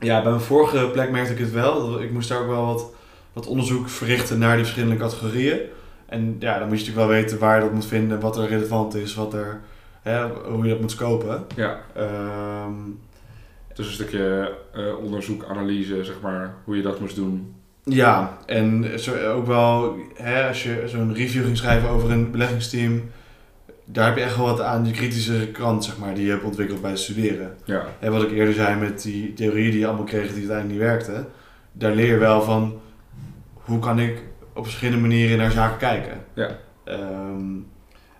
ja, 0.00 0.22
bij 0.22 0.30
mijn 0.30 0.42
vorige 0.42 0.88
plek 0.92 1.10
merkte 1.10 1.32
ik 1.32 1.38
het 1.38 1.52
wel. 1.52 2.02
Ik 2.02 2.10
moest 2.10 2.28
daar 2.28 2.40
ook 2.40 2.46
wel 2.46 2.66
wat, 2.66 2.92
wat 3.32 3.46
onderzoek 3.46 3.88
verrichten 3.88 4.38
naar 4.38 4.54
die 4.56 4.64
verschillende 4.64 4.96
categorieën. 4.96 5.58
En 6.06 6.36
ja, 6.38 6.58
dan 6.58 6.68
moet 6.68 6.78
je 6.80 6.84
natuurlijk 6.86 7.08
wel 7.08 7.20
weten 7.20 7.38
waar 7.38 7.56
je 7.56 7.62
dat 7.62 7.72
moet 7.72 7.86
vinden, 7.86 8.20
wat 8.20 8.36
er 8.36 8.48
relevant 8.48 8.94
is, 8.94 9.14
wat 9.14 9.34
er, 9.34 9.60
hè, 10.02 10.28
hoe 10.28 10.64
je 10.64 10.70
dat 10.70 10.80
moet 10.80 10.90
scopen. 10.90 11.44
ja. 11.54 11.80
Ehm, 11.94 12.72
Dus 13.74 13.86
een 13.86 13.92
stukje 13.92 14.52
eh, 14.74 14.98
onderzoek, 14.98 15.44
analyse, 15.44 16.04
zeg 16.04 16.20
maar, 16.22 16.54
hoe 16.64 16.76
je 16.76 16.82
dat 16.82 17.00
moest 17.00 17.16
doen. 17.16 17.54
Ja, 17.90 18.38
en 18.46 19.00
zo, 19.00 19.30
ook 19.30 19.46
wel, 19.46 19.96
hè, 20.14 20.48
als 20.48 20.62
je 20.62 20.82
zo'n 20.86 21.14
review 21.14 21.44
ging 21.44 21.56
schrijven 21.56 21.88
over 21.88 22.10
een 22.10 22.30
beleggingsteam, 22.30 23.02
daar 23.84 24.06
heb 24.06 24.16
je 24.16 24.22
echt 24.22 24.36
wel 24.36 24.46
wat 24.46 24.60
aan 24.60 24.82
die 24.82 24.92
kritische 24.92 25.48
krant, 25.52 25.84
zeg 25.84 25.98
maar, 25.98 26.14
die 26.14 26.24
je 26.24 26.30
hebt 26.30 26.44
ontwikkeld 26.44 26.80
bij 26.80 26.90
het 26.90 27.00
studeren. 27.00 27.56
Ja, 27.64 27.86
En 27.98 28.12
wat 28.12 28.22
ik 28.22 28.30
eerder 28.30 28.54
zei 28.54 28.76
met 28.76 29.02
die 29.02 29.32
theorieën 29.32 29.70
die 29.70 29.80
je 29.80 29.86
allemaal 29.86 30.04
kreeg 30.04 30.26
die 30.26 30.50
uiteindelijk 30.50 30.68
niet 30.68 30.78
werkten, 30.78 31.26
daar 31.72 31.94
leer 31.94 32.06
je 32.06 32.18
wel 32.18 32.42
van 32.42 32.80
hoe 33.52 33.78
kan 33.78 33.98
ik 33.98 34.22
op 34.54 34.64
verschillende 34.64 35.00
manieren 35.00 35.38
naar 35.38 35.50
zaken 35.50 35.78
kijken. 35.78 36.24
Ja. 36.34 36.58
Ehm, 36.84 37.54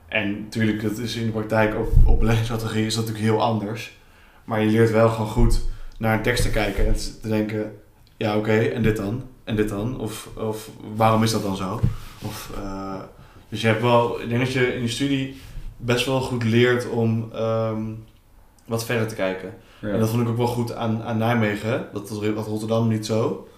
en 0.09 0.40
natuurlijk, 0.40 0.83
dat 0.83 0.98
is 0.98 1.16
in 1.16 1.26
de 1.26 1.33
praktijk 1.33 1.74
op, 1.74 1.92
op 2.05 2.18
beleggingsstrategie 2.18 2.87
is 2.87 2.94
dat 2.94 3.05
natuurlijk 3.07 3.33
heel 3.33 3.42
anders. 3.42 3.98
Maar 4.44 4.61
je 4.61 4.70
leert 4.70 4.90
wel 4.90 5.09
gewoon 5.09 5.31
goed 5.31 5.64
naar 5.98 6.16
een 6.16 6.22
tekst 6.22 6.42
te 6.42 6.50
kijken 6.50 6.87
en 6.87 6.94
te 6.94 7.29
denken, 7.29 7.72
ja 8.16 8.37
oké, 8.37 8.59
en 8.59 8.83
dit 8.83 8.96
dan? 8.96 9.22
En 9.46 9.56
dit 9.56 9.68
dan? 9.68 10.00
Of, 10.00 10.28
of 10.35 10.70
waarom 10.96 11.22
is 11.22 11.30
dat 11.30 11.42
dan 11.42 11.56
zo? 11.56 11.80
Of, 12.22 12.50
eh, 12.54 13.00
dus 13.48 13.61
je 13.61 13.66
hebt 13.66 13.82
wel, 13.82 14.20
ik 14.20 14.28
denk 14.28 14.40
dat 14.40 14.52
je 14.52 14.74
in 14.74 14.82
je 14.82 14.88
studie 14.88 15.40
best 15.76 16.06
wel 16.06 16.20
goed 16.20 16.44
leert 16.44 16.88
om 16.88 17.28
ehm, 17.32 17.82
wat 18.64 18.85
verder 18.85 19.06
te 19.06 19.14
kijken. 19.14 19.54
ja. 19.80 19.88
En 19.88 19.98
dat 19.98 20.09
vond 20.09 20.22
ik 20.22 20.28
ook 20.28 20.37
wel 20.37 20.46
goed 20.46 20.74
aan, 20.74 21.02
aan 21.02 21.18
Nijmegen. 21.18 21.88
Dat 21.92 22.09
was 22.09 22.46
Rotterdam 22.46 22.88
niet 22.88 23.06
zo. 23.06 23.48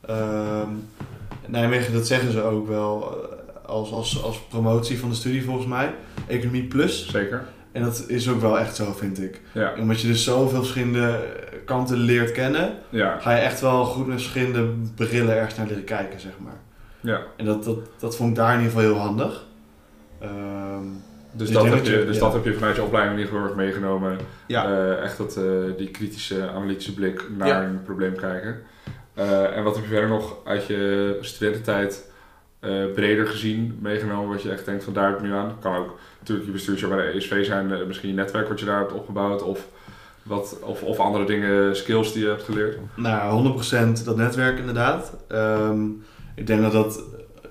Ehm, 0.00 0.70
Nijmegen, 1.46 1.92
dat 1.92 2.06
zeggen 2.06 2.32
ze 2.32 2.42
ook 2.42 2.68
wel 2.68 3.22
eh, 3.22 3.68
als, 3.68 3.92
als, 3.92 4.22
als 4.22 4.40
promotie 4.48 4.98
van 4.98 5.08
de 5.08 5.14
studie 5.14 5.44
volgens 5.44 5.66
mij. 5.66 5.94
Economie 6.26 6.64
plus. 6.64 7.08
zeker. 7.08 7.48
En 7.72 7.82
dat 7.82 8.04
is 8.08 8.28
ook 8.28 8.40
wel 8.40 8.58
echt 8.58 8.76
zo, 8.76 8.92
vind 8.92 9.22
ik. 9.22 9.40
Ja, 9.52 9.72
Omdat 9.78 10.00
je 10.00 10.06
dus 10.08 10.24
zoveel 10.24 10.58
verschillende 10.58 11.20
kanten 11.64 11.96
leert 11.96 12.32
kennen, 12.32 12.72
ja, 12.88 13.18
ga 13.18 13.32
je 13.32 13.40
echt 13.40 13.60
wel 13.60 13.84
goed 13.84 14.06
met 14.06 14.16
verschillende 14.20 14.68
brillen 14.94 15.36
ergens 15.36 15.56
naar 15.56 15.66
leren 15.66 15.84
kijken, 15.84 16.20
zeg 16.20 16.32
maar. 16.38 16.56
ja. 17.00 17.20
En 17.36 17.44
dat, 17.44 17.64
dat, 17.64 17.78
dat 17.98 18.16
vond 18.16 18.30
ik 18.30 18.36
daar 18.36 18.52
in 18.54 18.60
ieder 18.60 18.72
geval 18.72 18.90
heel 18.90 19.00
handig. 19.00 19.46
Ehm, 20.20 20.84
Dus, 21.32 21.48
Ik 21.48 21.54
dat 21.54 21.64
heb, 21.64 21.72
dat 21.72 21.86
je, 21.86 22.04
dus 22.04 22.14
ja. 22.16 22.20
dat 22.22 22.32
heb 22.32 22.44
je 22.44 22.54
vanuit 22.54 22.76
je 22.76 22.82
opleiding 22.82 23.20
geval 23.20 23.38
heel 23.38 23.46
erg 23.48 23.56
meegenomen. 23.56 24.18
ja, 24.46 24.64
Eh, 24.64 25.02
echt 25.02 25.16
dat, 25.18 25.36
eh, 25.36 25.44
die 25.76 25.90
kritische, 25.90 26.48
analytische 26.50 26.94
blik 26.94 27.24
naar 27.36 27.48
Ja. 27.48 27.62
een 27.62 27.82
probleem 27.82 28.16
kijken. 28.16 28.56
Eh, 29.14 29.56
en 29.56 29.62
wat 29.62 29.74
heb 29.74 29.84
je 29.84 29.90
verder 29.90 30.08
nog 30.08 30.36
uit 30.44 30.66
je 30.66 31.18
studententijd 31.20 32.06
eh, 32.60 32.84
breder 32.94 33.26
gezien 33.26 33.78
meegenomen? 33.82 34.28
Wat 34.30 34.42
je 34.42 34.50
echt 34.50 34.64
denkt 34.64 34.84
van 34.84 34.92
daar 34.92 35.08
heb 35.08 35.16
ik 35.18 35.22
nu 35.24 35.32
aan. 35.32 35.56
Kan 35.60 35.76
ook 35.76 35.98
natuurlijk 36.28 36.46
je 36.46 36.52
bestuursjaar 36.52 36.90
bij 36.96 37.06
de 37.12 37.18
ESV 37.18 37.44
zijn. 37.46 37.72
eh, 37.72 37.86
misschien 37.86 38.08
je 38.08 38.14
netwerk 38.14 38.48
wat 38.48 38.60
je 38.60 38.66
daar 38.66 38.78
hebt 38.78 38.92
opgebouwd. 38.92 39.42
Of, 39.42 39.66
wat, 40.22 40.58
of, 40.62 40.82
of 40.82 40.98
andere 40.98 41.24
dingen, 41.24 41.76
skills 41.76 42.12
die 42.12 42.22
je 42.22 42.28
hebt 42.28 42.42
geleerd. 42.42 42.78
Nou, 42.94 43.52
100% 44.00 44.04
dat 44.04 44.16
netwerk 44.16 44.58
inderdaad. 44.58 45.12
Ehm, 45.28 45.84
ik 46.34 46.46
denk 46.46 46.62
dat, 46.62 46.72
dat, 46.72 47.02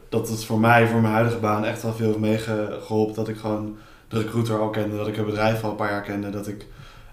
dat 0.09 0.29
het 0.29 0.45
voor 0.45 0.59
mij, 0.59 0.87
voor 0.87 1.01
mijn 1.01 1.13
huidige 1.13 1.37
baan, 1.39 1.65
echt 1.65 1.81
wel 1.83 1.93
veel 1.93 2.05
heeft 2.07 2.19
meegeholpen. 2.19 3.15
Dat 3.15 3.27
ik 3.27 3.37
gewoon 3.37 3.77
de 4.07 4.17
recruiter 4.17 4.59
al 4.59 4.69
kende, 4.69 4.97
dat 4.97 5.07
ik 5.07 5.15
het 5.15 5.25
bedrijf 5.25 5.63
al 5.63 5.69
een 5.69 5.75
paar 5.75 5.91
jaar 5.91 6.01
kende. 6.01 6.29
Dat 6.29 6.47
ik, 6.47 6.65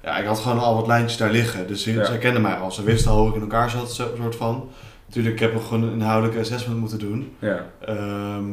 ja, 0.03 0.17
ik 0.19 0.27
had 0.27 0.39
gewoon 0.39 0.59
al 0.59 0.75
wat 0.75 0.87
lijntjes 0.87 1.19
daar 1.19 1.31
liggen. 1.31 1.67
Dus 1.67 1.83
ze- 1.83 1.93
Ja. 1.93 2.05
zij 2.05 2.19
kenden 2.19 2.43
mij 2.43 2.55
al. 2.55 2.71
Ze 2.73 2.83
wisten 2.83 3.11
al 3.11 3.19
hoe 3.19 3.29
ik 3.29 3.35
in 3.35 3.41
elkaar 3.41 3.71
zat, 3.71 3.93
soort 3.93 4.37
van. 4.37 4.69
Natuurlijk, 5.07 5.35
ik 5.35 5.41
heb 5.41 5.53
nog 5.53 5.69
gewoon 5.69 5.83
een 5.83 5.93
inhoudelijke 5.93 6.41
assessment 6.41 6.79
moeten 6.81 6.99
doen. 6.99 7.33
Ja, 7.39 7.67
Ehm, 7.81 8.45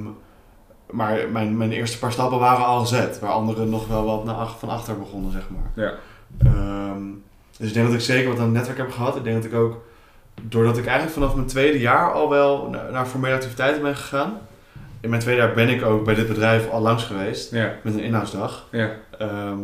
maar 0.92 1.18
mijn, 1.32 1.58
mijn 1.58 1.72
eerste 1.72 2.00
paar 2.00 2.12
stappen 2.12 2.40
waren 2.40 2.66
al 2.66 2.80
gezet. 2.80 3.20
Waar 3.20 3.32
anderen 3.32 3.70
nog 3.70 3.88
wel 3.88 4.06
wat 4.06 4.24
naar, 4.26 4.48
van 4.60 4.70
achter 4.70 4.98
begonnen, 5.00 5.32
zeg 5.32 5.44
maar. 5.50 5.86
ja, 5.86 5.94
Ehm, 6.46 7.02
dus 7.58 7.68
ik 7.68 7.74
denk 7.74 7.86
dat 7.86 7.96
ik 7.96 8.02
zeker 8.02 8.30
wat 8.30 8.38
aan 8.38 8.44
het 8.44 8.54
netwerk 8.54 8.78
heb 8.78 8.92
gehad. 8.92 9.16
Ik 9.16 9.24
denk 9.24 9.36
dat 9.44 9.52
ik 9.52 9.58
ook, 9.58 9.84
doordat 10.42 10.78
ik 10.78 10.86
eigenlijk 10.86 11.14
vanaf 11.18 11.36
mijn 11.36 11.48
tweede 11.48 11.80
jaar 11.80 12.12
al 12.14 12.30
wel 12.30 12.68
naar, 12.70 12.92
naar 12.92 13.06
formele 13.06 13.36
activiteiten 13.36 13.82
ben 13.82 13.96
gegaan. 13.96 14.38
In 15.00 15.10
mijn 15.10 15.22
tweede 15.22 15.42
jaar 15.42 15.54
ben 15.54 15.70
ik 15.70 15.86
ook 15.86 16.06
bij 16.06 16.16
dit 16.16 16.28
bedrijf 16.28 16.70
al 16.70 16.82
langs 16.82 17.04
geweest. 17.04 17.52
ja, 17.52 17.72
Met 17.84 17.94
een 17.94 18.00
inhoudsdag. 18.04 18.68
ja, 18.72 18.90
Ehm, 19.20 19.60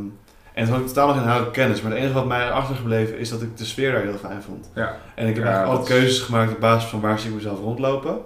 en 0.54 0.63
toen 0.66 0.74
had 0.74 0.82
ik 0.82 0.88
totaal 0.88 1.06
nog 1.06 1.13
geen 1.16 1.24
inhoudelijke 1.24 1.60
kennis. 1.60 1.82
Maar 1.82 1.92
het 1.92 2.00
enige 2.00 2.13
wat 2.13 2.26
mij 2.26 2.52
achtergebleven 2.52 3.18
is 3.20 3.30
dat 3.30 3.42
ik 3.42 3.58
de 3.58 3.66
sfeer 3.66 3.92
daar 3.92 4.02
heel 4.02 4.18
fijn 4.18 4.42
vond. 4.42 4.70
ja, 4.76 4.96
En 5.16 5.28
ik 5.28 5.36
heb 5.36 5.44
Ja, 5.44 5.50
eigenlijk 5.50 5.80
altijd 5.80 6.00
keuzes 6.00 6.20
gemaakt 6.22 6.52
op 6.52 6.60
basis 6.60 6.90
van 6.90 7.00
waar 7.02 7.20
zie 7.20 7.30
ik 7.30 7.36
mezelf 7.36 7.60
rondlopen. 7.60 8.18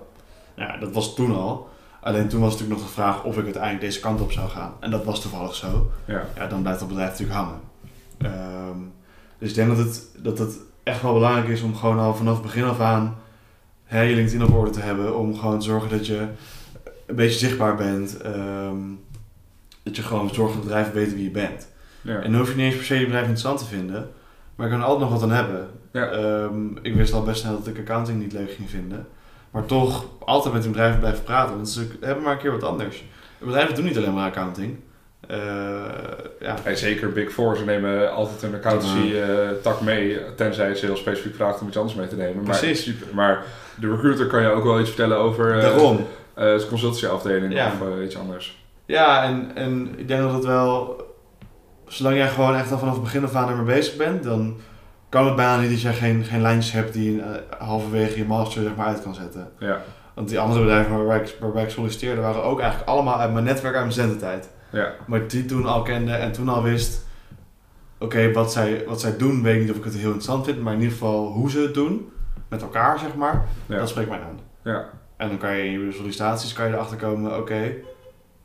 Ja, 0.55 0.77
dat 0.77 0.91
was 0.91 1.15
toen 1.15 1.35
al. 1.35 1.69
Alleen 2.01 2.27
toen 2.27 2.41
was 2.41 2.51
natuurlijk 2.51 2.79
nog 2.79 2.87
de 2.89 2.93
vraag 2.93 3.23
of 3.23 3.37
ik 3.37 3.43
uiteindelijk 3.43 3.81
deze 3.83 3.99
kant 3.99 4.21
op 4.21 4.31
zou 4.31 4.49
gaan. 4.49 4.73
En 4.79 4.91
dat 4.91 5.05
was 5.05 5.21
toevallig 5.21 5.55
zo. 5.55 5.91
ja, 6.05 6.25
Ja, 6.35 6.47
dan 6.47 6.61
blijft 6.61 6.79
dat 6.79 6.87
bedrijf 6.87 7.09
natuurlijk 7.09 7.39
hangen. 7.39 7.59
Ehm, 8.17 8.77
dus 9.37 9.49
ik 9.49 9.55
denk 9.55 9.67
dat 9.67 9.77
het, 9.77 10.07
dat 10.17 10.37
het 10.37 10.57
echt 10.83 11.01
wel 11.01 11.13
belangrijk 11.13 11.47
is 11.47 11.61
om 11.61 11.75
gewoon 11.75 11.99
al 11.99 12.15
vanaf 12.15 12.33
het 12.33 12.43
begin 12.43 12.63
af 12.63 12.79
aan 12.79 13.15
hè, 13.83 14.01
je 14.01 14.15
LinkedIn 14.15 14.43
op 14.43 14.53
orde 14.53 14.71
te 14.71 14.79
hebben. 14.79 15.17
Om 15.17 15.35
gewoon 15.37 15.59
te 15.59 15.65
zorgen 15.65 15.89
dat 15.89 16.05
je 16.07 16.27
een 17.05 17.15
beetje 17.15 17.39
zichtbaar 17.39 17.75
bent. 17.75 18.17
ehm, 18.17 18.77
dat 19.83 19.95
je 19.95 20.01
gewoon 20.01 20.29
zorgt 20.33 20.53
dat 20.53 20.63
bedrijven 20.63 20.93
weten 20.93 21.15
wie 21.15 21.23
je 21.23 21.31
bent. 21.31 21.67
ja. 22.01 22.19
En 22.21 22.31
dan 22.31 22.39
hoef 22.39 22.49
je 22.49 22.55
niet 22.55 22.65
eens 22.65 22.75
per 22.75 22.85
se 22.85 22.93
die 22.93 23.03
bedrijf 23.03 23.23
interessant 23.27 23.59
te 23.59 23.65
vinden. 23.75 24.09
Maar 24.55 24.65
je 24.65 24.71
kan 24.71 24.81
er 24.81 24.87
altijd 24.87 25.09
nog 25.09 25.19
wat 25.19 25.29
aan 25.29 25.35
hebben. 25.35 25.67
Ja. 25.91 26.05
Ehm, 26.09 26.77
ik 26.81 26.95
wist 26.95 27.13
al 27.13 27.23
best 27.23 27.41
snel 27.41 27.57
dat 27.57 27.67
ik 27.67 27.79
accounting 27.79 28.19
niet 28.21 28.33
leuk 28.33 28.51
ging 28.51 28.69
vinden. 28.69 29.07
Maar 29.51 29.65
toch 29.65 30.05
altijd 30.19 30.53
met 30.53 30.61
die 30.63 30.71
bedrijven 30.71 30.99
blijven 30.99 31.23
praten. 31.23 31.55
Want 31.55 31.69
ze 31.69 31.87
hebben 32.01 32.23
maar 32.23 32.33
een 32.33 32.39
keer 32.39 32.51
wat 32.51 32.63
anders. 32.63 33.03
Bedrijven 33.37 33.75
doen 33.75 33.83
niet 33.83 33.97
alleen 33.97 34.13
maar 34.13 34.29
accounting. 34.29 34.79
Eh, 35.27 35.37
ja. 36.39 36.55
En 36.63 36.77
zeker 36.77 37.11
Big 37.11 37.31
Four, 37.31 37.55
ze 37.57 37.65
nemen 37.65 38.13
altijd 38.13 38.41
een 38.43 38.55
accountancy 38.55 39.13
eh, 39.63 39.81
mee, 39.81 40.19
tenzij 40.35 40.75
ze 40.75 40.85
heel 40.85 40.95
specifiek 40.95 41.35
vraagt 41.35 41.61
om 41.61 41.67
iets 41.67 41.77
anders 41.77 41.95
mee 41.95 42.07
te 42.07 42.15
nemen. 42.15 42.43
Maar, 42.43 42.57
Precies. 42.57 42.93
maar 43.13 43.43
de 43.75 43.89
recruiter 43.91 44.27
kan 44.27 44.41
je 44.41 44.49
ook 44.49 44.63
wel 44.63 44.79
iets 44.79 44.89
vertellen 44.89 45.17
over 45.17 45.55
eh 45.55 45.61
Daarom. 45.61 46.05
de 46.35 46.65
consultancyafdeling 46.69 47.53
Ja. 47.53 47.71
of 47.81 48.03
iets 48.03 48.17
anders. 48.17 48.63
Ja, 48.85 49.23
en, 49.23 49.51
en 49.55 49.93
ik 49.97 50.07
denk 50.07 50.21
dat 50.21 50.33
het 50.33 50.45
wel... 50.45 50.95
Zolang 51.87 52.15
jij 52.15 52.27
gewoon 52.27 52.55
echt 52.55 52.71
al 52.71 52.77
vanaf 52.77 52.93
het 52.93 53.03
begin 53.03 53.23
af 53.23 53.35
aan 53.35 53.49
ermee 53.49 53.75
bezig 53.75 53.95
bent, 53.95 54.23
dan 54.23 54.57
kan 55.11 55.25
het 55.25 55.35
bijna 55.35 55.57
niet 55.61 55.69
dat 55.69 55.81
jij 55.81 55.93
geen, 55.93 56.23
geen 56.23 56.41
lijntjes 56.41 56.73
hebt 56.73 56.93
die 56.93 57.15
je 57.15 57.21
eh, 57.21 57.67
halverwege 57.67 58.17
je 58.17 58.25
master 58.25 58.63
zeg 58.63 58.75
maar 58.75 58.87
uit 58.87 59.01
kan 59.01 59.13
zetten. 59.15 59.51
Ja, 59.59 59.81
Want 60.13 60.29
die 60.29 60.39
andere 60.39 60.59
bedrijven 60.59 60.95
waarbij 60.97 61.19
ik, 61.19 61.37
waarbij 61.39 61.63
ik 61.63 61.69
solliciteerde 61.69 62.21
waren 62.21 62.43
ook 62.43 62.59
eigenlijk 62.59 62.89
allemaal 62.89 63.19
uit 63.19 63.33
mijn 63.33 63.45
netwerk 63.45 63.73
uit 63.75 63.83
mijn 63.83 63.93
studententijd. 63.93 64.49
ja, 64.69 64.91
Maar 65.07 65.27
die 65.27 65.45
toen 65.45 65.65
al 65.65 65.81
kende 65.81 66.13
en 66.13 66.31
toen 66.31 66.49
al 66.49 66.63
wist, 66.63 67.05
oké, 67.99 68.31
wat, 68.31 68.51
zij, 68.51 68.83
wat 68.87 69.01
zij 69.01 69.17
doen, 69.17 69.43
weet 69.43 69.55
ik 69.55 69.61
niet 69.61 69.71
of 69.71 69.77
ik 69.77 69.83
het 69.83 69.93
heel 69.93 70.03
interessant 70.03 70.45
vind, 70.45 70.61
maar 70.61 70.73
in 70.73 70.79
ieder 70.79 70.93
geval 70.97 71.25
hoe 71.27 71.49
ze 71.49 71.59
het 71.59 71.73
doen, 71.73 72.11
met 72.47 72.61
elkaar 72.61 72.99
zeg 72.99 73.15
maar, 73.15 73.45
ja, 73.65 73.77
dat 73.77 73.89
spreekt 73.89 74.09
mij 74.09 74.19
aan. 74.19 74.39
ja, 74.63 74.89
En 75.17 75.27
dan 75.27 75.37
kan 75.37 75.55
je 75.55 75.63
in 75.63 75.85
je 75.85 75.91
sollicitaties 75.91 76.53
kan 76.53 76.67
je 76.67 76.73
erachter 76.73 76.97
komen, 76.97 77.37
oké, 77.37 77.73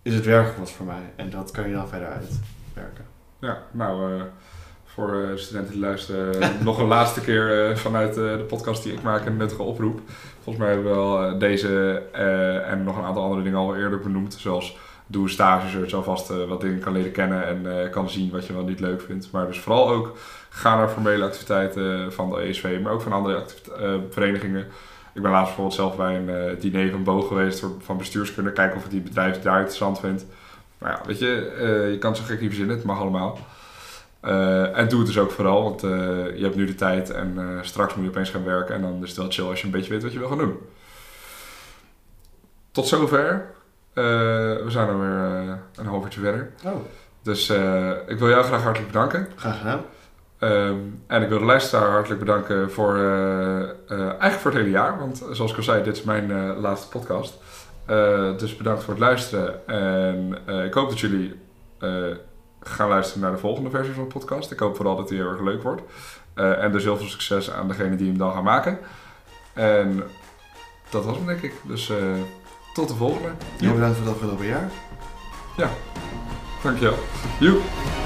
is 0.03 0.15
het 0.15 0.25
werkelijk 0.25 0.59
wat 0.59 0.71
voor 0.71 0.87
mij? 0.87 1.13
En 1.17 1.31
dat 1.31 1.51
kan 1.51 1.69
je 1.69 1.75
dan 1.75 1.89
verder 1.89 2.09
uitwerken. 2.09 3.05
ja. 3.41 3.59
Nou, 3.73 4.13
eh, 4.15 4.23
voor 4.97 5.23
eh, 5.23 5.37
studenten 5.37 5.73
die 5.73 5.81
luisteren, 5.81 6.51
nog 6.65 6.79
een 6.79 6.87
laatste 6.87 7.21
keer 7.21 7.69
eh, 7.69 7.77
vanuit 7.77 8.17
eh, 8.17 8.37
de 8.37 8.45
podcast 8.49 8.83
die 8.83 8.93
ik 8.93 9.03
maak 9.03 9.27
een 9.27 9.37
nuttige 9.37 9.63
oproep. 9.63 10.01
Volgens 10.43 10.65
mij 10.65 10.75
hebben 10.75 10.93
we 10.93 10.99
wel 10.99 11.39
deze 11.39 12.03
en 12.67 12.85
nog 12.85 12.97
een 12.97 13.05
aantal 13.05 13.23
andere 13.23 13.43
dingen 13.43 13.59
al 13.59 13.77
eerder 13.77 14.01
benoemd, 14.01 14.35
zoals 14.39 14.77
doe 15.07 15.23
een 15.23 15.31
stage, 15.31 15.69
zodat 15.69 15.91
je 15.91 15.97
alvast 15.97 16.47
wat 16.49 16.61
dingen 16.61 16.81
kan 16.81 16.93
leren 16.93 17.13
kennen 17.13 17.47
en 17.47 17.91
kan 17.91 18.11
zien 18.11 18.31
wat 18.31 18.47
je 18.47 18.53
wel 18.53 18.65
niet 18.65 18.81
leuk 18.81 19.01
vindt. 19.01 19.31
Maar 19.33 19.47
dus 19.47 19.59
vooral 19.59 19.89
ook 19.89 20.17
ga 20.49 20.77
naar 20.77 20.89
formele 20.89 21.25
activiteiten 21.25 22.13
van 22.13 22.31
de 22.31 22.37
ESV, 22.37 22.79
maar 22.83 22.93
ook 22.93 23.01
van 23.01 23.13
andere 23.13 23.45
verenigingen. 24.11 24.67
Ik 25.15 25.23
ben 25.23 25.31
laatst 25.31 25.57
bijvoorbeeld 25.57 25.77
zelf 25.77 25.97
bij 25.97 26.17
een 26.17 26.59
diner 26.59 26.91
van 26.91 27.05
Boog 27.05 27.29
geweest 27.29 27.67
van 27.79 27.97
bestuurskunde. 27.97 28.53
Kijken 28.53 28.77
of 28.77 28.83
het 28.83 28.93
die 28.93 29.01
bedrijf 29.01 29.41
daar 29.41 29.59
interessant 29.59 30.01
vindt. 30.01 30.27
Maar 30.79 30.91
ja, 30.91 31.01
weet 31.07 31.19
je, 31.19 31.89
je 31.93 31.99
kan 31.99 32.17
zo 32.17 32.23
gek 32.25 32.41
niet 32.41 32.49
verzinnen. 32.49 32.77
Het 32.77 32.85
mag 32.85 33.01
allemaal. 33.01 33.39
Eh, 34.21 34.79
en 34.79 34.89
doe 34.89 34.99
het 34.99 35.07
dus 35.07 35.19
ook 35.19 35.31
vooral, 35.31 35.63
want 35.63 35.83
eh, 35.83 35.91
je 36.37 36.43
hebt 36.43 36.57
nu 36.57 36.67
de 36.67 36.75
tijd 36.75 37.11
en 37.11 37.35
eh, 37.39 37.63
straks 37.63 37.95
moet 37.95 38.05
je 38.05 38.11
opeens 38.11 38.31
gaan 38.31 38.45
werken. 38.45 38.75
En 38.75 38.83
dan 38.83 39.03
is 39.03 39.09
het 39.09 39.19
wel 39.19 39.31
chill 39.31 39.45
als 39.45 39.61
je 39.61 39.67
een 39.67 39.73
beetje 39.73 39.93
weet 39.93 40.03
wat 40.03 40.13
je 40.13 40.19
wil 40.19 40.29
gaan 40.29 40.39
doen. 40.39 40.59
Tot 42.71 42.87
zover. 42.87 43.55
We 43.95 44.65
zijn 44.67 44.89
alweer 44.89 45.43
uh, 45.45 45.53
een 45.75 45.87
half 45.87 46.05
uurtje 46.05 46.21
verder. 46.21 46.53
Oh, 46.65 46.73
Dus 47.23 47.51
ik 48.07 48.19
wil 48.19 48.29
jou 48.29 48.45
graag 48.45 48.63
hartelijk 48.63 48.93
bedanken. 48.93 49.29
graag 49.37 49.59
gedaan. 49.59 49.81
Ehm, 50.39 50.79
en 51.07 51.23
ik 51.23 51.29
wil 51.29 51.39
de 51.39 51.45
luisteraar 51.45 51.91
hartelijk 51.91 52.21
bedanken 52.21 52.71
voor, 52.71 52.97
eigenlijk 53.89 54.33
voor 54.33 54.51
het 54.51 54.61
hele 54.61 54.71
jaar. 54.71 54.99
Want 54.99 55.25
zoals 55.33 55.51
ik 55.51 55.57
al 55.57 55.63
zei, 55.63 55.83
dit 55.83 55.97
is 55.97 56.03
mijn 56.03 56.57
laatste 56.57 56.89
podcast. 56.89 57.39
Dus 58.39 58.57
bedankt 58.57 58.83
voor 58.83 58.95
het 58.95 59.03
luisteren. 59.03 59.67
En 59.69 60.39
ik 60.65 60.75
hoop 60.75 60.89
dat 60.89 61.01
jullie 61.01 61.41
gaan 62.67 62.89
luisteren 62.89 63.23
naar 63.23 63.33
de 63.33 63.39
volgende 63.39 63.71
versie 63.71 63.95
van 63.95 64.03
de 64.03 64.09
podcast. 64.09 64.51
Ik 64.51 64.59
hoop 64.59 64.77
vooral 64.77 64.97
dat 64.97 65.09
die 65.09 65.19
heel 65.19 65.31
erg 65.31 65.41
leuk 65.41 65.63
wordt. 65.63 65.83
Eh, 66.35 66.63
en 66.63 66.73
dus 66.73 66.85
heel 66.85 66.97
veel 66.97 67.09
succes 67.09 67.51
aan 67.51 67.69
degene 67.69 67.97
die 67.97 68.09
hem 68.09 68.19
dan 68.19 68.33
gaan 68.33 68.45
maken. 68.45 68.79
En 69.53 70.03
dat 70.91 71.05
was 71.05 71.17
hem 71.17 71.27
denk 71.27 71.43
ik. 71.43 71.53
Dus 71.63 71.91
eh, 71.91 71.97
tot 72.75 72.89
de 72.89 72.95
volgende. 72.95 73.29
Heel 73.59 73.73
bedankt 73.73 73.97
voor 73.97 74.07
het 74.07 74.15
afgelopen 74.15 74.47
jaar. 74.47 74.71
Dankjewel. 76.63 76.99
Joep. 77.41 78.06